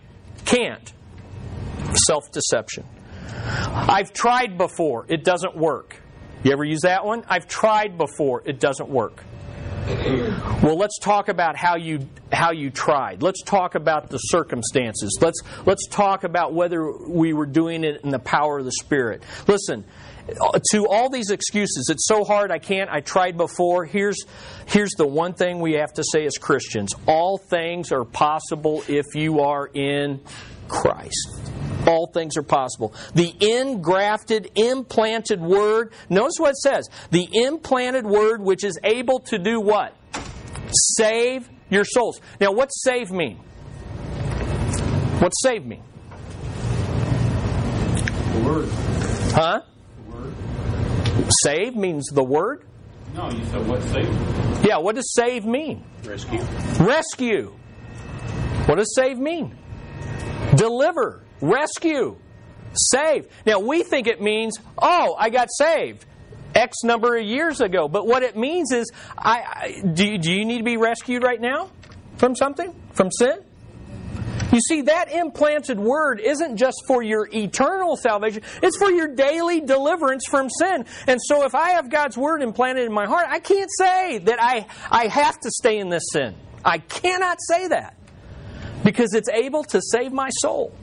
can't. 0.46 0.94
Self 1.94 2.32
deception. 2.32 2.86
I've 3.46 4.12
tried 4.12 4.58
before, 4.58 5.06
it 5.08 5.24
doesn't 5.24 5.56
work. 5.56 6.02
You 6.44 6.52
ever 6.52 6.64
use 6.64 6.82
that 6.82 7.06
one? 7.06 7.24
I've 7.28 7.48
tried 7.48 7.98
before, 7.98 8.44
it 8.46 8.60
doesn't 8.60 8.90
work. 8.90 9.24
Well, 10.62 10.78
let's 10.78 11.00
talk 11.00 11.30
about 11.30 11.56
how 11.56 11.76
you 11.78 12.08
how 12.32 12.52
you 12.52 12.70
tried. 12.70 13.24
Let's 13.24 13.42
talk 13.42 13.74
about 13.74 14.10
the 14.10 14.18
circumstances. 14.18 15.18
Let's 15.20 15.42
let's 15.66 15.88
talk 15.88 16.24
about 16.24 16.54
whether 16.54 16.92
we 17.08 17.34
were 17.34 17.48
doing 17.48 17.84
it 17.84 18.02
in 18.04 18.12
the 18.12 18.20
power 18.20 18.60
of 18.60 18.66
the 18.66 18.72
Spirit. 18.72 19.24
Listen, 19.48 19.84
to 20.72 20.88
all 20.88 21.10
these 21.10 21.32
excuses, 21.32 21.90
it's 21.90 22.08
so 22.08 22.24
hard 22.24 22.52
I 22.52 22.60
can't. 22.60 22.90
I 22.90 23.02
tried 23.02 23.38
before. 23.38 23.86
Here's 23.86 24.26
here's 24.68 24.92
the 24.92 25.08
one 25.08 25.34
thing 25.34 25.60
we 25.60 25.74
have 25.74 25.94
to 25.94 26.04
say 26.04 26.26
as 26.26 26.38
Christians. 26.38 26.94
All 27.08 27.38
things 27.38 27.92
are 27.92 28.06
possible 28.06 28.84
if 28.88 29.06
you 29.16 29.42
are 29.42 29.68
in 29.68 30.22
Christ. 30.68 31.42
All 31.88 32.08
things 32.08 32.38
are 32.38 32.44
possible. 32.44 32.94
The 33.16 33.34
engrafted, 33.40 34.52
implanted 34.56 35.42
word, 35.42 35.94
notice 36.10 36.36
what 36.38 36.52
it 36.52 36.58
says. 36.58 36.90
The 37.10 37.28
implanted 37.32 38.06
word 38.06 38.42
which 38.42 38.64
is 38.64 38.80
able 38.84 39.20
to 39.22 39.40
do 39.40 39.60
what? 39.60 39.96
Save 40.72 41.50
your 41.70 41.86
souls. 41.86 42.22
Now, 42.40 42.52
what's 42.52 42.84
save 42.84 43.12
mean? 43.12 43.38
What's 45.20 45.42
save 45.42 45.66
mean? 45.66 45.84
The 48.34 48.44
word. 48.46 48.70
Huh? 49.34 49.62
Save 51.44 51.76
means 51.76 52.08
the 52.08 52.24
word? 52.24 52.66
No, 53.16 53.30
you 53.30 53.44
said 53.46 53.68
what 53.68 53.82
save? 53.84 54.66
Yeah, 54.66 54.78
what 54.78 54.96
does 54.96 55.14
save 55.14 55.46
mean? 55.46 55.84
Rescue. 56.04 56.42
Rescue. 56.80 57.54
What 58.66 58.78
does 58.78 58.94
save 58.96 59.18
mean? 59.18 59.58
Deliver, 60.56 61.24
rescue, 61.42 62.18
save. 62.74 63.28
Now 63.46 63.60
we 63.60 63.84
think 63.84 64.08
it 64.08 64.22
means, 64.22 64.58
oh, 64.78 65.16
I 65.18 65.30
got 65.30 65.50
saved 65.52 66.06
X 66.56 66.84
number 66.84 67.18
of 67.18 67.26
years 67.26 67.62
ago. 67.62 67.88
But 67.88 68.06
what 68.08 68.24
it 68.24 68.36
means 68.38 68.72
is, 68.72 68.92
I, 69.18 69.42
I 69.42 69.82
do, 69.94 70.18
do 70.18 70.32
you 70.32 70.46
need 70.46 70.60
to 70.60 70.64
be 70.64 70.78
rescued 70.78 71.24
right 71.24 71.40
now 71.40 71.70
from 72.18 72.36
something? 72.36 72.74
From 72.94 73.12
sin? 73.12 73.40
You 74.52 74.60
see, 74.62 74.82
that 74.84 75.12
implanted 75.12 75.80
word 75.80 76.20
isn't 76.20 76.58
just 76.58 76.84
for 76.88 77.04
your 77.04 77.28
eternal 77.32 77.96
salvation, 77.96 78.42
it's 78.64 78.78
for 78.78 78.90
your 78.90 79.08
daily 79.08 79.62
deliverance 79.62 80.24
from 80.28 80.50
sin. 80.50 80.86
And 81.08 81.20
so 81.22 81.46
if 81.46 81.54
I 81.54 81.72
have 81.72 81.90
God's 81.90 82.18
word 82.18 82.42
implanted 82.42 82.86
in 82.86 82.94
my 82.94 83.06
heart, 83.06 83.26
I 83.30 83.40
can't 83.40 83.70
say 83.78 84.18
that 84.20 84.42
I, 84.42 84.66
I 84.90 85.08
have 85.08 85.40
to 85.42 85.52
stay 85.52 85.78
in 85.78 85.90
this 85.90 86.04
sin. 86.12 86.36
I 86.66 86.80
cannot 86.80 87.38
say 87.42 87.68
that 87.68 87.96
because 88.84 89.14
it's 89.14 89.30
able 89.30 89.64
to 89.66 89.82
save 89.82 90.12
my 90.12 90.30
soul. 90.42 90.74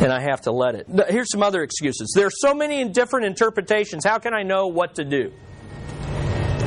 And 0.00 0.12
I 0.12 0.20
have 0.20 0.42
to 0.42 0.50
let 0.50 0.74
it. 0.74 0.88
Here's 1.08 1.30
some 1.30 1.42
other 1.42 1.62
excuses. 1.62 2.12
There 2.16 2.26
are 2.26 2.32
so 2.32 2.52
many 2.52 2.86
different 2.88 3.26
interpretations. 3.26 4.04
How 4.04 4.18
can 4.18 4.34
I 4.34 4.42
know 4.42 4.66
what 4.66 4.96
to 4.96 5.04
do? 5.04 5.32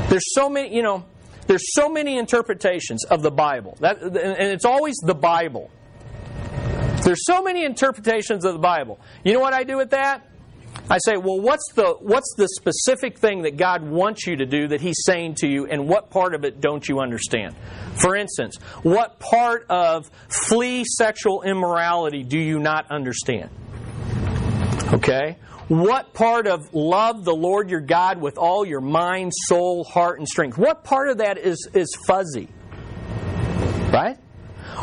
There's 0.08 0.34
so 0.34 0.50
many, 0.50 0.74
you 0.74 0.82
know, 0.82 1.06
there's 1.48 1.74
so 1.74 1.90
many 1.90 2.18
interpretations 2.18 3.04
of 3.04 3.22
the 3.22 3.32
Bible. 3.32 3.78
That, 3.82 4.02
and 4.02 4.16
it's 4.16 4.66
always 4.66 4.96
the 5.04 5.14
Bible. 5.14 5.70
There's 7.08 7.24
so 7.24 7.42
many 7.42 7.64
interpretations 7.64 8.44
of 8.44 8.52
the 8.52 8.60
Bible. 8.60 9.00
You 9.24 9.32
know 9.32 9.40
what 9.40 9.54
I 9.54 9.64
do 9.64 9.78
with 9.78 9.92
that? 9.92 10.28
I 10.90 10.98
say, 10.98 11.16
well, 11.16 11.40
what's 11.40 11.72
the 11.74 11.96
what's 12.02 12.34
the 12.36 12.50
specific 12.50 13.18
thing 13.18 13.44
that 13.44 13.56
God 13.56 13.82
wants 13.82 14.28
you 14.28 14.36
to 14.36 14.46
do 14.46 14.68
that 14.68 14.82
He's 14.82 14.98
saying 15.06 15.36
to 15.36 15.48
you, 15.48 15.68
and 15.68 15.88
what 15.88 16.10
part 16.10 16.36
of 16.36 16.44
it 16.44 16.60
don't 16.60 16.86
you 16.86 17.00
understand? 17.00 17.56
For 17.96 18.18
instance, 18.18 18.58
what 18.84 19.20
part 19.20 19.68
of 19.70 20.12
flee 20.28 20.84
sexual 20.84 21.44
immorality 21.44 22.24
do 22.24 22.38
you 22.38 22.60
not 22.60 22.92
understand? 22.92 23.52
Okay? 24.92 25.38
What 25.70 26.14
part 26.14 26.46
of 26.46 26.74
love 26.74 27.24
the 27.24 27.34
Lord 27.34 27.70
your 27.70 27.80
God 27.80 28.20
with 28.20 28.38
all 28.38 28.66
your 28.66 28.82
mind, 28.82 29.32
soul, 29.46 29.86
heart, 29.86 30.20
and 30.20 30.28
strength? 30.28 30.58
What 30.58 30.84
part 30.84 31.08
of 31.08 31.20
that 31.20 31.38
is, 31.38 31.70
is 31.74 31.98
fuzzy? 32.06 32.50
Right? 33.94 34.18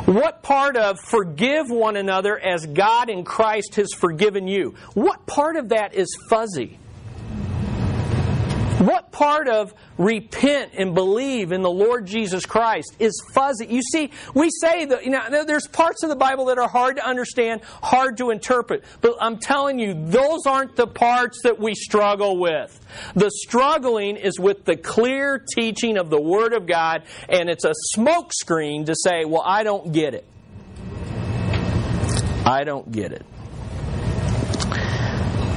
What 0.07 0.43
part 0.43 0.77
of 0.77 0.99
forgive 1.01 1.71
one 1.71 1.97
another 1.97 2.39
as 2.39 2.67
God 2.67 3.09
in 3.09 3.25
Christ 3.25 3.77
has 3.77 3.93
forgiven 3.93 4.49
you? 4.49 4.75
What 4.95 5.25
part 5.27 5.57
of 5.57 5.71
that 5.71 5.95
is 5.95 6.09
fuzzy? 6.29 6.79
What 8.85 9.12
part 9.12 9.49
of 9.49 9.72
repent 9.97 10.72
and 10.76 10.95
believe 10.95 11.53
in 11.53 11.62
the 11.62 11.70
Lord 11.70 12.05
Jesus 12.05 12.45
Christ 12.45 12.95
is 12.99 13.22
fuzzy? 13.32 13.64
You 13.66 13.80
see, 13.80 14.11
we 14.35 14.51
say 14.61 14.85
that 14.85 15.05
you 15.05 15.11
know 15.11 15.45
there's 15.45 15.66
parts 15.66 16.03
of 16.03 16.11
the 16.11 16.16
Bible 16.16 16.45
that 16.47 16.59
are 16.59 16.68
hard 16.68 16.97
to 16.97 17.07
understand, 17.07 17.62
hard 17.82 18.18
to 18.18 18.28
interpret. 18.28 18.85
But 19.01 19.16
I'm 19.22 19.39
telling 19.39 19.78
you, 19.78 19.95
those 19.95 20.45
aren't 20.47 20.76
the 20.76 20.87
parts 20.87 21.41
that 21.45 21.59
we 21.59 21.74
struggle 21.74 22.37
with. 22.37 22.78
The 23.14 23.30
struggling 23.30 24.16
is 24.16 24.39
with 24.39 24.66
the 24.66 24.76
clear 24.76 25.43
teaching 25.55 25.97
of 25.97 26.11
the 26.11 26.20
Word 26.20 26.53
of 26.53 26.66
God, 26.66 27.05
and 27.30 27.49
it's 27.49 27.64
a 27.64 27.72
smokescreen 27.97 28.85
to 28.87 28.95
say, 28.95 29.24
"Well, 29.24 29.43
I 29.47 29.62
don't 29.62 29.93
get 29.93 30.12
it. 30.12 30.26
I 32.45 32.64
don't 32.64 32.93
get 32.93 33.12
it." 33.12 33.24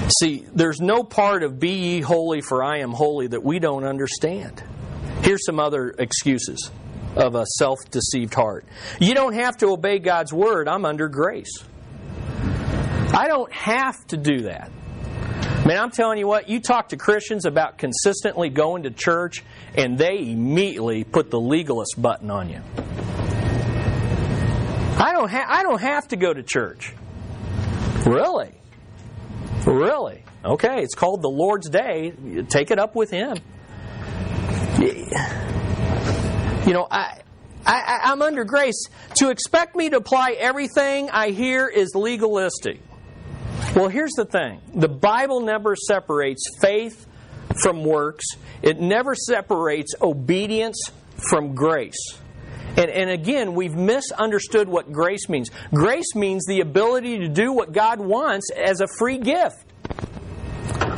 See, 0.10 0.45
there's 0.53 0.80
no 0.80 1.03
part 1.03 1.43
of 1.43 1.60
be 1.60 1.70
ye 1.70 2.01
holy 2.01 2.41
for 2.41 2.64
I 2.64 2.80
am 2.80 2.91
holy 2.91 3.28
that 3.28 3.43
we 3.43 3.60
don't 3.60 3.84
understand. 3.84 4.64
Here's 5.22 5.45
some 5.45 5.60
other 5.60 5.89
excuses 5.89 6.72
of 7.16 7.36
a 7.36 7.45
self 7.58 7.80
deceived 7.89 8.34
heart. 8.34 8.66
You 8.99 9.14
don't 9.14 9.34
have 9.34 9.58
to 9.58 9.68
obey 9.68 9.99
God's 9.99 10.32
word, 10.32 10.68
I'm 10.68 10.86
under 10.86 11.10
grace. 11.10 11.64
I 13.14 13.28
don't 13.28 13.51
have 13.51 14.05
to 14.08 14.18
do 14.18 14.43
that. 14.43 14.72
Man, 15.66 15.80
I'm 15.80 15.91
telling 15.91 16.18
you 16.18 16.28
what, 16.28 16.47
you 16.47 16.62
talk 16.62 16.89
to 16.89 16.97
Christians 16.97 17.45
about 17.45 17.78
consistently 17.78 18.49
going 18.49 18.84
to 18.84 18.91
church, 18.91 19.43
and 19.76 19.97
they 19.97 20.20
immediately 20.20 21.03
put 21.03 21.30
the 21.30 21.39
legalist 21.39 22.01
button 22.01 22.32
on 22.32 22.49
you. 22.49 22.62
I 24.99 25.12
don't, 25.14 25.30
ha- 25.30 25.47
I 25.47 25.64
don't 25.64 25.82
have 25.82 26.08
to 26.10 26.16
go 26.16 26.34
to 26.34 26.43
church. 26.43 26.93
Really? 28.05 28.53
Really? 29.68 30.24
Okay, 30.45 30.82
it's 30.82 30.95
called 30.95 31.22
the 31.22 31.30
Lord's 31.30 31.70
Day. 31.70 32.13
Take 32.47 32.72
it 32.72 32.80
up 32.80 32.95
with 32.95 33.11
Him. 33.11 33.38
You 36.65 36.74
know, 36.74 36.88
I, 36.89 37.22
I, 37.65 37.99
I'm 38.03 38.22
under 38.22 38.45
grace. 38.45 38.88
To 39.15 39.30
expect 39.30 39.76
me 39.76 39.89
to 39.89 39.97
apply 39.97 40.38
everything 40.39 41.09
I 41.09 41.32
hear 41.32 41.68
is 41.68 41.95
legalistic. 41.95 42.80
Well, 43.76 43.89
here's 43.89 44.13
the 44.13 44.26
thing 44.26 44.61
the 44.74 44.88
Bible 44.88 45.41
never 45.41 45.76
separates 45.76 46.43
faith 46.61 47.05
from 47.61 47.84
works, 47.84 48.26
it 48.61 48.80
never 48.80 49.15
separates 49.15 49.95
obedience 50.01 50.91
from 51.30 51.55
grace. 51.55 52.18
And, 52.78 52.91
and, 52.91 53.09
again, 53.09 53.55
we've 53.55 53.75
misunderstood 53.75 54.69
what 54.69 54.91
grace 54.91 55.28
means. 55.28 55.49
Grace 55.73 56.13
means 56.15 56.45
the 56.45 56.61
ability 56.61 57.19
to 57.19 57.28
do 57.28 57.51
what 57.51 57.71
God 57.71 57.99
wants 57.99 58.51
as 58.51 58.82
a 58.82 58.88
free 58.99 59.17
gift. 59.17 59.65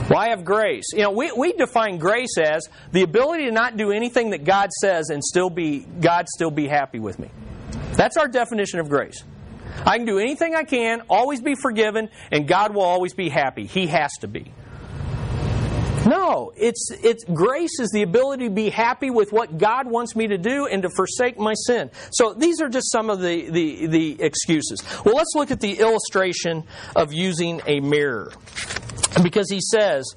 Why 0.09 0.30
have 0.30 0.43
grace? 0.43 0.86
You 0.91 1.03
know, 1.03 1.11
we, 1.11 1.32
we 1.32 1.53
define 1.53 1.97
grace 1.97 2.38
as 2.38 2.67
the 2.91 3.03
ability 3.03 3.45
to 3.45 3.51
not 3.51 3.77
do 3.77 3.91
anything 3.91 4.32
that 4.32 4.43
God 4.43 4.71
says 4.82 5.09
and 5.09 5.23
still 5.23 5.49
be 5.49 5.86
God 6.01 6.27
still 6.27 6.49
be 6.49 6.67
happy 6.67 6.99
with 6.99 7.19
me. 7.19 7.30
That's 7.93 8.17
our 8.17 8.27
definition 8.27 8.80
of 8.80 8.89
grace. 8.89 9.23
I 9.86 9.97
can 9.97 10.05
do 10.05 10.17
anything 10.17 10.55
I 10.55 10.63
can, 10.63 11.01
always 11.09 11.41
be 11.41 11.55
forgiven, 11.55 12.09
and 12.32 12.47
God 12.47 12.73
will 12.73 12.82
always 12.82 13.13
be 13.13 13.30
happy. 13.30 13.65
He 13.65 13.88
has 13.88 14.11
to 14.21 14.27
be. 14.27 14.51
No, 16.06 16.52
it's 16.56 16.89
it's 17.04 17.24
grace 17.26 17.80
is 17.80 17.89
the 17.91 18.04
ability 18.04 18.45
to 18.45 18.54
be 18.54 18.70
happy 18.70 19.10
with 19.10 19.32
what 19.32 19.58
God 19.58 19.88
wants 19.88 20.16
me 20.16 20.28
to 20.28 20.38
do 20.38 20.66
and 20.66 20.84
to 20.84 20.89
forsake 20.89 21.38
my 21.38 21.54
sin. 21.54 21.91
So 22.12 22.34
these 22.34 22.62
are 22.62 22.70
just 22.70 22.91
some 22.91 23.10
of 23.10 23.20
the, 23.20 23.50
the, 23.50 23.88
the 23.88 24.22
excuses. 24.22 24.84
Well, 25.04 25.16
let's 25.16 25.34
look 25.36 25.52
at 25.52 25.60
the 25.60 25.80
illustration 25.80 26.64
of 26.95 27.14
using 27.14 27.62
a 27.66 27.80
mirror. 27.80 28.32
Because 29.22 29.50
he 29.50 29.60
says, 29.62 30.16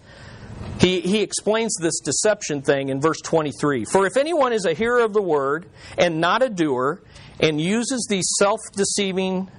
he, 0.79 1.01
he 1.01 1.23
explains 1.23 1.77
this 1.81 2.01
deception 2.01 2.63
thing 2.63 2.89
in 2.89 3.01
verse 3.01 3.21
23. 3.25 3.85
For 3.85 4.07
if 4.07 4.17
anyone 4.17 4.53
is 4.53 4.65
a 4.65 4.75
hearer 4.75 5.03
of 5.03 5.13
the 5.13 5.23
word 5.23 5.67
and 5.99 6.21
not 6.21 6.43
a 6.43 6.49
doer, 6.49 7.03
and 7.41 7.61
uses 7.61 8.07
these 8.09 8.27
self 8.39 8.61
deceiving 8.75 9.51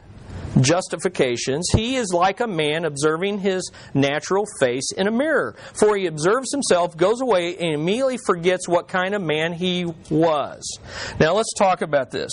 justifications, 0.62 1.70
he 1.74 1.96
is 1.96 2.14
like 2.14 2.40
a 2.40 2.48
man 2.48 2.86
observing 2.86 3.40
his 3.40 3.72
natural 3.94 4.46
face 4.60 4.92
in 4.92 5.08
a 5.08 5.12
mirror. 5.12 5.56
For 5.74 5.96
he 5.96 6.06
observes 6.06 6.52
himself, 6.52 6.96
goes 6.98 7.22
away, 7.22 7.56
and 7.58 7.74
immediately 7.74 8.18
forgets 8.26 8.68
what 8.68 8.88
kind 8.88 9.16
of 9.16 9.22
man 9.22 9.54
he 9.54 9.86
was. 10.10 10.80
Now 11.20 11.34
let's 11.34 11.54
talk 11.54 11.82
about 11.82 12.12
this. 12.12 12.32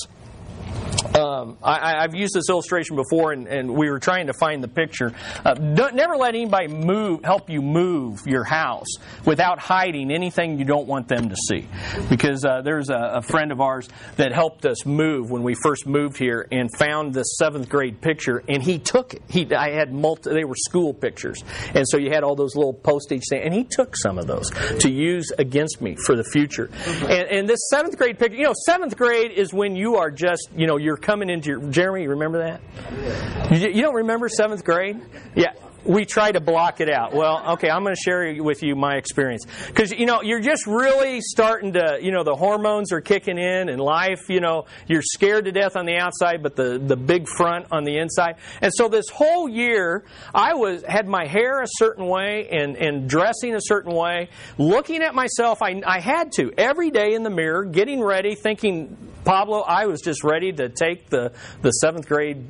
Um, 1.30 1.58
I, 1.62 2.02
I've 2.02 2.14
used 2.14 2.34
this 2.34 2.48
illustration 2.48 2.96
before, 2.96 3.32
and, 3.32 3.46
and 3.46 3.72
we 3.72 3.88
were 3.88 4.00
trying 4.00 4.26
to 4.26 4.32
find 4.32 4.64
the 4.64 4.68
picture. 4.68 5.12
Uh, 5.44 5.54
never 5.54 6.16
let 6.16 6.34
anybody 6.34 6.66
move, 6.66 7.22
help 7.22 7.48
you 7.48 7.62
move 7.62 8.26
your 8.26 8.42
house 8.42 8.88
without 9.24 9.60
hiding 9.60 10.10
anything 10.10 10.58
you 10.58 10.64
don't 10.64 10.88
want 10.88 11.06
them 11.06 11.28
to 11.28 11.36
see. 11.36 11.68
Because 12.08 12.44
uh, 12.44 12.62
there's 12.62 12.90
a, 12.90 13.18
a 13.18 13.22
friend 13.22 13.52
of 13.52 13.60
ours 13.60 13.88
that 14.16 14.32
helped 14.32 14.66
us 14.66 14.84
move 14.84 15.30
when 15.30 15.44
we 15.44 15.54
first 15.62 15.86
moved 15.86 16.16
here 16.16 16.48
and 16.50 16.68
found 16.76 17.14
this 17.14 17.36
seventh 17.38 17.68
grade 17.68 18.00
picture, 18.00 18.42
and 18.48 18.60
he 18.60 18.78
took 18.78 19.14
it. 19.14 19.22
He, 19.28 19.54
I 19.54 19.70
had 19.70 19.92
multi, 19.92 20.30
they 20.30 20.44
were 20.44 20.56
school 20.56 20.92
pictures, 20.92 21.44
and 21.74 21.86
so 21.88 21.96
you 21.96 22.10
had 22.10 22.24
all 22.24 22.34
those 22.34 22.56
little 22.56 22.74
postage 22.74 23.22
stamps, 23.22 23.44
and 23.44 23.54
he 23.54 23.64
took 23.64 23.96
some 23.96 24.18
of 24.18 24.26
those 24.26 24.50
to 24.80 24.90
use 24.90 25.30
against 25.38 25.80
me 25.80 25.96
for 26.06 26.16
the 26.16 26.24
future. 26.24 26.70
And, 27.02 27.28
and 27.28 27.48
this 27.48 27.68
seventh 27.68 27.96
grade 27.96 28.18
picture, 28.18 28.36
you 28.36 28.44
know, 28.44 28.54
seventh 28.66 28.96
grade 28.96 29.30
is 29.30 29.52
when 29.54 29.76
you 29.76 29.96
are 29.96 30.10
just, 30.10 30.48
you 30.56 30.66
know, 30.66 30.76
you're 30.76 30.96
coming 31.20 31.34
into 31.34 31.50
your. 31.50 31.60
Jeremy, 31.70 32.02
you 32.04 32.10
remember 32.10 32.38
that? 32.38 33.52
You, 33.52 33.68
you 33.68 33.82
don't 33.82 33.96
remember 33.96 34.28
seventh 34.28 34.64
grade? 34.64 35.00
Yeah 35.34 35.52
we 35.84 36.04
try 36.04 36.32
to 36.32 36.40
block 36.40 36.80
it 36.80 36.90
out. 36.90 37.14
Well, 37.14 37.52
okay, 37.52 37.70
I'm 37.70 37.82
going 37.82 37.94
to 37.94 38.00
share 38.00 38.42
with 38.42 38.62
you 38.62 38.76
my 38.76 38.96
experience 38.96 39.46
because 39.66 39.90
you 39.92 40.06
know 40.06 40.22
you're 40.22 40.40
just 40.40 40.66
really 40.66 41.20
starting 41.20 41.72
to, 41.74 41.98
you 42.00 42.12
know, 42.12 42.22
the 42.22 42.34
hormones 42.34 42.92
are 42.92 43.00
kicking 43.00 43.38
in 43.38 43.68
and 43.68 43.80
life, 43.80 44.28
you 44.28 44.40
know, 44.40 44.66
you're 44.86 45.02
scared 45.02 45.46
to 45.46 45.52
death 45.52 45.76
on 45.76 45.86
the 45.86 45.96
outside, 45.96 46.42
but 46.42 46.56
the 46.56 46.78
the 46.78 46.96
big 46.96 47.28
front 47.28 47.66
on 47.70 47.84
the 47.84 47.98
inside. 47.98 48.36
And 48.60 48.72
so 48.74 48.88
this 48.88 49.08
whole 49.08 49.48
year, 49.48 50.04
I 50.34 50.54
was 50.54 50.82
had 50.86 51.08
my 51.08 51.26
hair 51.26 51.62
a 51.62 51.66
certain 51.68 52.06
way 52.06 52.48
and 52.50 52.76
and 52.76 53.08
dressing 53.08 53.54
a 53.54 53.60
certain 53.60 53.94
way, 53.94 54.28
looking 54.58 55.02
at 55.02 55.14
myself. 55.14 55.62
I 55.62 55.82
I 55.86 56.00
had 56.00 56.32
to 56.32 56.52
every 56.56 56.90
day 56.90 57.14
in 57.14 57.22
the 57.22 57.30
mirror, 57.30 57.64
getting 57.64 58.02
ready, 58.02 58.34
thinking. 58.34 58.96
Pablo, 59.22 59.60
I 59.60 59.84
was 59.84 60.00
just 60.00 60.24
ready 60.24 60.50
to 60.50 60.70
take 60.70 61.10
the 61.10 61.32
the 61.60 61.72
seventh 61.72 62.08
grade 62.08 62.46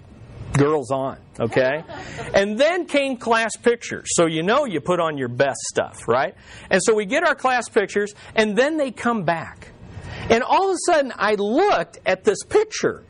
girls 0.53 0.91
on, 0.91 1.19
okay? 1.39 1.85
And 2.35 2.59
then 2.59 2.87
came 2.87 3.17
class 3.17 3.57
pictures. 3.57 4.09
So 4.13 4.27
you 4.27 4.43
know 4.43 4.65
you 4.65 4.81
put 4.81 5.01
on 5.01 5.17
your 5.19 5.29
best 5.29 5.61
stuff, 5.71 6.09
right? 6.09 6.35
And 6.71 6.83
so 6.83 6.95
we 6.95 7.07
get 7.07 7.27
our 7.27 7.35
class 7.35 7.69
pictures, 7.69 8.13
and 8.35 8.57
then 8.57 8.77
they 8.77 8.91
come 8.91 9.25
back. 9.25 9.73
And 10.29 10.43
all 10.43 10.71
of 10.71 10.75
a 10.75 10.93
sudden, 10.93 11.13
I 11.17 11.35
looked 11.35 11.99
at 12.07 12.25
this 12.25 12.45
picture, 12.45 13.05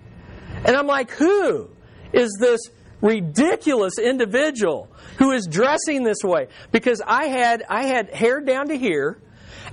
and 0.65 0.77
I'm 0.77 0.87
like, 0.87 1.11
who 1.11 1.71
is 2.13 2.37
this 2.41 2.61
ridiculous 3.01 3.99
individual 3.99 4.89
who 5.19 5.33
is 5.33 5.47
dressing 5.47 6.05
this 6.05 6.23
way? 6.23 6.49
Because 6.71 7.03
I 7.05 7.27
had 7.27 7.65
I 7.69 7.85
had 7.85 8.11
hair 8.11 8.41
down 8.41 8.69
to 8.69 8.77
here 8.77 9.21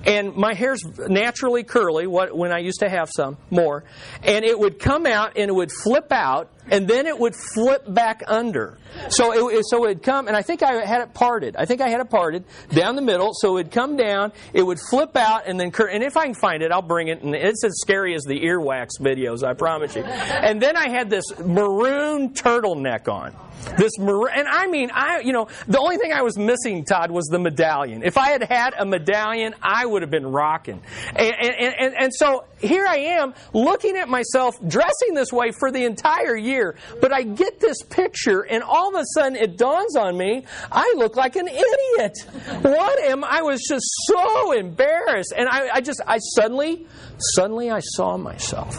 and 0.04 0.34
my 0.34 0.54
hair's 0.54 0.82
naturally 1.08 1.64
curly 1.64 2.06
what, 2.06 2.36
when 2.36 2.52
I 2.52 2.58
used 2.58 2.80
to 2.80 2.88
have 2.88 3.10
some 3.14 3.36
more, 3.50 3.84
and 4.22 4.44
it 4.44 4.58
would 4.58 4.78
come 4.78 5.06
out 5.06 5.36
and 5.36 5.48
it 5.48 5.54
would 5.54 5.72
flip 5.72 6.12
out, 6.12 6.50
and 6.70 6.88
then 6.88 7.06
it 7.06 7.18
would 7.18 7.34
flip 7.54 7.82
back 7.86 8.22
under. 8.26 8.78
So 9.10 9.50
it, 9.50 9.64
so 9.68 9.84
it'd 9.84 10.02
come, 10.02 10.28
and 10.28 10.36
I 10.36 10.42
think 10.42 10.62
I 10.62 10.84
had 10.84 11.02
it 11.02 11.14
parted. 11.14 11.56
I 11.56 11.64
think 11.66 11.80
I 11.80 11.88
had 11.88 12.00
it 12.00 12.10
parted 12.10 12.44
down 12.70 12.96
the 12.96 13.02
middle, 13.02 13.30
so 13.32 13.58
it'd 13.58 13.72
come 13.72 13.96
down, 13.96 14.32
it 14.52 14.62
would 14.62 14.78
flip 14.90 15.16
out, 15.16 15.46
and 15.46 15.58
then 15.58 15.70
cur- 15.70 15.88
and 15.88 16.02
if 16.02 16.16
I 16.16 16.24
can 16.24 16.34
find 16.34 16.62
it, 16.62 16.72
I'll 16.72 16.82
bring 16.82 17.08
it. 17.08 17.22
And 17.22 17.34
it's 17.34 17.64
as 17.64 17.78
scary 17.80 18.14
as 18.14 18.22
the 18.22 18.40
earwax 18.40 19.00
videos, 19.00 19.44
I 19.44 19.54
promise 19.54 19.94
you. 19.94 20.02
And 20.02 20.60
then 20.60 20.76
I 20.76 20.88
had 20.90 21.10
this 21.10 21.24
maroon 21.38 22.30
turtleneck 22.30 23.08
on. 23.08 23.34
This 23.76 23.98
maroon, 23.98 24.28
and 24.34 24.46
I 24.46 24.68
mean, 24.68 24.90
I 24.94 25.20
you 25.20 25.32
know, 25.32 25.48
the 25.66 25.80
only 25.80 25.96
thing 25.96 26.12
I 26.12 26.22
was 26.22 26.38
missing, 26.38 26.84
Todd, 26.84 27.10
was 27.10 27.26
the 27.26 27.40
medallion. 27.40 28.02
If 28.04 28.16
I 28.16 28.30
had 28.30 28.42
had 28.44 28.74
a 28.78 28.86
medallion, 28.86 29.54
I 29.60 29.84
would 29.84 30.02
have 30.02 30.12
been 30.12 30.26
rocking. 30.26 30.80
And, 31.08 31.34
and, 31.40 31.74
and, 31.78 31.94
and 31.98 32.14
so 32.14 32.44
here 32.60 32.86
I 32.86 32.96
am 32.96 33.34
looking 33.52 33.96
at 33.96 34.08
myself 34.08 34.54
dressing 34.66 35.14
this 35.14 35.32
way 35.32 35.52
for 35.58 35.70
the 35.70 35.84
entire 35.84 36.36
year, 36.36 36.76
but 37.00 37.12
I 37.12 37.22
get 37.22 37.60
this 37.60 37.82
picture, 37.82 38.40
and 38.42 38.62
all 38.62 38.94
of 38.94 39.00
a 39.00 39.04
sudden 39.14 39.36
it 39.36 39.56
dawns 39.56 39.96
on 39.96 40.16
me, 40.16 40.44
I 40.70 40.94
look 40.96 41.16
like 41.16 41.36
an 41.36 41.48
idiot. 41.48 42.18
What 42.62 42.98
am 43.00 43.24
I 43.24 43.42
was 43.42 43.62
just 43.68 43.86
so 44.06 44.52
embarrassed, 44.52 45.32
and 45.36 45.48
I, 45.48 45.68
I 45.74 45.80
just 45.80 46.00
I 46.06 46.18
suddenly 46.18 46.86
suddenly 47.34 47.70
I 47.70 47.80
saw 47.80 48.16
myself. 48.16 48.76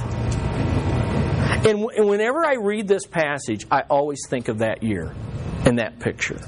And, 1.60 1.80
w- 1.80 1.90
and 1.90 2.08
whenever 2.08 2.46
I 2.46 2.54
read 2.56 2.88
this 2.88 3.06
passage, 3.06 3.66
I 3.70 3.82
always 3.90 4.20
think 4.30 4.48
of 4.48 4.60
that 4.60 4.82
year 4.82 5.14
and 5.66 5.80
that 5.80 6.00
picture. 6.00 6.40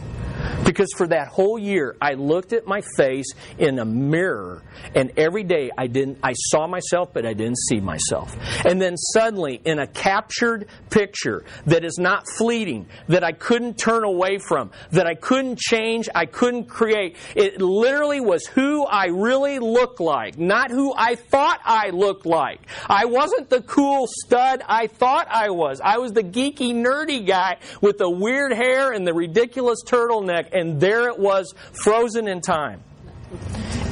Because 0.64 0.90
for 0.96 1.08
that 1.08 1.28
whole 1.28 1.60
year, 1.60 1.96
I 2.02 2.14
looked 2.14 2.54
at 2.54 2.66
my 2.66 2.82
face 2.96 3.34
in 3.58 3.80
a 3.80 3.86
mirror, 3.86 4.64
and 4.96 5.12
every 5.18 5.44
day 5.44 5.72
I 5.78 5.88
didn't. 5.88 6.20
I 6.24 6.34
saw 6.34 6.68
myself, 6.68 7.14
but 7.14 7.26
I 7.26 7.34
didn't 7.34 7.58
see 7.58 7.80
myself. 7.80 8.36
And 8.66 8.82
then 8.82 8.98
suddenly, 8.98 9.62
in 9.64 9.80
a 9.80 9.88
captured 9.88 10.68
picture 10.90 11.44
that 11.66 11.84
is 11.84 11.98
not 11.98 12.26
fleeting, 12.38 12.88
that 13.08 13.24
I 13.24 13.32
couldn't 13.32 13.78
turn 13.78 14.04
away 14.04 14.38
from, 14.38 14.72
that 14.92 15.08
I 15.08 15.16
couldn't 15.16 15.60
change, 15.60 16.10
I 16.14 16.26
couldn't 16.26 16.66
create. 16.66 17.18
It 17.36 17.62
literally 17.62 18.22
was 18.22 18.46
who 18.48 18.86
I 18.86 19.08
really 19.08 19.60
looked 19.60 20.00
like, 20.00 20.38
not 20.38 20.72
who 20.72 20.94
I 20.96 21.16
thought 21.16 21.60
I 21.64 21.90
looked 21.90 22.26
like. 22.26 22.62
I 22.88 23.06
wasn't 23.06 23.50
the 23.50 23.62
cool 23.62 24.08
stud 24.08 24.62
I 24.68 24.88
thought 24.88 25.28
I 25.30 25.50
was. 25.50 25.82
I 25.84 25.98
was 25.98 26.14
the 26.14 26.24
geeky, 26.24 26.74
nerdy 26.74 27.26
guy 27.26 27.58
with 27.82 27.98
the 27.98 28.10
weird 28.10 28.54
hair 28.54 28.92
and 28.92 29.06
the 29.06 29.14
ridiculous 29.14 29.84
turtleneck, 29.86 30.31
and 30.32 30.80
there 30.80 31.08
it 31.08 31.20
was, 31.20 31.54
frozen 31.74 32.28
in 32.28 32.42
time. 32.42 32.82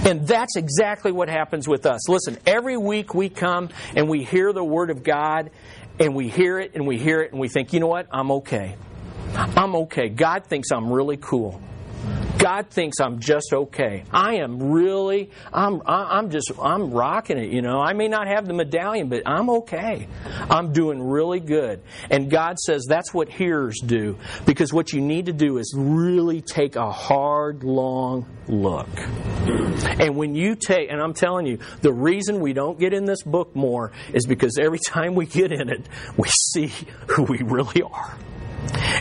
And 0.05 0.27
that's 0.27 0.55
exactly 0.55 1.11
what 1.11 1.29
happens 1.29 1.67
with 1.67 1.85
us. 1.85 2.07
Listen, 2.09 2.37
every 2.45 2.77
week 2.77 3.13
we 3.13 3.29
come 3.29 3.69
and 3.95 4.09
we 4.09 4.23
hear 4.23 4.53
the 4.53 4.63
Word 4.63 4.89
of 4.89 5.03
God, 5.03 5.51
and 5.99 6.15
we 6.15 6.29
hear 6.29 6.59
it 6.59 6.71
and 6.75 6.87
we 6.87 6.97
hear 6.97 7.21
it, 7.21 7.31
and 7.31 7.39
we 7.39 7.49
think, 7.49 7.73
you 7.73 7.79
know 7.79 7.87
what? 7.87 8.07
I'm 8.11 8.31
okay. 8.31 8.75
I'm 9.35 9.75
okay. 9.75 10.09
God 10.09 10.45
thinks 10.47 10.71
I'm 10.71 10.91
really 10.91 11.17
cool. 11.17 11.61
God 12.39 12.69
thinks 12.69 13.01
I'm 13.01 13.19
just 13.19 13.53
okay. 13.53 14.05
I 14.11 14.35
am 14.35 14.71
really, 14.71 15.29
I'm, 15.51 15.81
I'm 15.85 16.31
just, 16.31 16.51
I'm 16.61 16.91
rocking 16.91 17.37
it, 17.37 17.51
you 17.51 17.61
know. 17.61 17.81
I 17.81 17.91
may 17.91 18.07
not 18.07 18.27
have 18.27 18.47
the 18.47 18.53
medallion, 18.53 19.09
but 19.09 19.23
I'm 19.25 19.49
okay. 19.49 20.07
I'm 20.49 20.71
doing 20.71 21.03
really 21.03 21.41
good. 21.41 21.81
And 22.09 22.31
God 22.31 22.57
says 22.57 22.85
that's 22.87 23.13
what 23.13 23.27
hearers 23.27 23.79
do. 23.85 24.17
Because 24.45 24.71
what 24.71 24.93
you 24.93 25.01
need 25.01 25.25
to 25.25 25.33
do 25.33 25.57
is 25.57 25.73
really 25.75 26.41
take 26.41 26.77
a 26.77 26.89
hard, 26.89 27.63
long 27.63 28.25
look. 28.47 28.87
And 29.99 30.15
when 30.15 30.33
you 30.33 30.55
take, 30.55 30.89
and 30.89 31.01
I'm 31.01 31.13
telling 31.13 31.45
you, 31.45 31.59
the 31.81 31.91
reason 31.91 32.39
we 32.39 32.53
don't 32.53 32.79
get 32.79 32.93
in 32.93 33.03
this 33.03 33.21
book 33.21 33.53
more 33.53 33.91
is 34.13 34.25
because 34.25 34.57
every 34.57 34.79
time 34.87 35.13
we 35.13 35.25
get 35.25 35.51
in 35.51 35.69
it, 35.69 35.85
we 36.15 36.29
see 36.29 36.71
who 37.07 37.23
we 37.23 37.39
really 37.39 37.81
are. 37.81 38.17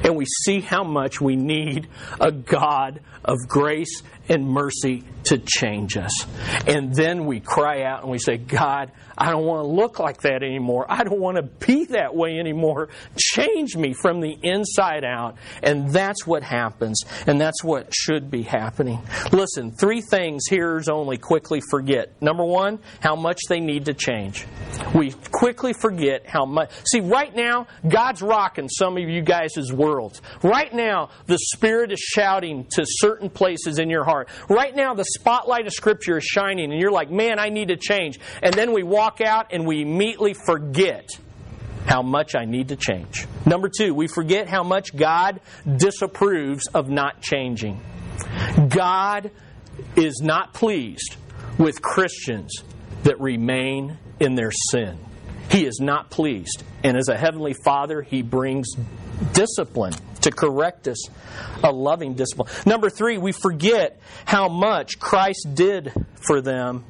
And 0.05 0.17
we 0.17 0.25
see 0.45 0.61
how 0.61 0.85
much 0.85 1.21
we 1.21 1.37
need 1.37 1.89
a 2.21 2.31
God 2.33 3.01
of 3.25 3.37
grace 3.49 4.03
and 4.29 4.49
mercy 4.49 5.05
to 5.25 5.39
change 5.39 5.97
us. 5.97 6.27
And 6.67 6.95
then 6.95 7.27
we 7.27 7.41
cry 7.41 7.83
out 7.83 8.03
and 8.03 8.11
we 8.11 8.19
say, 8.19 8.37
God, 8.37 8.91
I 9.17 9.31
don't 9.31 9.45
want 9.45 9.65
to 9.65 9.69
look 9.69 9.99
like 9.99 10.23
that 10.23 10.43
anymore. 10.43 10.87
I 10.89 11.05
don't 11.05 11.21
want 11.21 11.37
to 11.37 11.43
be 11.43 11.87
that 11.87 12.15
way 12.15 12.39
anymore. 12.39 12.89
Change 13.17 13.77
me 13.77 13.93
from 13.93 14.21
the 14.21 14.37
inside 14.43 15.05
out. 15.05 15.37
And 15.63 15.91
that's 15.93 16.27
what 16.27 16.43
happens. 16.43 17.03
And 17.27 17.41
that's 17.41 17.63
what 17.63 17.93
should 17.95 18.31
be 18.31 18.43
happening. 18.43 19.01
Listen, 19.33 19.73
three 19.73 20.01
things 20.01 20.45
hearers 20.49 20.89
only 20.89 21.19
quickly 21.19 21.61
forget. 21.71 22.21
Number 22.23 22.45
one, 22.45 22.79
how 23.01 23.17
much 23.17 23.41
they 23.49 23.61
need 23.61 23.87
to 23.87 23.95
change. 23.95 24.47
We 24.95 25.13
quickly 25.31 25.73
forget 25.73 26.27
how 26.27 26.45
much. 26.45 26.71
See, 26.91 27.01
right 27.01 27.35
now, 27.35 27.67
God's 27.87 28.23
rocking 28.23 28.69
some 28.69 28.97
of 28.97 29.09
you 29.09 29.23
guys' 29.23 29.73
worlds. 29.73 30.23
Right 30.43 30.73
now, 30.73 31.11
the 31.27 31.39
Spirit 31.39 31.93
is 31.93 32.01
shouting 32.01 32.67
to 32.73 32.85
certain 32.87 33.31
places 33.31 33.79
in 33.79 33.91
your 33.91 34.05
heart. 34.05 34.18
Right 34.49 34.75
now, 34.75 34.95
the 34.95 35.05
spotlight 35.05 35.67
of 35.67 35.73
Scripture 35.73 36.19
is 36.19 36.25
shining, 36.25 36.73
and 36.73 36.81
you're 36.81 36.93
like, 36.93 37.11
man, 37.11 37.39
I 37.39 37.49
need 37.49 37.69
to 37.69 37.77
change. 37.77 38.19
And 38.43 38.55
then 38.55 38.73
we 38.73 38.83
walk 38.83 39.21
out 39.21 39.53
and 39.53 39.67
we 39.67 39.83
immediately 39.83 40.35
forget 40.35 41.09
how 41.87 42.03
much 42.03 42.35
I 42.37 42.45
need 42.45 42.69
to 42.69 42.77
change. 42.77 43.27
Number 43.47 43.69
two, 43.69 43.95
we 43.95 44.09
forget 44.09 44.49
how 44.49 44.63
much 44.63 44.95
God 44.95 45.41
disapproves 45.77 46.67
of 46.75 46.89
not 46.91 47.23
changing. 47.23 47.81
God 48.69 49.31
is 49.97 50.21
not 50.23 50.53
pleased 50.53 51.17
with 51.57 51.81
Christians 51.81 52.63
that 53.05 53.19
remain 53.21 53.97
in 54.21 54.35
their 54.35 54.51
sin. 54.71 54.99
He 55.51 55.65
is 55.65 55.81
not 55.81 56.11
pleased. 56.11 56.63
And 56.85 56.97
as 56.97 57.09
a 57.09 57.17
heavenly 57.17 57.55
father, 57.65 58.03
he 58.03 58.23
brings 58.23 58.69
discipline 59.33 59.95
to 60.23 60.31
correct 60.31 60.89
us, 60.89 61.09
a 61.63 61.71
loving 61.71 62.15
discipline. 62.15 62.49
Number 62.67 62.91
three, 62.91 63.19
we 63.19 63.33
forget 63.33 64.01
how 64.25 64.49
much 64.49 64.99
Christ 64.99 65.49
did 65.55 65.93
for 66.15 66.41
them. 66.41 66.85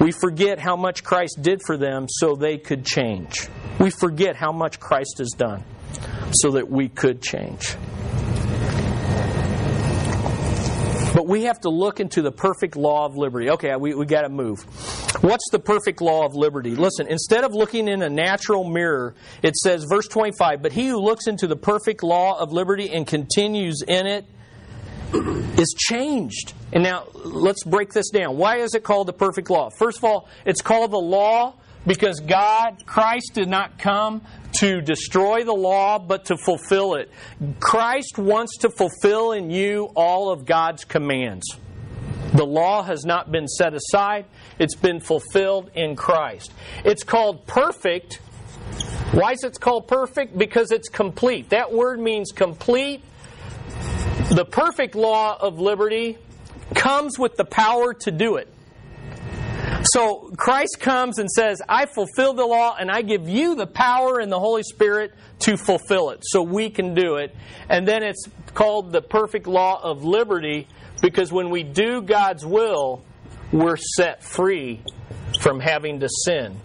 We 0.00 0.12
forget 0.12 0.58
how 0.58 0.76
much 0.76 1.02
Christ 1.04 1.38
did 1.40 1.62
for 1.66 1.76
them 1.76 2.06
so 2.08 2.34
they 2.34 2.58
could 2.58 2.84
change. 2.84 3.48
We 3.80 3.90
forget 3.90 4.36
how 4.36 4.52
much 4.52 4.78
Christ 4.78 5.16
has 5.18 5.30
done 5.30 5.64
so 6.32 6.52
that 6.52 6.70
we 6.70 6.88
could 6.88 7.22
change. 7.22 7.76
But 11.16 11.26
we 11.26 11.44
have 11.44 11.58
to 11.60 11.70
look 11.70 11.98
into 11.98 12.20
the 12.20 12.30
perfect 12.30 12.76
law 12.76 13.06
of 13.06 13.16
liberty. 13.16 13.48
Okay, 13.48 13.74
we, 13.74 13.94
we 13.94 14.04
got 14.04 14.20
to 14.20 14.28
move. 14.28 14.60
What's 15.24 15.48
the 15.50 15.58
perfect 15.58 16.02
law 16.02 16.26
of 16.26 16.34
liberty? 16.34 16.76
Listen, 16.76 17.06
instead 17.06 17.42
of 17.42 17.54
looking 17.54 17.88
in 17.88 18.02
a 18.02 18.10
natural 18.10 18.64
mirror, 18.64 19.14
it 19.42 19.56
says, 19.56 19.86
verse 19.88 20.06
25, 20.08 20.60
but 20.60 20.72
he 20.72 20.88
who 20.88 20.98
looks 20.98 21.26
into 21.26 21.46
the 21.46 21.56
perfect 21.56 22.02
law 22.02 22.38
of 22.38 22.52
liberty 22.52 22.90
and 22.90 23.06
continues 23.06 23.80
in 23.88 24.06
it 24.06 24.26
is 25.58 25.74
changed. 25.78 26.52
And 26.74 26.82
now 26.82 27.06
let's 27.14 27.64
break 27.64 27.94
this 27.94 28.10
down. 28.10 28.36
Why 28.36 28.58
is 28.58 28.74
it 28.74 28.84
called 28.84 29.08
the 29.08 29.14
perfect 29.14 29.48
law? 29.48 29.70
First 29.78 29.96
of 29.96 30.04
all, 30.04 30.28
it's 30.44 30.60
called 30.60 30.90
the 30.90 30.98
law 30.98 31.54
because 31.86 32.20
God, 32.20 32.84
Christ 32.84 33.30
did 33.32 33.48
not 33.48 33.78
come 33.78 34.20
to 34.58 34.80
destroy 34.80 35.44
the 35.44 35.52
law, 35.52 35.98
but 35.98 36.26
to 36.26 36.36
fulfill 36.36 36.94
it. 36.94 37.10
Christ 37.60 38.18
wants 38.18 38.58
to 38.58 38.70
fulfill 38.70 39.32
in 39.32 39.50
you 39.50 39.90
all 39.94 40.30
of 40.30 40.44
God's 40.44 40.84
commands. 40.84 41.46
The 42.32 42.46
law 42.46 42.82
has 42.82 43.04
not 43.04 43.30
been 43.30 43.48
set 43.48 43.74
aside, 43.74 44.26
it's 44.58 44.74
been 44.74 45.00
fulfilled 45.00 45.70
in 45.74 45.96
Christ. 45.96 46.52
It's 46.84 47.02
called 47.02 47.46
perfect. 47.46 48.20
Why 49.12 49.32
is 49.32 49.44
it 49.44 49.58
called 49.60 49.86
perfect? 49.88 50.36
Because 50.36 50.72
it's 50.72 50.88
complete. 50.88 51.50
That 51.50 51.72
word 51.72 52.00
means 52.00 52.32
complete. 52.32 53.02
The 54.30 54.44
perfect 54.44 54.94
law 54.94 55.36
of 55.40 55.60
liberty 55.60 56.18
comes 56.74 57.18
with 57.18 57.36
the 57.36 57.44
power 57.44 57.94
to 57.94 58.10
do 58.10 58.36
it. 58.36 58.52
So 59.92 60.32
Christ 60.36 60.78
comes 60.80 61.18
and 61.18 61.30
says, 61.30 61.62
I 61.68 61.86
fulfill 61.86 62.34
the 62.34 62.44
law 62.44 62.76
and 62.78 62.90
I 62.90 63.02
give 63.02 63.28
you 63.28 63.54
the 63.54 63.66
power 63.66 64.18
and 64.18 64.32
the 64.32 64.38
Holy 64.38 64.62
Spirit 64.62 65.12
to 65.40 65.56
fulfill 65.56 66.10
it 66.10 66.20
so 66.22 66.42
we 66.42 66.70
can 66.70 66.94
do 66.94 67.16
it. 67.16 67.34
And 67.68 67.86
then 67.86 68.02
it's 68.02 68.24
called 68.54 68.92
the 68.92 69.02
perfect 69.02 69.46
law 69.46 69.80
of 69.82 70.02
liberty 70.02 70.66
because 71.02 71.32
when 71.32 71.50
we 71.50 71.62
do 71.62 72.02
God's 72.02 72.44
will, 72.44 73.04
we're 73.52 73.76
set 73.76 74.24
free 74.24 74.82
from 75.40 75.60
having 75.60 76.00
to 76.00 76.08
sin. 76.24 76.58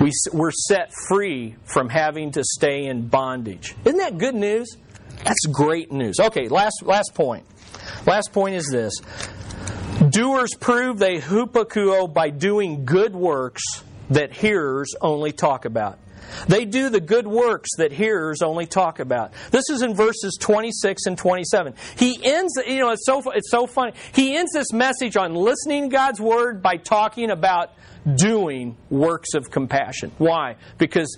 We, 0.00 0.10
we're 0.32 0.52
set 0.52 0.92
free 1.08 1.56
from 1.64 1.88
having 1.88 2.32
to 2.32 2.44
stay 2.44 2.86
in 2.86 3.08
bondage. 3.08 3.74
Isn't 3.84 3.98
that 3.98 4.18
good 4.18 4.34
news? 4.34 4.76
That's 5.24 5.46
great 5.46 5.90
news. 5.90 6.20
Okay, 6.20 6.48
last, 6.48 6.82
last 6.82 7.12
point. 7.14 7.46
Last 8.06 8.32
point 8.32 8.56
is 8.56 8.68
this 8.70 8.94
Doers 10.10 10.54
prove 10.58 10.98
they 10.98 11.20
hupakouo 11.20 12.12
by 12.12 12.30
doing 12.30 12.84
good 12.84 13.14
works 13.14 13.62
that 14.10 14.32
hearers 14.32 14.94
only 15.00 15.32
talk 15.32 15.64
about. 15.64 15.98
They 16.48 16.64
do 16.64 16.88
the 16.88 17.00
good 17.00 17.26
works 17.26 17.70
that 17.78 17.92
hearers 17.92 18.42
only 18.42 18.66
talk 18.66 18.98
about. 18.98 19.32
This 19.50 19.70
is 19.70 19.82
in 19.82 19.94
verses 19.94 20.36
26 20.40 21.06
and 21.06 21.18
27. 21.18 21.74
He 21.96 22.18
ends, 22.22 22.54
you 22.66 22.80
know, 22.80 22.90
it's 22.90 23.06
so, 23.06 23.22
it's 23.30 23.50
so 23.50 23.66
funny. 23.66 23.92
He 24.12 24.36
ends 24.36 24.52
this 24.52 24.72
message 24.72 25.16
on 25.16 25.34
listening 25.34 25.90
God's 25.90 26.20
word 26.20 26.62
by 26.62 26.76
talking 26.76 27.30
about 27.30 27.70
doing 28.16 28.76
works 28.90 29.34
of 29.34 29.50
compassion. 29.50 30.12
Why? 30.18 30.56
Because 30.78 31.16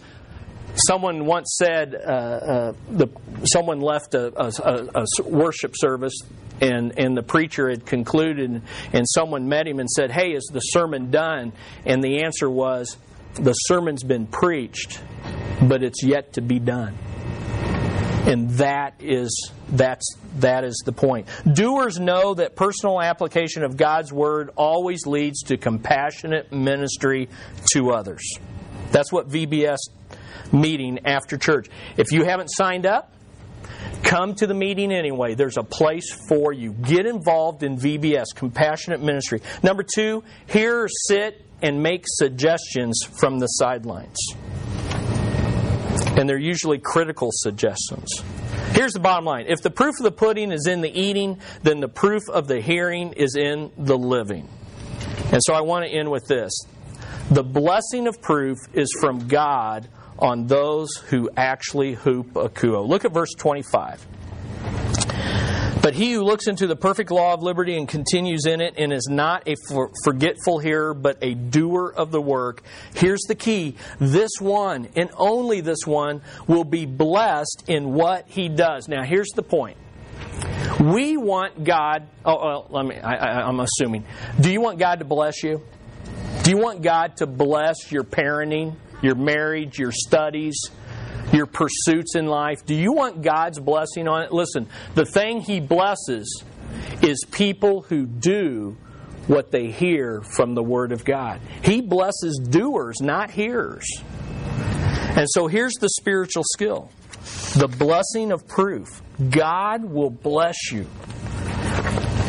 someone 0.77 1.27
once 1.27 1.57
said, 1.59 1.95
uh, 1.95 1.99
uh, 1.99 2.73
the, 2.91 3.09
someone 3.45 3.81
left 3.81 4.15
a, 4.15 4.33
a, 4.41 5.03
a 5.03 5.23
worship 5.25 5.75
service 5.77 6.15
and 6.61 6.99
and 6.99 7.17
the 7.17 7.23
preacher 7.23 7.69
had 7.69 7.85
concluded 7.85 8.63
and 8.93 9.07
someone 9.09 9.49
met 9.49 9.67
him 9.67 9.79
and 9.79 9.91
said 9.91 10.11
hey 10.11 10.33
is 10.33 10.49
the 10.53 10.61
sermon 10.61 11.11
done? 11.11 11.53
And 11.85 12.03
the 12.03 12.25
answer 12.25 12.49
was 12.49 12.97
the 13.35 13.53
sermon's 13.53 14.03
been 14.03 14.27
preached 14.27 15.01
but 15.63 15.83
it's 15.83 16.03
yet 16.03 16.35
to 16.35 16.41
be 16.41 16.59
done. 16.59 16.95
And 18.27 18.51
that 18.53 18.95
is 19.01 19.53
that's 19.69 20.17
that 20.39 20.65
is 20.65 20.83
the 20.85 20.93
point. 20.93 21.29
Doers 21.51 21.99
know 21.99 22.35
that 22.35 22.57
personal 22.57 23.01
application 23.01 23.63
of 23.63 23.77
god's 23.77 24.13
word 24.13 24.51
always 24.57 25.07
leads 25.07 25.43
to 25.45 25.57
compassionate 25.57 26.53
ministry 26.53 27.29
to 27.73 27.91
others. 27.91 28.39
That's 28.91 29.13
what 29.13 29.29
vbs 29.29 29.79
meeting 30.53 31.01
after 31.05 31.37
church 31.37 31.69
if 31.97 32.13
you 32.13 32.25
haven't 32.25 32.49
signed 32.49 32.87
up 32.87 33.13
Come 34.03 34.35
to 34.37 34.47
the 34.47 34.55
meeting 34.55 34.93
anyway. 34.93 35.35
There's 35.35 35.57
a 35.57 35.63
place 35.63 36.17
for 36.29 36.53
you. 36.53 36.73
Get 36.73 37.07
involved 37.07 37.63
in 37.63 37.77
VBS, 37.77 38.27
compassionate 38.35 39.03
ministry. 39.03 39.41
Number 39.63 39.83
two, 39.83 40.23
hear, 40.47 40.89
sit, 41.09 41.45
and 41.63 41.83
make 41.83 42.05
suggestions 42.07 43.03
from 43.19 43.39
the 43.39 43.47
sidelines. 43.47 44.17
And 46.17 46.29
they're 46.29 46.39
usually 46.39 46.79
critical 46.79 47.31
suggestions. 47.33 48.23
Here's 48.73 48.93
the 48.93 49.01
bottom 49.01 49.25
line 49.25 49.47
if 49.49 49.63
the 49.63 49.71
proof 49.71 49.95
of 49.99 50.05
the 50.05 50.13
pudding 50.13 50.53
is 50.53 50.67
in 50.67 50.83
the 50.83 50.91
eating, 50.91 51.41
then 51.63 51.81
the 51.81 51.89
proof 51.89 52.23
of 52.29 52.47
the 52.47 52.61
hearing 52.61 53.13
is 53.13 53.37
in 53.37 53.73
the 53.77 53.97
living. 53.97 54.49
And 55.33 55.41
so 55.43 55.55
I 55.55 55.63
want 55.63 55.85
to 55.85 55.91
end 55.91 56.11
with 56.11 56.27
this 56.27 56.53
the 57.31 57.43
blessing 57.43 58.07
of 58.07 58.21
proof 58.23 58.57
is 58.73 58.89
from 59.01 59.27
God 59.27 59.89
on 60.19 60.47
those 60.47 60.97
who 61.09 61.31
actually 61.37 61.97
hupakouo. 61.97 62.87
Look 62.87 63.05
at 63.05 63.13
verse 63.13 63.33
25. 63.35 64.07
But 65.87 65.95
he 65.95 66.15
who 66.15 66.23
looks 66.23 66.49
into 66.49 66.67
the 66.67 66.75
perfect 66.75 67.13
law 67.13 67.35
of 67.35 67.45
liberty 67.45 67.77
and 67.77 67.87
continues 67.87 68.45
in 68.45 68.61
it 68.61 68.75
and 68.77 68.93
is 68.93 69.07
not 69.09 69.47
a 69.47 69.55
forgetful 70.03 70.59
hearer, 70.59 70.95
but 70.95 71.19
a 71.23 71.35
doer 71.35 71.95
of 71.97 72.11
the 72.11 72.21
work, 72.21 72.65
here's 72.95 73.23
the 73.29 73.37
key. 73.37 73.77
This 74.01 74.33
one, 74.41 74.89
and 74.97 75.11
only 75.17 75.61
this 75.61 75.87
one, 75.87 76.23
will 76.49 76.65
be 76.65 76.87
blessed 76.87 77.63
in 77.69 77.93
what 77.93 78.27
he 78.27 78.49
does. 78.49 78.89
Now, 78.89 79.05
here's 79.05 79.31
the 79.37 79.45
point. 79.45 79.77
We 80.81 81.17
want 81.17 81.63
God, 81.63 82.09
oh, 82.25 82.37
well, 82.37 82.67
let 82.71 82.85
me, 82.85 82.97
I, 82.97 83.43
I'm 83.43 83.61
assuming. 83.61 84.05
Do 84.41 84.51
you 84.51 84.61
want 84.61 84.81
God 84.81 84.99
to 84.99 85.05
bless 85.05 85.45
you? 85.45 85.63
Do 86.43 86.51
you 86.51 86.59
want 86.59 86.83
God 86.83 87.19
to 87.19 87.27
bless 87.27 87.93
your 87.93 88.03
parenting? 88.03 88.75
Your 89.03 89.15
marriage, 89.15 89.79
your 89.79 89.93
studies, 89.93 90.71
your 91.33 91.47
pursuits 91.47 92.15
in 92.15 92.27
life? 92.27 92.65
Do 92.65 92.75
you 92.75 92.93
want 92.93 93.23
God's 93.23 93.59
blessing 93.59 94.09
on 94.09 94.23
it? 94.23 94.33
Listen, 94.33 94.69
the 94.95 95.05
thing 95.05 95.41
He 95.41 95.61
blesses 95.61 96.43
is 97.03 97.25
people 97.31 97.83
who 97.83 98.07
do 98.07 98.77
what 99.27 99.51
they 99.51 99.71
hear 99.71 100.23
from 100.23 100.55
the 100.55 100.63
Word 100.63 100.93
of 100.93 101.05
God. 101.05 101.41
He 101.63 101.81
blesses 101.81 102.41
doers, 102.49 103.01
not 103.01 103.31
hearers. 103.31 103.87
And 105.17 105.27
so 105.31 105.47
here's 105.47 105.75
the 105.75 105.89
spiritual 105.89 106.45
skill 106.45 106.91
the 107.57 107.69
blessing 107.69 108.33
of 108.33 108.47
proof. 108.47 109.03
God 109.31 109.85
will 109.85 110.11
bless 110.11 110.71
you. 110.71 110.87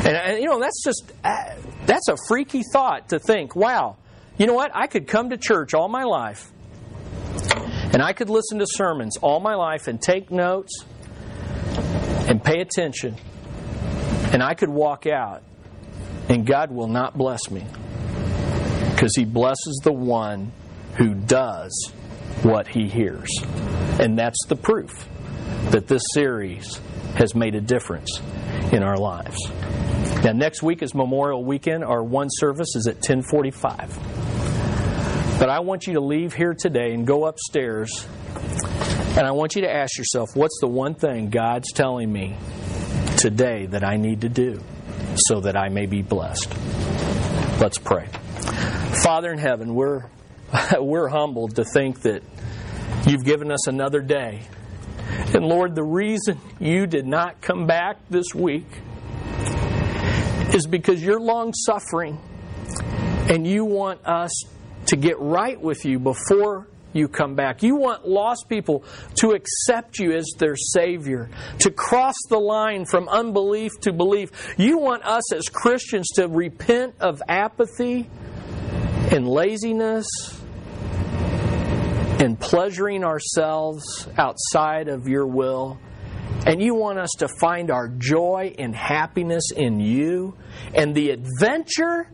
And, 0.05 0.41
you 0.41 0.45
know, 0.45 0.59
that's 0.59 0.83
just, 0.83 1.11
uh, 1.23 1.55
that's 1.85 2.07
a 2.07 2.15
freaky 2.27 2.63
thought 2.71 3.09
to 3.09 3.19
think, 3.19 3.55
wow, 3.55 3.97
you 4.37 4.47
know 4.47 4.53
what? 4.53 4.71
I 4.73 4.87
could 4.87 5.07
come 5.07 5.31
to 5.31 5.37
church 5.37 5.73
all 5.73 5.89
my 5.89 6.03
life 6.03 6.51
and 7.97 8.03
I 8.03 8.13
could 8.13 8.29
listen 8.29 8.59
to 8.59 8.67
sermons 8.69 9.17
all 9.23 9.39
my 9.39 9.55
life 9.55 9.87
and 9.87 9.99
take 9.99 10.29
notes 10.29 10.85
and 12.29 12.43
pay 12.43 12.61
attention. 12.61 13.15
And 14.31 14.43
I 14.43 14.53
could 14.53 14.69
walk 14.69 15.07
out, 15.07 15.41
and 16.29 16.45
God 16.45 16.69
will 16.69 16.89
not 16.89 17.17
bless 17.17 17.49
me. 17.49 17.65
Because 18.91 19.15
He 19.15 19.25
blesses 19.25 19.81
the 19.83 19.91
one 19.91 20.51
who 20.97 21.15
does 21.15 21.91
what 22.43 22.67
He 22.67 22.87
hears. 22.87 23.31
And 23.99 24.15
that's 24.15 24.45
the 24.45 24.55
proof 24.55 25.09
that 25.71 25.87
this 25.87 26.03
series 26.13 26.79
has 27.15 27.33
made 27.33 27.55
a 27.55 27.61
difference 27.61 28.21
in 28.71 28.83
our 28.83 28.97
lives. 28.97 29.39
Now, 30.23 30.33
next 30.33 30.61
week 30.61 30.83
is 30.83 30.93
Memorial 30.93 31.43
Weekend. 31.43 31.83
Our 31.83 32.03
one 32.03 32.27
service 32.29 32.75
is 32.75 32.85
at 32.85 32.97
1045. 32.97 34.36
But 35.39 35.49
I 35.49 35.59
want 35.59 35.85
you 35.85 35.93
to 35.93 35.99
leave 35.99 36.33
here 36.33 36.55
today 36.55 36.93
and 36.93 37.05
go 37.05 37.25
upstairs, 37.27 38.07
and 39.15 39.19
I 39.19 39.31
want 39.31 39.55
you 39.55 39.61
to 39.61 39.71
ask 39.71 39.95
yourself 39.95 40.29
what's 40.33 40.57
the 40.61 40.67
one 40.67 40.95
thing 40.95 41.29
God's 41.29 41.71
telling 41.73 42.11
me 42.11 42.35
today 43.17 43.67
that 43.67 43.83
I 43.83 43.97
need 43.97 44.21
to 44.21 44.29
do 44.29 44.59
so 45.15 45.41
that 45.41 45.55
I 45.55 45.69
may 45.69 45.85
be 45.85 46.01
blessed? 46.01 46.51
Let's 47.61 47.77
pray. 47.77 48.07
Father 49.03 49.31
in 49.31 49.37
heaven, 49.37 49.75
we're, 49.75 50.05
we're 50.79 51.07
humbled 51.07 51.57
to 51.57 51.65
think 51.65 52.01
that 52.01 52.23
you've 53.05 53.23
given 53.23 53.51
us 53.51 53.67
another 53.67 54.01
day. 54.01 54.41
And 55.35 55.45
Lord, 55.45 55.75
the 55.75 55.83
reason 55.83 56.39
you 56.59 56.87
did 56.87 57.05
not 57.05 57.41
come 57.41 57.67
back 57.67 57.97
this 58.09 58.33
week 58.33 58.65
is 60.55 60.65
because 60.65 61.03
you're 61.03 61.19
long 61.19 61.53
suffering 61.53 62.19
and 63.29 63.45
you 63.45 63.65
want 63.65 64.03
us 64.03 64.56
to 64.87 64.95
get 64.95 65.19
right 65.19 65.59
with 65.59 65.85
you 65.85 65.99
before 65.99 66.67
you 66.93 67.07
come 67.07 67.35
back. 67.35 67.63
You 67.63 67.75
want 67.75 68.07
lost 68.07 68.47
people 68.49 68.83
to 69.15 69.31
accept 69.31 69.99
you 69.99 70.13
as 70.13 70.25
their 70.37 70.55
Savior, 70.55 71.29
to 71.59 71.71
cross 71.71 72.15
the 72.29 72.39
line 72.39 72.85
from 72.85 73.07
unbelief 73.07 73.71
to 73.81 73.93
belief. 73.93 74.55
You 74.57 74.79
want 74.79 75.03
us 75.03 75.33
as 75.33 75.49
Christians 75.49 76.09
to 76.15 76.27
repent 76.27 76.95
of 76.99 77.21
apathy 77.27 78.09
and 79.11 79.27
laziness 79.27 80.07
and 82.19 82.39
pleasuring 82.39 83.03
ourselves 83.03 84.07
outside 84.17 84.87
of 84.87 85.07
your 85.07 85.27
will. 85.27 85.77
And 86.45 86.61
you 86.61 86.75
want 86.75 86.97
us 86.97 87.11
to 87.19 87.27
find 87.27 87.69
our 87.71 87.87
joy 87.87 88.55
and 88.57 88.75
happiness 88.75 89.51
in 89.55 89.79
you 89.79 90.35
and 90.73 90.95
the 90.95 91.11
adventure 91.11 92.09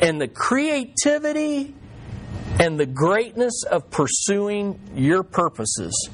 and 0.00 0.20
the 0.20 0.28
creativity 0.28 1.74
and 2.58 2.78
the 2.78 2.86
greatness 2.86 3.62
of 3.70 3.90
pursuing 3.90 4.78
your 4.94 5.22
purposes 5.22 6.10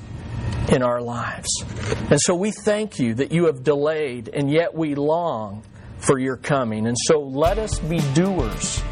in 0.70 0.82
our 0.82 1.00
lives. 1.00 1.48
And 2.10 2.20
so 2.20 2.34
we 2.34 2.50
thank 2.50 2.98
you 2.98 3.14
that 3.14 3.32
you 3.32 3.46
have 3.46 3.62
delayed, 3.62 4.28
and 4.28 4.50
yet 4.50 4.74
we 4.74 4.94
long 4.94 5.62
for 5.98 6.18
your 6.18 6.36
coming. 6.36 6.86
And 6.86 6.96
so 7.06 7.20
let 7.20 7.58
us 7.58 7.78
be 7.80 7.98
doers, 8.14 8.82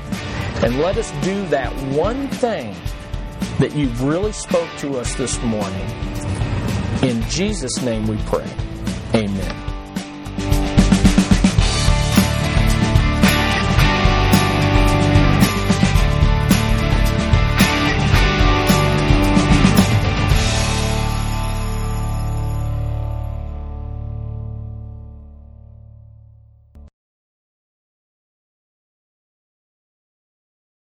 and 0.62 0.78
let 0.78 0.96
us 0.96 1.10
do 1.22 1.46
that 1.48 1.72
one 1.94 2.28
thing 2.28 2.74
that 3.58 3.74
you've 3.74 4.02
really 4.02 4.32
spoke 4.32 4.70
to 4.78 4.98
us 4.98 5.14
this 5.14 5.40
morning. 5.42 5.90
In 7.02 7.22
Jesus' 7.28 7.82
name 7.82 8.06
we 8.06 8.16
pray. 8.26 8.48
Amen. 9.14 9.61